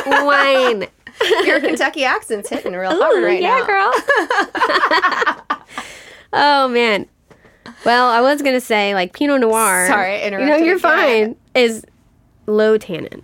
wine. 0.05 0.88
Your 1.43 1.60
Kentucky 1.60 2.03
accent's 2.03 2.49
hitting 2.49 2.73
real 2.73 2.91
hard 2.91 3.23
right 3.23 3.41
yeah, 3.41 3.62
now. 3.62 3.65
girl. 3.65 3.91
oh 6.34 6.67
man. 6.67 7.08
Well, 7.86 8.08
I 8.10 8.21
was 8.21 8.41
gonna 8.41 8.62
say 8.62 8.93
like 8.93 9.13
Pinot 9.13 9.41
Noir. 9.41 9.88
Sorry, 9.88 10.21
I 10.23 10.25
You 10.25 10.32
know, 10.45 10.58
you're 10.58 10.80
fine. 10.80 11.36
Is 11.54 11.86
low 12.45 12.78
tannin. 12.78 13.23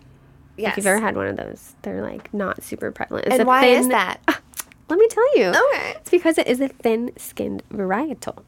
Yes. 0.58 0.72
If 0.74 0.78
you've 0.78 0.88
ever 0.88 1.00
had 1.02 1.16
one 1.16 1.28
of 1.28 1.38
those, 1.38 1.76
they're 1.82 2.02
like 2.02 2.34
not 2.34 2.62
super 2.64 2.92
prevalent. 2.92 3.28
It's 3.28 3.36
and 3.38 3.48
why 3.48 3.66
is 3.66 3.88
that? 3.90 4.20
Let 4.90 5.00
me 5.00 5.08
tell 5.08 5.38
you. 5.38 5.46
Okay. 5.50 5.94
It's 5.96 6.10
because 6.10 6.38
it 6.38 6.48
is 6.48 6.60
a 6.60 6.68
thin-skinned 6.68 7.64
varietal. 7.72 8.44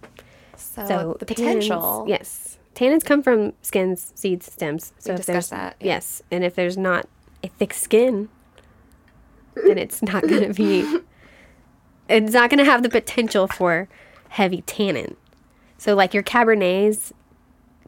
So, 0.57 0.85
So 0.87 1.17
the 1.19 1.25
tannins- 1.25 1.35
potential. 1.35 2.05
yes, 2.07 2.57
tannins 2.75 3.03
come 3.05 3.23
from 3.23 3.53
skins, 3.61 4.11
seeds, 4.15 4.51
stems. 4.51 4.93
So 4.99 5.13
We 5.13 5.19
if 5.19 5.25
there's 5.25 5.49
that, 5.49 5.75
yeah. 5.79 5.93
yes, 5.93 6.21
and 6.31 6.43
if 6.43 6.53
there's 6.55 6.77
not 6.77 7.07
a 7.43 7.47
thick 7.47 7.73
skin, 7.73 8.27
then 9.55 9.77
it's 9.77 10.01
not 10.03 10.23
going 10.23 10.47
to 10.47 10.53
be. 10.53 10.99
It's 12.09 12.33
not 12.33 12.49
going 12.49 12.57
to 12.57 12.65
have 12.65 12.83
the 12.83 12.89
potential 12.89 13.47
for 13.47 13.87
heavy 14.27 14.61
tannin. 14.63 15.15
So 15.77 15.95
like 15.95 16.13
your 16.13 16.23
cabernets, 16.23 17.11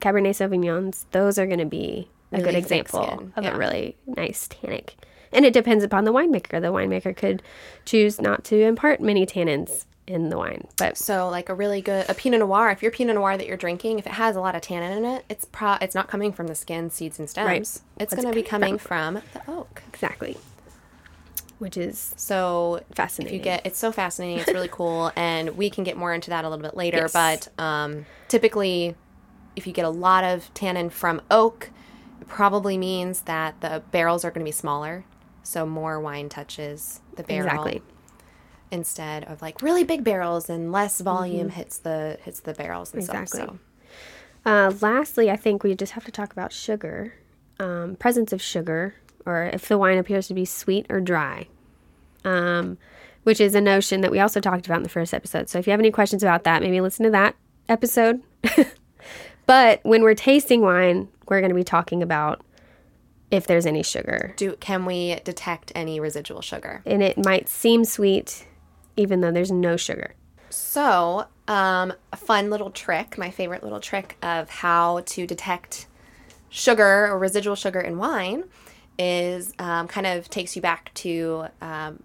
cabernet 0.01 0.31
sauvignons, 0.31 1.05
those 1.11 1.37
are 1.37 1.45
going 1.45 1.59
to 1.59 1.65
be 1.65 2.09
a 2.31 2.37
Really 2.37 2.51
good 2.51 2.57
example 2.57 3.31
of 3.35 3.43
yeah. 3.43 3.55
a 3.55 3.57
really 3.57 3.95
nice 4.07 4.47
tannic. 4.47 4.95
And 5.31 5.45
it 5.45 5.53
depends 5.53 5.83
upon 5.83 6.05
the 6.05 6.13
winemaker. 6.13 6.61
The 6.61 6.71
winemaker 6.71 7.15
could 7.15 7.43
choose 7.85 8.21
not 8.21 8.43
to 8.45 8.61
impart 8.61 9.01
many 9.01 9.25
tannins 9.25 9.85
in 10.07 10.29
the 10.29 10.37
wine, 10.37 10.67
but 10.77 10.97
So 10.97 11.29
like 11.29 11.49
a 11.49 11.53
really 11.55 11.81
good 11.81 12.05
a 12.09 12.13
Pinot 12.13 12.39
Noir. 12.39 12.69
If 12.69 12.81
your 12.81 12.91
Pinot 12.91 13.15
Noir 13.15 13.37
that 13.37 13.47
you're 13.47 13.57
drinking, 13.57 13.99
if 13.99 14.05
it 14.05 14.13
has 14.13 14.35
a 14.35 14.39
lot 14.39 14.55
of 14.55 14.61
tannin 14.61 14.97
in 14.99 15.05
it, 15.05 15.25
it's 15.29 15.45
pro 15.45 15.77
it's 15.81 15.95
not 15.95 16.07
coming 16.07 16.31
from 16.31 16.47
the 16.47 16.55
skin, 16.55 16.89
seeds, 16.89 17.19
and 17.19 17.29
stems. 17.29 17.47
Right. 17.47 17.59
It's 17.59 17.81
What's 17.97 18.15
going 18.15 18.27
to 18.27 18.33
be 18.33 18.43
coming 18.43 18.77
coming 18.77 18.79
from 18.79 19.15
the 19.33 19.41
oak. 19.51 19.81
exactly, 19.89 20.37
which 21.59 21.77
is 21.77 22.13
So 22.17 22.81
If 22.89 22.95
Fascinating. 22.95 23.37
you 23.37 23.43
get 23.43 23.65
it's 23.65 23.79
so 23.79 23.91
fascinating, 23.91 24.39
it's 24.39 24.51
really 24.53 24.67
cool, 24.71 25.11
and 25.15 25.57
we 25.57 25.69
can 25.69 25.83
get 25.83 25.97
more 25.97 26.13
into 26.13 26.29
that 26.29 26.45
a 26.45 26.49
little 26.49 26.63
bit 26.63 26.75
later. 26.75 26.97
Yes. 26.97 27.13
But 27.13 27.47
um, 27.63 28.05
typically, 28.27 28.95
if 29.55 29.65
you 29.67 29.73
get 29.73 29.85
a 29.85 29.89
lot 29.89 30.23
of 30.23 30.53
tannin 30.53 30.89
from 30.89 31.21
oak, 31.31 31.69
it 32.21 32.27
probably 32.27 32.77
means 32.77 33.21
that 33.21 33.61
the 33.61 33.83
barrels 33.91 34.25
are 34.25 34.31
going 34.31 34.41
to 34.41 34.45
be 34.45 34.51
smaller, 34.51 35.05
so 35.43 35.65
more 35.65 35.99
wine 35.99 36.27
touches 36.29 36.99
the 37.15 37.23
barrel 37.23 37.47
exactly. 37.47 37.81
instead 38.71 39.23
of 39.25 39.41
like 39.41 39.61
really 39.61 39.83
big 39.83 40.03
barrels 40.03 40.49
and 40.49 40.71
less 40.71 40.99
volume 40.99 41.49
hits 41.49 41.77
the 41.77 42.17
hits 42.23 42.39
the 42.41 42.53
barrels. 42.53 42.89
Mm-hmm. 42.89 42.99
Exactly. 42.99 43.39
So 43.41 43.59
Uh, 44.45 44.71
lastly, 44.81 45.31
I 45.31 45.35
think 45.37 45.63
we 45.63 45.73
just 45.75 45.93
have 45.93 46.05
to 46.05 46.11
talk 46.11 46.31
about 46.31 46.51
sugar, 46.53 47.13
um, 47.59 47.95
presence 47.95 48.31
of 48.33 48.41
sugar, 48.41 48.93
or 49.25 49.49
if 49.53 49.67
the 49.67 49.77
wine 49.77 49.97
appears 49.97 50.27
to 50.27 50.33
be 50.33 50.45
sweet 50.45 50.85
or 50.89 51.01
dry, 51.01 51.47
um, 52.23 52.77
which 53.23 53.41
is 53.41 53.55
a 53.55 53.61
notion 53.61 54.01
that 54.01 54.11
we 54.11 54.19
also 54.19 54.39
talked 54.39 54.65
about 54.65 54.77
in 54.77 54.83
the 54.83 54.89
first 54.89 55.13
episode. 55.13 55.49
So 55.49 55.59
if 55.59 55.67
you 55.67 55.71
have 55.71 55.79
any 55.79 55.91
questions 55.91 56.23
about 56.23 56.43
that, 56.43 56.61
maybe 56.61 56.79
listen 56.81 57.05
to 57.05 57.11
that 57.11 57.35
episode. 57.67 58.21
but 59.45 59.79
when 59.83 60.03
we're 60.03 60.15
tasting 60.15 60.61
wine, 60.61 61.07
we're 61.27 61.39
going 61.39 61.49
to 61.49 61.55
be 61.55 61.63
talking 61.63 62.03
about 62.03 62.41
if 63.31 63.47
there's 63.47 63.65
any 63.65 63.81
sugar, 63.83 64.33
do 64.37 64.55
can 64.57 64.85
we 64.85 65.15
detect 65.23 65.71
any 65.73 65.99
residual 65.99 66.41
sugar? 66.41 66.83
and 66.85 67.01
it 67.01 67.17
might 67.17 67.49
seem 67.49 67.83
sweet, 67.83 68.47
even 68.95 69.21
though 69.21 69.31
there's 69.31 69.51
no 69.51 69.75
sugar. 69.75 70.13
So, 70.51 71.25
um, 71.47 71.91
a 72.13 72.17
fun 72.17 72.49
little 72.49 72.69
trick, 72.69 73.17
my 73.17 73.31
favorite 73.31 73.63
little 73.63 73.79
trick 73.79 74.15
of 74.21 74.49
how 74.49 75.01
to 75.07 75.25
detect 75.25 75.87
sugar 76.49 77.07
or 77.07 77.17
residual 77.17 77.55
sugar 77.55 77.81
in 77.81 77.97
wine 77.97 78.43
is 78.97 79.53
um, 79.59 79.87
kind 79.87 80.07
of 80.07 80.29
takes 80.29 80.55
you 80.55 80.61
back 80.61 80.93
to 80.95 81.47
um, 81.61 82.01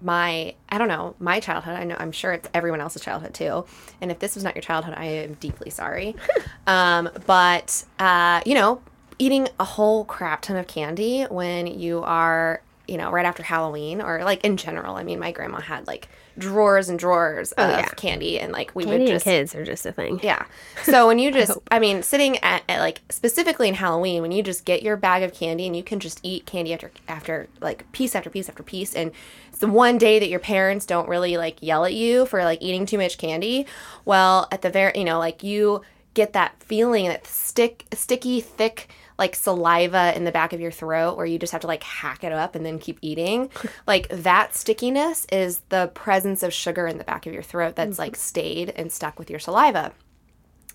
my, 0.00 0.54
I 0.68 0.78
don't 0.78 0.88
know, 0.88 1.14
my 1.18 1.40
childhood. 1.40 1.74
I 1.74 1.84
know, 1.84 1.96
I'm 1.98 2.12
sure 2.12 2.32
it's 2.32 2.48
everyone 2.52 2.80
else's 2.80 3.02
childhood 3.02 3.34
too. 3.34 3.64
And 4.00 4.10
if 4.10 4.18
this 4.18 4.34
was 4.34 4.44
not 4.44 4.54
your 4.54 4.62
childhood, 4.62 4.94
I 4.96 5.04
am 5.04 5.34
deeply 5.34 5.70
sorry. 5.70 6.16
um, 6.66 7.08
but, 7.26 7.84
uh, 7.98 8.42
you 8.44 8.54
know, 8.54 8.82
eating 9.18 9.48
a 9.60 9.64
whole 9.64 10.04
crap 10.04 10.42
ton 10.42 10.56
of 10.56 10.66
candy 10.66 11.24
when 11.24 11.66
you 11.66 12.02
are, 12.02 12.62
you 12.88 12.96
know, 12.96 13.10
right 13.10 13.24
after 13.24 13.42
Halloween 13.42 14.00
or 14.00 14.24
like 14.24 14.44
in 14.44 14.56
general. 14.56 14.96
I 14.96 15.04
mean, 15.04 15.18
my 15.18 15.32
grandma 15.32 15.60
had 15.60 15.86
like 15.86 16.08
drawers 16.36 16.88
and 16.88 16.98
drawers 16.98 17.52
oh, 17.56 17.64
of 17.64 17.70
yeah. 17.70 17.88
candy, 17.90 18.40
and 18.40 18.52
like 18.52 18.74
we 18.74 18.84
Candy 18.84 18.98
would 18.98 19.08
and 19.08 19.16
just 19.16 19.24
kids 19.24 19.54
are 19.54 19.64
just 19.64 19.86
a 19.86 19.92
thing. 19.92 20.20
yeah. 20.22 20.44
So 20.84 21.06
when 21.06 21.18
you 21.18 21.30
just, 21.32 21.56
I, 21.70 21.78
mean, 21.78 22.02
sitting 22.02 22.38
at, 22.38 22.62
at 22.68 22.80
like 22.80 23.00
specifically 23.08 23.68
in 23.68 23.74
Halloween, 23.74 24.22
when 24.22 24.32
you 24.32 24.42
just 24.42 24.64
get 24.64 24.82
your 24.82 24.96
bag 24.96 25.22
of 25.22 25.32
candy 25.32 25.66
and 25.66 25.76
you 25.76 25.82
can 25.82 26.00
just 26.00 26.20
eat 26.22 26.46
candy 26.46 26.72
after 26.72 26.90
after 27.08 27.48
like 27.60 27.90
piece 27.92 28.14
after 28.14 28.30
piece 28.30 28.48
after 28.48 28.62
piece, 28.62 28.94
and 28.94 29.12
it's 29.48 29.58
the 29.58 29.68
one 29.68 29.98
day 29.98 30.18
that 30.18 30.28
your 30.28 30.40
parents 30.40 30.86
don't 30.86 31.08
really 31.08 31.36
like 31.36 31.62
yell 31.62 31.84
at 31.84 31.94
you 31.94 32.26
for 32.26 32.44
like 32.44 32.60
eating 32.62 32.86
too 32.86 32.98
much 32.98 33.18
candy. 33.18 33.66
Well, 34.04 34.48
at 34.50 34.62
the 34.62 34.70
very, 34.70 34.92
you 34.96 35.04
know, 35.04 35.18
like 35.18 35.42
you 35.42 35.82
get 36.14 36.32
that 36.32 36.62
feeling 36.62 37.06
that 37.06 37.26
stick, 37.26 37.86
sticky, 37.92 38.40
thick 38.40 38.88
like 39.18 39.36
saliva 39.36 40.14
in 40.16 40.24
the 40.24 40.32
back 40.32 40.52
of 40.52 40.60
your 40.60 40.70
throat 40.70 41.16
where 41.16 41.26
you 41.26 41.38
just 41.38 41.52
have 41.52 41.60
to 41.60 41.66
like 41.66 41.82
hack 41.82 42.24
it 42.24 42.32
up 42.32 42.54
and 42.54 42.64
then 42.64 42.78
keep 42.78 42.98
eating. 43.02 43.50
like 43.86 44.08
that 44.08 44.54
stickiness 44.54 45.26
is 45.30 45.60
the 45.68 45.90
presence 45.94 46.42
of 46.42 46.52
sugar 46.52 46.86
in 46.86 46.98
the 46.98 47.04
back 47.04 47.26
of 47.26 47.32
your 47.32 47.42
throat 47.42 47.76
that's 47.76 47.98
like 47.98 48.16
stayed 48.16 48.70
and 48.70 48.90
stuck 48.92 49.18
with 49.18 49.30
your 49.30 49.38
saliva. 49.38 49.92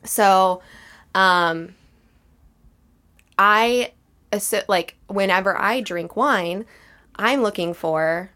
So, 0.03 0.61
um, 1.16 1.76
I, 3.38 3.91
assi- 4.32 4.68
like, 4.68 4.95
whenever 5.07 5.59
I 5.59 5.82
drink 5.82 6.16
wine, 6.16 6.66
I'm 7.16 7.41
looking 7.41 7.74
for, 7.74 8.32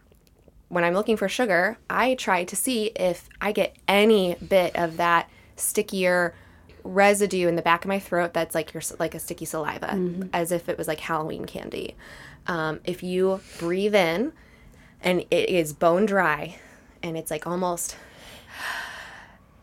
when 0.69 0.83
I'm 0.83 0.93
looking 0.93 1.17
for 1.17 1.29
sugar, 1.29 1.77
I 1.89 2.15
try 2.15 2.43
to 2.43 2.55
see 2.55 2.87
if 2.95 3.29
I 3.39 3.51
get 3.51 3.75
any 3.87 4.35
bit 4.35 4.75
of 4.75 4.97
that 4.97 5.29
stickier 5.55 6.33
residue 6.83 7.47
in 7.47 7.55
the 7.55 7.61
back 7.61 7.83
of 7.85 7.89
my 7.89 7.99
throat 7.99 8.33
that's 8.33 8.55
like 8.55 8.73
your 8.73 8.81
like 8.99 9.15
a 9.15 9.19
sticky 9.19 9.45
saliva, 9.45 9.93
as 10.33 10.51
if 10.51 10.69
it 10.69 10.77
was 10.77 10.87
like 10.87 10.99
Halloween 10.99 11.45
candy. 11.45 11.95
Um, 12.47 12.79
if 12.83 13.03
you 13.03 13.41
breathe 13.59 13.95
in 13.95 14.33
and 15.01 15.21
it 15.31 15.49
is 15.49 15.73
bone 15.73 16.05
dry 16.05 16.57
and 17.03 17.17
it's 17.17 17.31
like 17.31 17.45
almost 17.47 17.95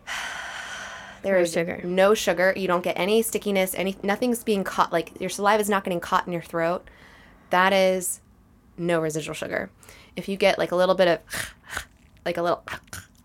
There 1.23 1.37
is 1.39 1.53
sugar. 1.53 1.81
No 1.83 2.15
sugar. 2.15 2.53
You 2.57 2.69
don't 2.69 2.85
get 2.85 2.97
any 2.97 3.23
stickiness. 3.23 3.75
Any 3.75 3.97
nothing's 4.05 4.45
being 4.45 4.63
caught. 4.63 4.93
Like 4.93 5.21
your 5.21 5.31
saliva 5.31 5.61
is 5.61 5.69
not 5.69 5.83
getting 5.83 6.01
caught 6.01 6.27
in 6.27 6.33
your 6.33 6.43
throat. 6.43 6.89
That 7.51 7.73
is 7.73 8.21
no 8.77 9.01
residual 9.01 9.35
sugar. 9.35 9.71
If 10.15 10.29
you 10.29 10.37
get 10.37 10.59
like 10.59 10.71
a 10.71 10.77
little 10.77 10.95
bit 10.95 11.09
of 11.09 11.85
like 12.25 12.37
a 12.37 12.43
little 12.43 12.63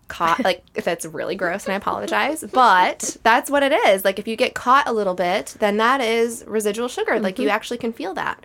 caught 0.08 0.42
like 0.44 0.64
if 0.74 0.84
that's 0.84 1.04
really 1.04 1.34
gross 1.34 1.64
and 1.64 1.72
I 1.72 1.76
apologize, 1.76 2.44
but 2.52 3.16
that's 3.22 3.50
what 3.50 3.62
it 3.62 3.72
is. 3.72 4.04
Like 4.04 4.18
if 4.18 4.28
you 4.28 4.36
get 4.36 4.54
caught 4.54 4.88
a 4.88 4.92
little 4.92 5.14
bit, 5.14 5.56
then 5.58 5.76
that 5.78 6.00
is 6.00 6.44
residual 6.46 6.88
sugar. 6.88 7.20
Like 7.20 7.38
you 7.38 7.48
actually 7.48 7.78
can 7.78 7.92
feel 7.92 8.14
that. 8.14 8.44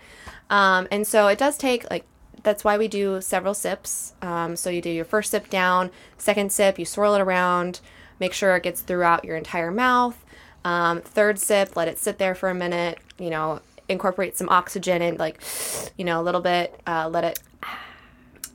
Um, 0.49 0.87
and 0.91 1.05
so 1.05 1.27
it 1.27 1.37
does 1.37 1.57
take 1.57 1.89
like 1.89 2.05
that's 2.43 2.63
why 2.63 2.77
we 2.77 2.87
do 2.87 3.21
several 3.21 3.53
sips. 3.53 4.13
Um, 4.21 4.55
so 4.55 4.69
you 4.69 4.81
do 4.81 4.89
your 4.89 5.05
first 5.05 5.31
sip 5.31 5.49
down, 5.49 5.91
second 6.17 6.51
sip, 6.51 6.79
you 6.79 6.85
swirl 6.85 7.15
it 7.15 7.21
around, 7.21 7.81
make 8.19 8.33
sure 8.33 8.55
it 8.55 8.63
gets 8.63 8.81
throughout 8.81 9.25
your 9.25 9.35
entire 9.35 9.71
mouth. 9.71 10.23
Um, 10.63 11.01
third 11.01 11.39
sip, 11.39 11.75
let 11.75 11.87
it 11.87 11.97
sit 11.97 12.17
there 12.17 12.35
for 12.35 12.49
a 12.49 12.55
minute. 12.55 12.99
You 13.17 13.29
know, 13.29 13.61
incorporate 13.87 14.37
some 14.37 14.49
oxygen 14.49 15.01
and 15.01 15.19
like, 15.19 15.41
you 15.97 16.05
know, 16.05 16.21
a 16.21 16.23
little 16.23 16.41
bit. 16.41 16.79
Uh, 16.87 17.09
let 17.09 17.23
it 17.23 17.39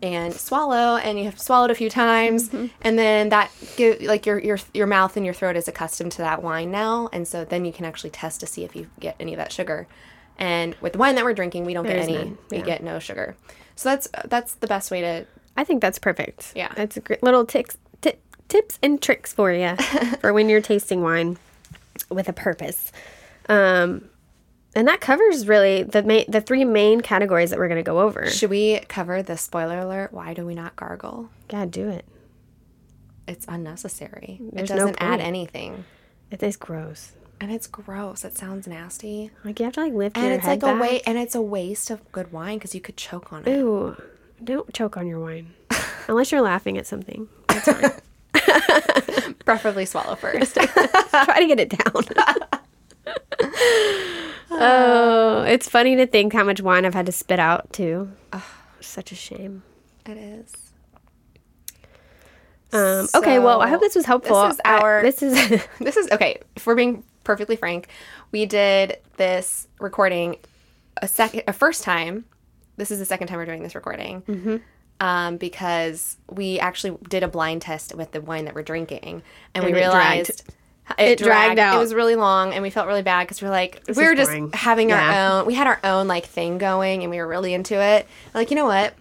and 0.05 0.34
swallow 0.34 0.96
and 0.96 1.18
you 1.18 1.24
have 1.24 1.40
swallowed 1.40 1.70
a 1.70 1.74
few 1.74 1.88
times 1.88 2.50
and 2.82 2.98
then 2.98 3.30
that 3.30 3.50
give 3.76 4.00
like 4.02 4.26
your 4.26 4.38
your 4.38 4.59
your 4.74 4.86
mouth 4.86 5.16
and 5.16 5.24
your 5.24 5.34
throat 5.34 5.57
is 5.57 5.66
accustomed 5.66 6.12
to 6.12 6.18
that 6.18 6.42
wine 6.42 6.70
now 6.70 7.09
and 7.12 7.26
so 7.26 7.44
then 7.44 7.64
you 7.64 7.72
can 7.72 7.84
actually 7.84 8.11
test 8.11 8.40
to 8.40 8.46
see 8.46 8.64
if 8.64 8.76
you 8.76 8.88
get 9.00 9.16
any 9.18 9.32
of 9.32 9.38
that 9.38 9.50
sugar 9.52 9.86
and 10.38 10.74
with 10.80 10.92
the 10.92 10.98
wine 10.98 11.14
that 11.14 11.24
we're 11.24 11.32
drinking 11.34 11.64
we 11.64 11.72
don't 11.72 11.86
There 11.86 11.96
get 11.96 12.09
any 12.09 12.18
none, 12.18 12.38
we 12.50 12.59
yeah. 12.59 12.64
get 12.64 12.82
no 12.82 12.98
sugar 12.98 13.34
so 13.76 13.88
that's 13.88 14.09
that's 14.26 14.55
the 14.57 14.66
best 14.66 14.90
way 14.90 15.00
to 15.00 15.26
I 15.57 15.64
think 15.64 15.80
that's 15.80 15.98
perfect. 15.98 16.52
Yeah. 16.55 16.72
that's 16.74 16.96
a 16.96 17.00
great 17.00 17.22
little 17.22 17.44
ticks, 17.46 17.78
ti 18.00 18.14
tips 18.48 18.78
and 18.82 19.00
tricks 19.00 19.32
for 19.32 19.52
you 19.52 19.76
for 20.20 20.32
when 20.32 20.48
you're 20.48 20.61
tasting 20.61 21.02
wine 21.02 21.38
with 22.11 22.28
a 22.28 22.32
purpose. 22.32 22.92
Um, 23.48 24.09
and 24.77 24.89
that 24.89 25.01
covers 25.01 25.47
really 25.47 25.83
the 25.83 26.03
main, 26.03 26.25
the 26.29 26.41
three 26.41 26.64
main 26.64 27.01
categories 27.01 27.51
that 27.51 27.59
we're 27.59 27.68
going 27.68 27.83
to 27.83 27.89
go 27.89 28.01
over. 28.01 28.29
should 28.29 28.51
we 28.51 28.81
cover 28.89 29.22
the 29.22 29.37
spoiler 29.37 29.79
alert 29.81 30.12
why 30.12 30.35
do 30.35 30.45
we 30.47 30.55
not 30.55 30.75
gargle 30.77 31.29
God, 31.49 31.70
do 31.70 31.89
it. 31.89 32.05
it's 33.29 33.47
unnecessary 33.49 34.39
There's 34.53 34.70
it 34.70 34.75
doesn't 34.75 34.97
add 35.01 35.20
anything 35.20 35.85
It 36.31 36.43
is 36.43 36.57
gross. 36.57 37.12
and 37.41 37.53
it's 37.53 37.66
gross 37.66 38.25
it 38.25 38.37
sounds 38.37 38.66
nasty 38.66 39.31
Like 39.45 39.59
you 39.61 39.64
have 39.64 39.75
to 39.75 39.81
like 39.83 39.93
lift 39.93 40.16
and 40.16 40.27
your 40.27 40.35
it's 40.37 40.45
head 40.45 40.62
like 40.62 40.70
a 40.70 40.75
back. 40.75 40.83
way 40.83 41.01
and 41.07 41.18
it's 41.18 41.35
a 41.35 41.43
waste 41.43 41.91
of 41.91 42.11
good 42.12 42.33
wine 42.33 42.59
because 42.59 42.75
you 42.75 42.81
could 42.81 42.97
choke 42.97 43.33
on 43.33 43.47
it 43.47 43.57
Ooh, 43.59 43.97
don't 44.43 44.72
choke 44.75 44.97
on 44.97 45.07
your 45.07 45.20
wine 45.20 45.53
unless 46.09 46.31
you're 46.33 46.43
laughing 46.43 46.77
at 46.79 46.87
something. 46.87 47.29
That's 47.49 47.64
fine. 47.72 49.35
preferably 49.45 49.85
swallow 49.87 50.14
first 50.16 50.55
Try 50.57 51.41
to 51.41 51.47
get 51.47 51.61
it 51.61 51.68
down. 51.70 52.05
Oh, 54.50 55.44
it's 55.46 55.68
funny 55.68 55.96
to 55.96 56.07
think 56.07 56.32
how 56.32 56.44
much 56.44 56.61
wine 56.61 56.84
I've 56.84 56.94
had 56.94 57.07
to 57.07 57.12
spit 57.12 57.38
out 57.38 57.72
too. 57.72 58.11
Oh, 58.32 58.44
Such 58.80 59.12
a 59.12 59.14
shame. 59.14 59.62
it 60.07 60.16
is 60.16 60.52
Um, 62.72 63.09
okay, 63.14 63.38
well, 63.38 63.61
I 63.61 63.68
hope 63.68 63.80
this 63.80 63.94
was 63.94 64.05
helpful. 64.07 64.42
This 64.48 64.55
is 64.55 64.61
I- 64.64 64.78
our- 64.78 65.02
this 65.02 65.22
is 65.22 65.64
this 65.80 65.96
is 65.96 66.11
okay. 66.11 66.40
If 66.57 66.66
we're 66.66 66.74
being 66.74 67.05
perfectly 67.24 67.57
frank, 67.57 67.88
we 68.32 68.46
did 68.46 68.98
this 69.16 69.68
recording 69.80 70.36
a 71.00 71.09
second, 71.09 71.42
a 71.48 71.52
first 71.52 71.82
time. 71.84 72.24
This 72.76 72.90
is 72.90 72.98
the 72.98 73.05
second 73.05 73.28
time 73.28 73.38
we're 73.38 73.46
doing 73.46 73.62
this 73.62 73.74
recording, 73.76 74.22
Mm-hmm. 74.22 74.57
um, 74.98 75.36
because 75.36 76.16
we 76.28 76.59
actually 76.59 76.98
did 77.09 77.22
a 77.22 77.28
blind 77.28 77.62
test 77.62 77.94
with 77.94 78.11
the 78.11 78.20
wine 78.20 78.46
that 78.46 78.55
we're 78.57 78.62
drinking, 78.64 79.22
and, 79.55 79.64
we 79.64 79.72
realized. 79.72 80.44
dragged. 80.44 80.55
Realized 80.99 81.20
It 81.20 81.24
dragged 81.24 81.59
out. 81.59 81.76
It 81.76 81.78
was 81.78 81.95
really 81.95 82.16
long, 82.16 82.53
and 82.53 82.62
we 82.62 82.70
felt 82.70 82.87
really 82.87 83.03
bad 83.03 83.24
because 83.26 83.41
we're 83.43 83.51
like 83.51 83.82
we 83.89 84.05
were 84.05 84.14
just 84.14 84.30
boring. 84.30 84.51
having 84.53 84.91
Yeah. 84.91 85.01
our 85.35 85.41
own. 85.41 85.47
We 85.47 85.55
had 85.55 85.66
our 85.66 85.80
own 85.85 86.09
like 86.09 86.26
thing 86.26 86.59
going, 86.59 87.03
and 87.03 87.11
we 87.11 87.18
were 87.18 87.26
really 87.26 87.55
into 87.55 87.74
it. 87.80 88.07
Like 88.35 88.51
you 88.51 88.57
know 88.57 88.66
what? 88.66 88.95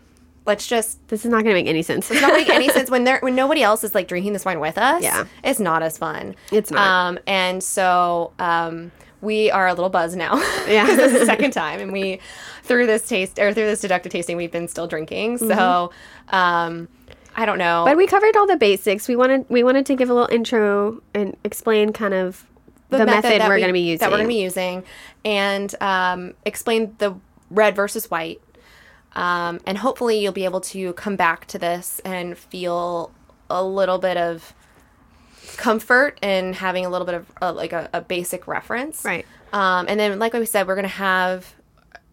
Let's 0.45 0.67
just 0.67 1.05
this 1.07 1.23
is 1.23 1.31
not 1.31 1.43
going 1.43 1.55
to 1.55 1.61
make 1.61 1.67
any 1.67 1.83
sense. 1.83 2.11
it's 2.11 2.21
not 2.21 2.33
make 2.33 2.49
any 2.49 2.67
sense 2.69 2.89
when 2.89 3.03
there 3.05 3.19
when 3.21 3.35
nobody 3.35 3.63
else 3.63 3.83
is 3.83 3.95
like 3.95 4.07
drinking 4.07 4.33
this 4.33 4.43
wine 4.45 4.59
with 4.59 4.77
us. 4.77 5.01
Yeah. 5.03 5.25
it's 5.43 5.59
not 5.59 5.81
as 5.83 5.97
fun. 5.97 6.35
It's 6.51 6.69
not. 6.71 6.85
Um, 6.85 7.19
and 7.27 7.63
so 7.63 8.33
um, 8.39 8.91
we 9.21 9.49
are 9.51 9.67
a 9.67 9.73
little 9.73 9.89
buzzed 9.89 10.17
now. 10.17 10.35
Yeah, 10.67 10.85
this 10.85 11.13
is 11.13 11.19
the 11.21 11.25
second 11.25 11.51
time, 11.51 11.79
and 11.79 11.91
we 11.93 12.19
through 12.63 12.87
this 12.87 13.07
taste 13.07 13.39
or 13.39 13.53
through 13.53 13.65
this 13.65 13.81
deductive 13.81 14.11
tasting, 14.11 14.35
we've 14.37 14.51
been 14.51 14.67
still 14.69 14.87
drinking. 14.87 15.37
So 15.37 15.91
um, 16.29 16.87
I 17.35 17.45
don't 17.45 17.57
know. 17.57 17.83
But 17.85 17.97
we 17.97 18.07
covered 18.07 18.35
all 18.35 18.47
the 18.47 18.57
basics. 18.57 19.07
We 19.07 19.15
wanted 19.15 19.45
we 19.49 19.63
wanted 19.63 19.85
to 19.87 19.95
give 19.95 20.09
a 20.09 20.13
little 20.13 20.33
intro 20.33 21.01
and 21.13 21.35
explain 21.43 21.93
kind 21.93 22.13
of 22.13 22.45
the, 22.89 23.05
method, 23.05 23.41
that 23.41 23.47
we're 23.47 23.55
we- 23.55 23.61
going 23.61 23.69
to 23.69 23.73
be 23.73 23.79
using. 23.79 23.99
That 23.99 24.11
we're 24.11 24.17
going 24.17 24.29
to 24.29 24.35
be 24.35 24.41
using, 24.41 24.83
and 25.25 25.73
um, 25.81 26.33
explain 26.45 26.95
the 26.99 27.15
red 27.49 27.75
versus 27.75 28.09
white. 28.09 28.41
Um, 29.15 29.59
and 29.65 29.77
hopefully, 29.77 30.19
you'll 30.19 30.31
be 30.31 30.45
able 30.45 30.61
to 30.61 30.93
come 30.93 31.15
back 31.15 31.45
to 31.47 31.59
this 31.59 31.99
and 32.03 32.37
feel 32.37 33.11
a 33.49 33.63
little 33.63 33.99
bit 33.99 34.17
of 34.17 34.53
comfort 35.57 36.17
in 36.21 36.53
having 36.53 36.85
a 36.85 36.89
little 36.89 37.05
bit 37.05 37.15
of 37.15 37.31
uh, 37.41 37.53
like 37.53 37.73
a, 37.73 37.89
a 37.93 38.01
basic 38.01 38.47
reference. 38.47 39.05
Right. 39.05 39.25
Um, 39.51 39.85
and 39.87 39.99
then, 39.99 40.17
like 40.19 40.33
we 40.33 40.45
said, 40.45 40.67
we're 40.67 40.75
going 40.75 40.83
to 40.83 40.89
have. 40.89 41.53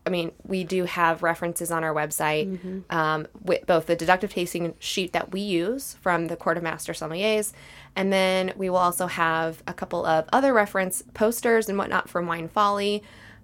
I 0.06 0.10
mean, 0.10 0.32
we 0.46 0.64
do 0.64 0.84
have 0.84 1.22
references 1.22 1.70
on 1.70 1.84
our 1.84 1.94
website, 1.94 2.48
Mm-hmm. 2.50 2.96
um, 2.96 3.26
with 3.44 3.66
both 3.66 3.86
the 3.86 3.94
deductive 3.96 4.32
tasting 4.32 4.74
sheet 4.78 5.12
that 5.12 5.30
we 5.32 5.40
use 5.40 5.94
from 6.00 6.28
the 6.28 6.36
Court 6.36 6.56
of 6.56 6.62
Master 6.62 6.92
Sommeliers, 6.94 7.52
and 7.94 8.12
then 8.12 8.52
we 8.56 8.70
will 8.70 8.78
also 8.78 9.06
have 9.08 9.62
a 9.66 9.74
couple 9.74 10.04
of 10.06 10.26
other 10.32 10.54
reference 10.54 11.02
posters 11.12 11.68
and 11.68 11.76
whatnot 11.76 12.08
from 12.08 12.26
Wine 12.26 12.48
Folly. 12.48 13.02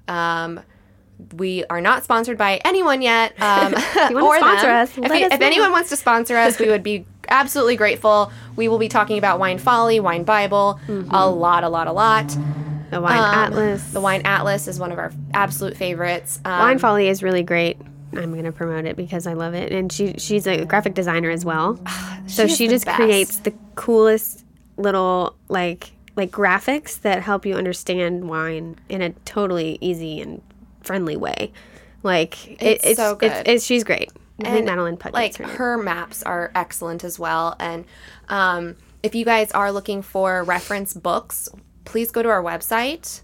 Um, 0.09 0.61
we 1.37 1.65
are 1.71 1.81
not 1.81 2.05
sponsored 2.05 2.37
by 2.39 2.61
anyone 2.65 3.01
yet. 3.03 3.35
Um, 3.41 3.75
or 4.15 4.37
sponsor 4.39 4.67
them. 4.67 4.77
us, 4.83 4.91
if, 4.99 5.05
you- 5.05 5.27
us 5.27 5.33
if 5.33 5.41
anyone 5.41 5.73
wants 5.73 5.91
to 5.91 5.97
sponsor 5.97 6.37
us, 6.37 6.59
we 6.59 6.69
would 6.69 6.83
be 6.83 7.07
absolutely 7.29 7.77
grateful. 7.77 8.31
We 8.55 8.69
will 8.69 8.79
be 8.79 8.89
talking 8.89 9.19
about 9.19 9.39
Wine 9.39 9.59
Folly, 9.59 9.99
Wine 10.01 10.25
Bible, 10.25 10.79
a 10.89 11.29
lot, 11.29 11.65
a 11.65 11.69
lot, 11.69 11.87
a 11.87 11.93
lot. 11.93 12.35
The 12.91 13.01
wine 13.01 13.19
Um, 13.19 13.25
atlas. 13.53 13.85
The 13.93 14.01
Wine 14.01 14.23
Atlas 14.25 14.69
is 14.69 14.79
one 14.79 14.93
of 14.93 14.99
our 14.99 15.13
absolute 15.35 15.77
favorites. 15.77 16.41
Um, 16.45 16.59
Wine 16.61 16.79
Folly 16.79 17.09
is 17.09 17.23
really 17.23 17.43
great. 17.43 17.79
I'm 18.13 18.33
going 18.33 18.45
to 18.45 18.53
promote 18.53 18.85
it 18.87 18.97
because 18.97 19.27
I 19.27 19.33
love 19.35 19.55
it. 19.55 19.73
And 19.73 19.91
she 19.93 20.15
she's 20.19 20.47
a 20.47 20.65
graphic 20.65 20.95
designer 20.95 21.31
as 21.31 21.45
well. 21.45 21.79
so 22.27 22.47
She 22.47 22.69
just 22.69 22.85
best. 22.85 22.97
creates 22.97 23.37
the 23.39 23.53
coolest 23.75 24.45
little 24.77 25.35
like 25.49 25.93
like 26.17 26.31
graphics 26.31 27.01
that 27.03 27.23
help 27.23 27.45
you 27.45 27.55
understand 27.55 28.29
wine 28.29 28.77
in 28.89 29.03
a 29.03 29.11
totally 29.25 29.77
easy 29.81 30.21
and 30.21 30.41
friendly 30.83 31.17
way. 31.17 31.53
Like 32.03 32.49
it, 32.53 32.63
It's 32.63 32.85
it's 32.87 32.97
so 32.99 33.19
It's, 33.21 33.35
good. 33.37 33.49
it's, 33.49 33.65
she's 33.65 33.85
great. 33.85 34.11
I 34.41 34.45
think 34.45 34.57
And, 34.59 34.67
Madeline 34.67 34.97
Puckette. 34.97 35.13
like 35.13 35.37
her 35.37 35.45
her 35.47 35.79
maps 35.79 36.23
are 36.23 36.53
excellent 36.55 37.05
as 37.05 37.19
well 37.19 37.57
and 37.59 37.85
um, 38.29 38.77
if 39.03 39.15
you 39.15 39.25
guys 39.25 39.51
are 39.53 39.73
looking 39.73 40.03
for 40.03 40.45
reference 40.45 40.93
books 40.95 41.49
please 41.87 42.11
go 42.11 42.23
to 42.23 42.29
our 42.29 42.43
website 42.43 43.23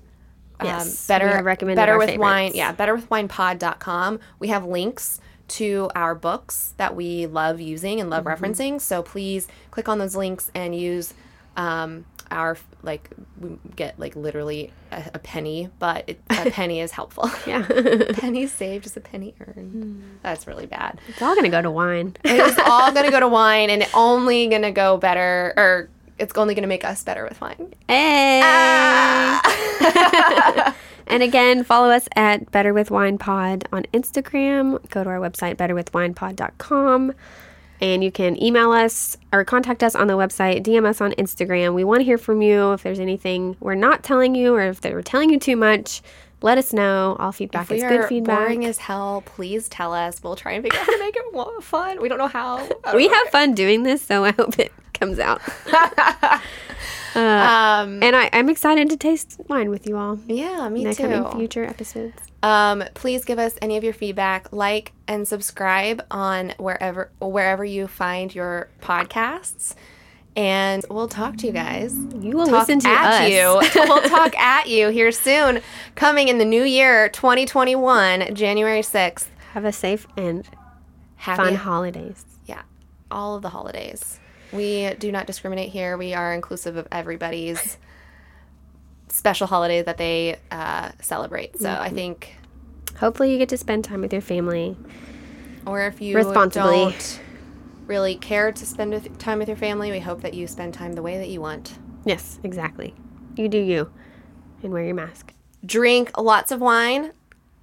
Yes, 0.62 1.10
um, 1.10 1.14
better 1.18 1.42
recommended 1.42 1.76
better 1.80 1.98
with 1.98 2.16
wine 2.18 2.52
favorites. 2.52 2.56
yeah 2.56 2.72
betterwithwinepod.com 2.74 4.20
we 4.38 4.48
have 4.48 4.64
links 4.64 5.20
to 5.48 5.90
our 5.94 6.14
books 6.14 6.72
that 6.76 6.94
we 6.94 7.26
love 7.26 7.60
using 7.60 8.00
and 8.00 8.10
Mm-hmm. 8.10 8.26
love 8.26 8.38
referencing 8.40 8.80
so 8.80 9.02
please 9.02 9.48
click 9.70 9.88
on 9.88 9.98
those 9.98 10.14
links 10.16 10.50
and 10.54 10.74
use 10.74 11.14
um, 11.56 12.04
our 12.30 12.56
like 12.82 13.10
we 13.40 13.58
get 13.76 13.98
like 13.98 14.16
literally 14.16 14.72
a, 14.90 15.02
a 15.14 15.18
penny 15.18 15.68
but 15.78 16.04
it, 16.08 16.20
a 16.30 16.50
penny 16.52 16.80
is 16.80 16.92
helpful 16.92 17.28
yeah. 17.46 17.62
penny 18.14 18.46
saved 18.46 18.86
is 18.86 18.96
a 18.96 19.00
penny 19.00 19.34
earned 19.40 20.02
that's 20.22 20.46
really 20.46 20.66
bad 20.66 20.98
it's 21.08 21.20
all 21.20 21.34
going 21.34 21.44
to 21.44 21.50
go 21.50 21.60
to 21.60 21.70
wine. 21.70 22.16
it 22.24 22.38
is 22.40 22.56
all 22.66 22.90
going 22.92 23.04
to 23.04 23.10
go 23.10 23.20
to 23.20 23.28
wine 23.28 23.68
and 23.68 23.84
only 23.94 24.46
going 24.46 24.62
to 24.62 24.70
go 24.70 24.96
better 24.96 25.52
or 25.56 25.90
it's 26.22 26.32
only 26.36 26.54
going 26.54 26.62
to 26.62 26.68
make 26.68 26.84
us 26.84 27.02
better 27.02 27.24
with 27.24 27.40
wine. 27.40 27.74
Hey. 27.88 28.40
Ah. 28.44 29.42
and 31.06 31.22
again, 31.22 31.64
follow 31.64 31.90
us 31.90 32.08
at 32.16 32.50
Better 32.50 32.72
with 32.72 32.90
Wine 32.90 33.18
Pod 33.18 33.68
on 33.72 33.82
Instagram. 33.92 34.78
Go 34.90 35.04
to 35.04 35.10
our 35.10 35.18
website, 35.18 35.56
betterwithwinepod.com. 35.56 37.12
And 37.80 38.04
you 38.04 38.12
can 38.12 38.40
email 38.40 38.70
us 38.70 39.16
or 39.32 39.44
contact 39.44 39.82
us 39.82 39.96
on 39.96 40.06
the 40.06 40.14
website, 40.14 40.62
DM 40.62 40.86
us 40.86 41.00
on 41.00 41.10
Instagram. 41.12 41.74
We 41.74 41.82
want 41.82 41.98
to 41.98 42.04
hear 42.04 42.18
from 42.18 42.40
you. 42.40 42.72
If 42.72 42.84
there's 42.84 43.00
anything 43.00 43.56
we're 43.58 43.74
not 43.74 44.04
telling 44.04 44.36
you 44.36 44.54
or 44.54 44.62
if 44.62 44.80
they're 44.80 45.02
telling 45.02 45.30
you 45.30 45.40
too 45.40 45.56
much, 45.56 46.00
let 46.42 46.58
us 46.58 46.72
know. 46.72 47.16
All 47.18 47.32
feedback 47.32 47.72
is 47.72 47.82
good 47.82 48.08
feedback. 48.08 48.38
boring 48.38 48.64
as 48.64 48.78
hell. 48.78 49.24
Please 49.26 49.68
tell 49.68 49.92
us. 49.92 50.22
We'll 50.22 50.36
try 50.36 50.52
and 50.52 50.62
figure 50.62 50.78
out 50.78 50.86
how 50.86 50.92
to 50.92 50.98
make 51.00 51.16
it 51.16 51.62
fun. 51.64 52.00
We 52.00 52.08
don't 52.08 52.18
know 52.18 52.28
how. 52.28 52.58
Don't 52.84 52.94
we 52.94 53.08
know. 53.08 53.14
have 53.14 53.28
fun 53.28 53.54
doing 53.54 53.82
this, 53.82 54.02
so 54.02 54.24
I 54.24 54.30
hope 54.30 54.60
it 54.60 54.72
comes 55.03 55.18
out. 55.18 55.42
Um, 57.14 58.03
and 58.03 58.16
I, 58.16 58.30
I'm 58.32 58.48
excited 58.48 58.88
to 58.88 58.96
taste 58.96 59.38
wine 59.48 59.68
with 59.68 59.86
you 59.86 59.98
all 59.98 60.18
yeah, 60.26 60.66
me 60.70 60.86
in 60.86 60.94
too. 60.94 61.03
coming 61.03 61.30
future 61.36 61.62
episodes. 61.62 62.14
Um, 62.42 62.84
please 62.94 63.26
give 63.26 63.38
us 63.38 63.59
any 63.61 63.76
of 63.76 63.84
your 63.84 63.92
feedback, 63.92 64.50
like 64.50 64.92
and 65.07 65.28
subscribe 65.28 66.05
on 66.11 66.55
wherever 66.59 67.11
wherever 67.20 67.66
you 67.66 67.86
find 67.86 68.34
your 68.34 68.70
podcasts. 68.80 69.74
And 70.34 70.82
we'll 70.88 71.09
talk 71.09 71.36
to 71.38 71.46
you 71.46 71.53
guys. 71.53 71.94
You 71.94 72.34
will 72.34 72.46
Talk 72.46 72.61
listen 72.61 72.80
to 72.80 72.88
at 72.88 73.24
us. 73.24 73.30
you. 73.30 73.82
we'll 73.82 74.00
talk 74.03 74.34
at 74.38 74.70
you 74.70 74.88
here 74.88 75.12
soon. 75.12 75.61
Coming 75.94 76.28
in 76.28 76.38
the 76.38 76.46
new 76.46 76.62
year, 76.62 77.11
2021, 77.11 78.34
January 78.34 78.80
6th. 78.80 79.26
Have 79.53 79.66
a 79.66 79.72
safe 79.72 80.07
and 80.16 80.48
Happy 81.16 81.36
fun 81.36 81.55
holidays. 81.57 82.24
Yeah, 82.46 82.62
all 83.11 83.36
of 83.36 83.42
the 83.42 83.50
holidays. 83.50 84.18
We 84.53 84.94
do 84.98 85.11
not 85.12 85.26
discriminate 85.26 85.70
here. 85.70 85.96
We 85.96 86.14
are 86.14 86.32
inclusive 86.34 86.76
of 86.76 86.86
everybody's 86.92 87.78
special 89.09 89.46
holiday 89.46 89.82
that 89.82 89.98
they 89.98 90.36
uh, 90.50 90.90
celebrate. 91.00 91.59
So 91.59 91.68
Mm-hmm. 91.68 91.82
I 91.82 91.88
think, 91.90 92.36
Hopefully, 92.98 93.32
you 93.32 93.38
get 93.38 93.48
to 93.50 93.57
spend 93.57 93.84
time 93.84 94.00
with 94.03 94.12
your 94.12 94.22
family. 94.22 94.76
or 95.66 95.82
if 95.86 96.00
you 96.00 96.16
Responsibly. 96.16 96.70
don't 96.72 97.20
really 97.86 98.14
care 98.16 98.53
to 98.53 98.66
spend 98.66 98.92
with, 98.92 99.18
time 99.18 99.38
with 99.38 99.48
your 99.48 99.57
family, 99.57 99.90
we 99.90 99.98
hope 100.00 100.20
that 100.22 100.34
you 100.34 100.46
spend 100.46 100.74
time 100.74 100.92
the 100.92 101.03
way 101.03 101.16
that 101.18 101.28
you 101.28 101.40
want. 101.40 101.78
Yes, 102.05 102.38
exactly. 102.42 102.94
You 103.36 103.48
do 103.48 103.59
you, 103.59 103.90
and 104.62 104.72
wear 104.72 104.84
your 104.84 104.94
mask. 104.94 105.32
Drink 105.64 106.16
lots 106.18 106.50
of 106.53 106.61
wine. 106.61 107.12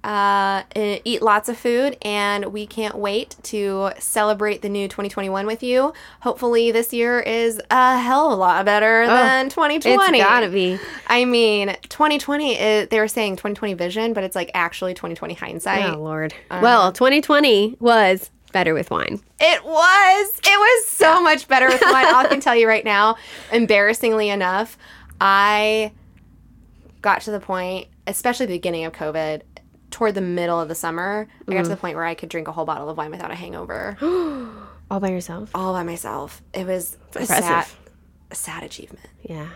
Uh, 0.02 0.62
e- 0.74 1.00
eat 1.04 1.20
lots 1.20 1.48
of 1.50 1.58
food, 1.58 1.96
and 2.02 2.46
we 2.46 2.66
can't 2.66 2.94
wait 2.96 3.36
to 3.42 3.90
celebrate 3.98 4.62
the 4.62 4.68
new 4.68 4.88
2021 4.88 5.46
with 5.46 5.62
you. 5.62 5.92
Hopefully, 6.20 6.70
this 6.72 6.92
year 6.94 7.20
is 7.20 7.60
a 7.70 7.98
hell 7.98 8.28
of 8.28 8.32
a 8.32 8.36
lot 8.36 8.64
better 8.64 9.06
than 9.06 9.50
2020. 9.50 10.18
It's 10.18 10.24
gotta 10.26 10.48
be. 10.48 10.78
I 11.06 11.26
mean, 11.26 11.76
2020 11.90 12.58
is, 12.58 12.88
they 12.88 12.98
were 12.98 13.08
saying 13.08 13.36
2020 13.36 13.74
vision, 13.74 14.12
but 14.14 14.24
it's 14.24 14.34
like 14.34 14.50
actually 14.54 14.94
2020 14.94 15.34
hindsight. 15.34 15.90
Oh 15.94 15.98
Lord. 15.98 16.32
well, 16.50 16.92
2020 16.92 17.76
was 17.78 18.30
better 18.52 18.72
with 18.72 18.90
wine. 18.90 19.20
It 19.38 19.64
was. 19.64 20.40
It 20.44 20.58
was 20.58 20.86
so 20.88 21.20
much 21.22 21.46
better 21.46 21.66
with 21.66 21.82
wine. 21.82 22.06
I 22.14 22.26
can 22.26 22.40
tell 22.40 22.56
you 22.56 22.66
right 22.66 22.84
now, 22.84 23.16
embarrassingly 23.52 24.30
enough, 24.30 24.78
I 25.20 25.92
got 27.02 27.20
to 27.22 27.30
the 27.30 27.40
point, 27.40 27.88
especially 28.06 28.46
the 28.46 28.54
beginning 28.54 28.84
of 28.86 28.92
COVID, 28.92 29.42
toward 29.90 30.14
the 30.14 30.20
middle 30.20 30.60
of 30.60 30.68
the 30.68 30.74
summer, 30.74 31.26
I 31.48 31.52
got 31.54 31.64
to 31.64 31.68
the 31.70 31.76
point 31.76 31.96
where 31.96 32.04
I 32.04 32.14
could 32.14 32.28
drink 32.28 32.48
a 32.48 32.52
whole 32.52 32.64
bottle 32.64 32.88
of 32.88 32.96
wine 32.96 33.10
without 33.10 33.30
a 33.30 33.34
hangover, 33.34 33.96
All 34.90 35.00
by 35.00 35.10
yourself. 35.10 35.50
all 35.54 35.72
by 35.72 35.82
myself. 35.84 36.42
It 36.52 36.66
was 36.66 36.96
a 37.14 37.24
sad, 37.26 37.66
a 38.30 38.34
sad 38.34 38.62
achievement. 38.64 39.06
Yeah, 39.22 39.48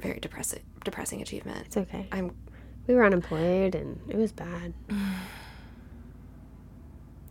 Very 0.00 0.18
depressing, 0.20 0.62
depressing 0.84 1.22
achievement. 1.22 1.64
it's 1.66 1.76
okay. 1.76 2.08
I'm 2.12 2.34
We 2.86 2.94
were 2.94 3.04
unemployed, 3.04 3.74
and 3.74 4.00
it 4.08 4.16
was 4.16 4.32
bad. 4.32 4.72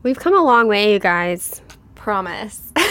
We've 0.04 0.20
come 0.20 0.38
a 0.38 0.44
long 0.44 0.68
way, 0.68 0.94
you 0.94 1.00
guys. 1.00 1.62
promise. 1.96 2.72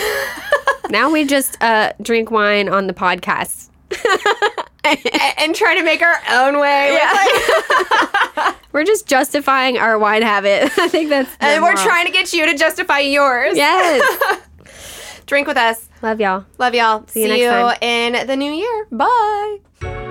Now 0.90 1.10
we 1.10 1.24
just 1.24 1.60
uh, 1.62 1.92
drink 2.02 2.30
wine 2.30 2.68
on 2.68 2.86
the 2.88 2.92
podcast. 2.92 3.70
and 4.84 5.54
try 5.54 5.74
to 5.76 5.82
make 5.82 6.02
our 6.02 6.16
own 6.30 6.60
way. 6.60 6.98
like- 7.02 8.54
We're 8.74 8.82
just 8.82 9.06
justifying 9.06 9.78
our 9.78 9.96
wine 10.00 10.22
habit. 10.22 10.64
I 10.78 10.88
think 10.88 11.08
that's. 11.08 11.30
and 11.38 11.62
we're 11.62 11.76
trying 11.76 12.06
to 12.06 12.12
get 12.12 12.32
you 12.32 12.44
to 12.44 12.56
justify 12.56 12.98
yours. 12.98 13.56
Yes. 13.56 14.40
Drink 15.26 15.46
with 15.46 15.56
us. 15.56 15.88
Love 16.02 16.20
y'all. 16.20 16.44
Love 16.58 16.74
y'all. 16.74 17.06
See 17.06 17.22
you 17.22 17.28
next 17.28 17.44
time. 17.44 17.78
in 17.80 18.26
the 18.26 18.36
new 18.36 18.52
year. 18.52 18.86
Bye. 18.90 20.03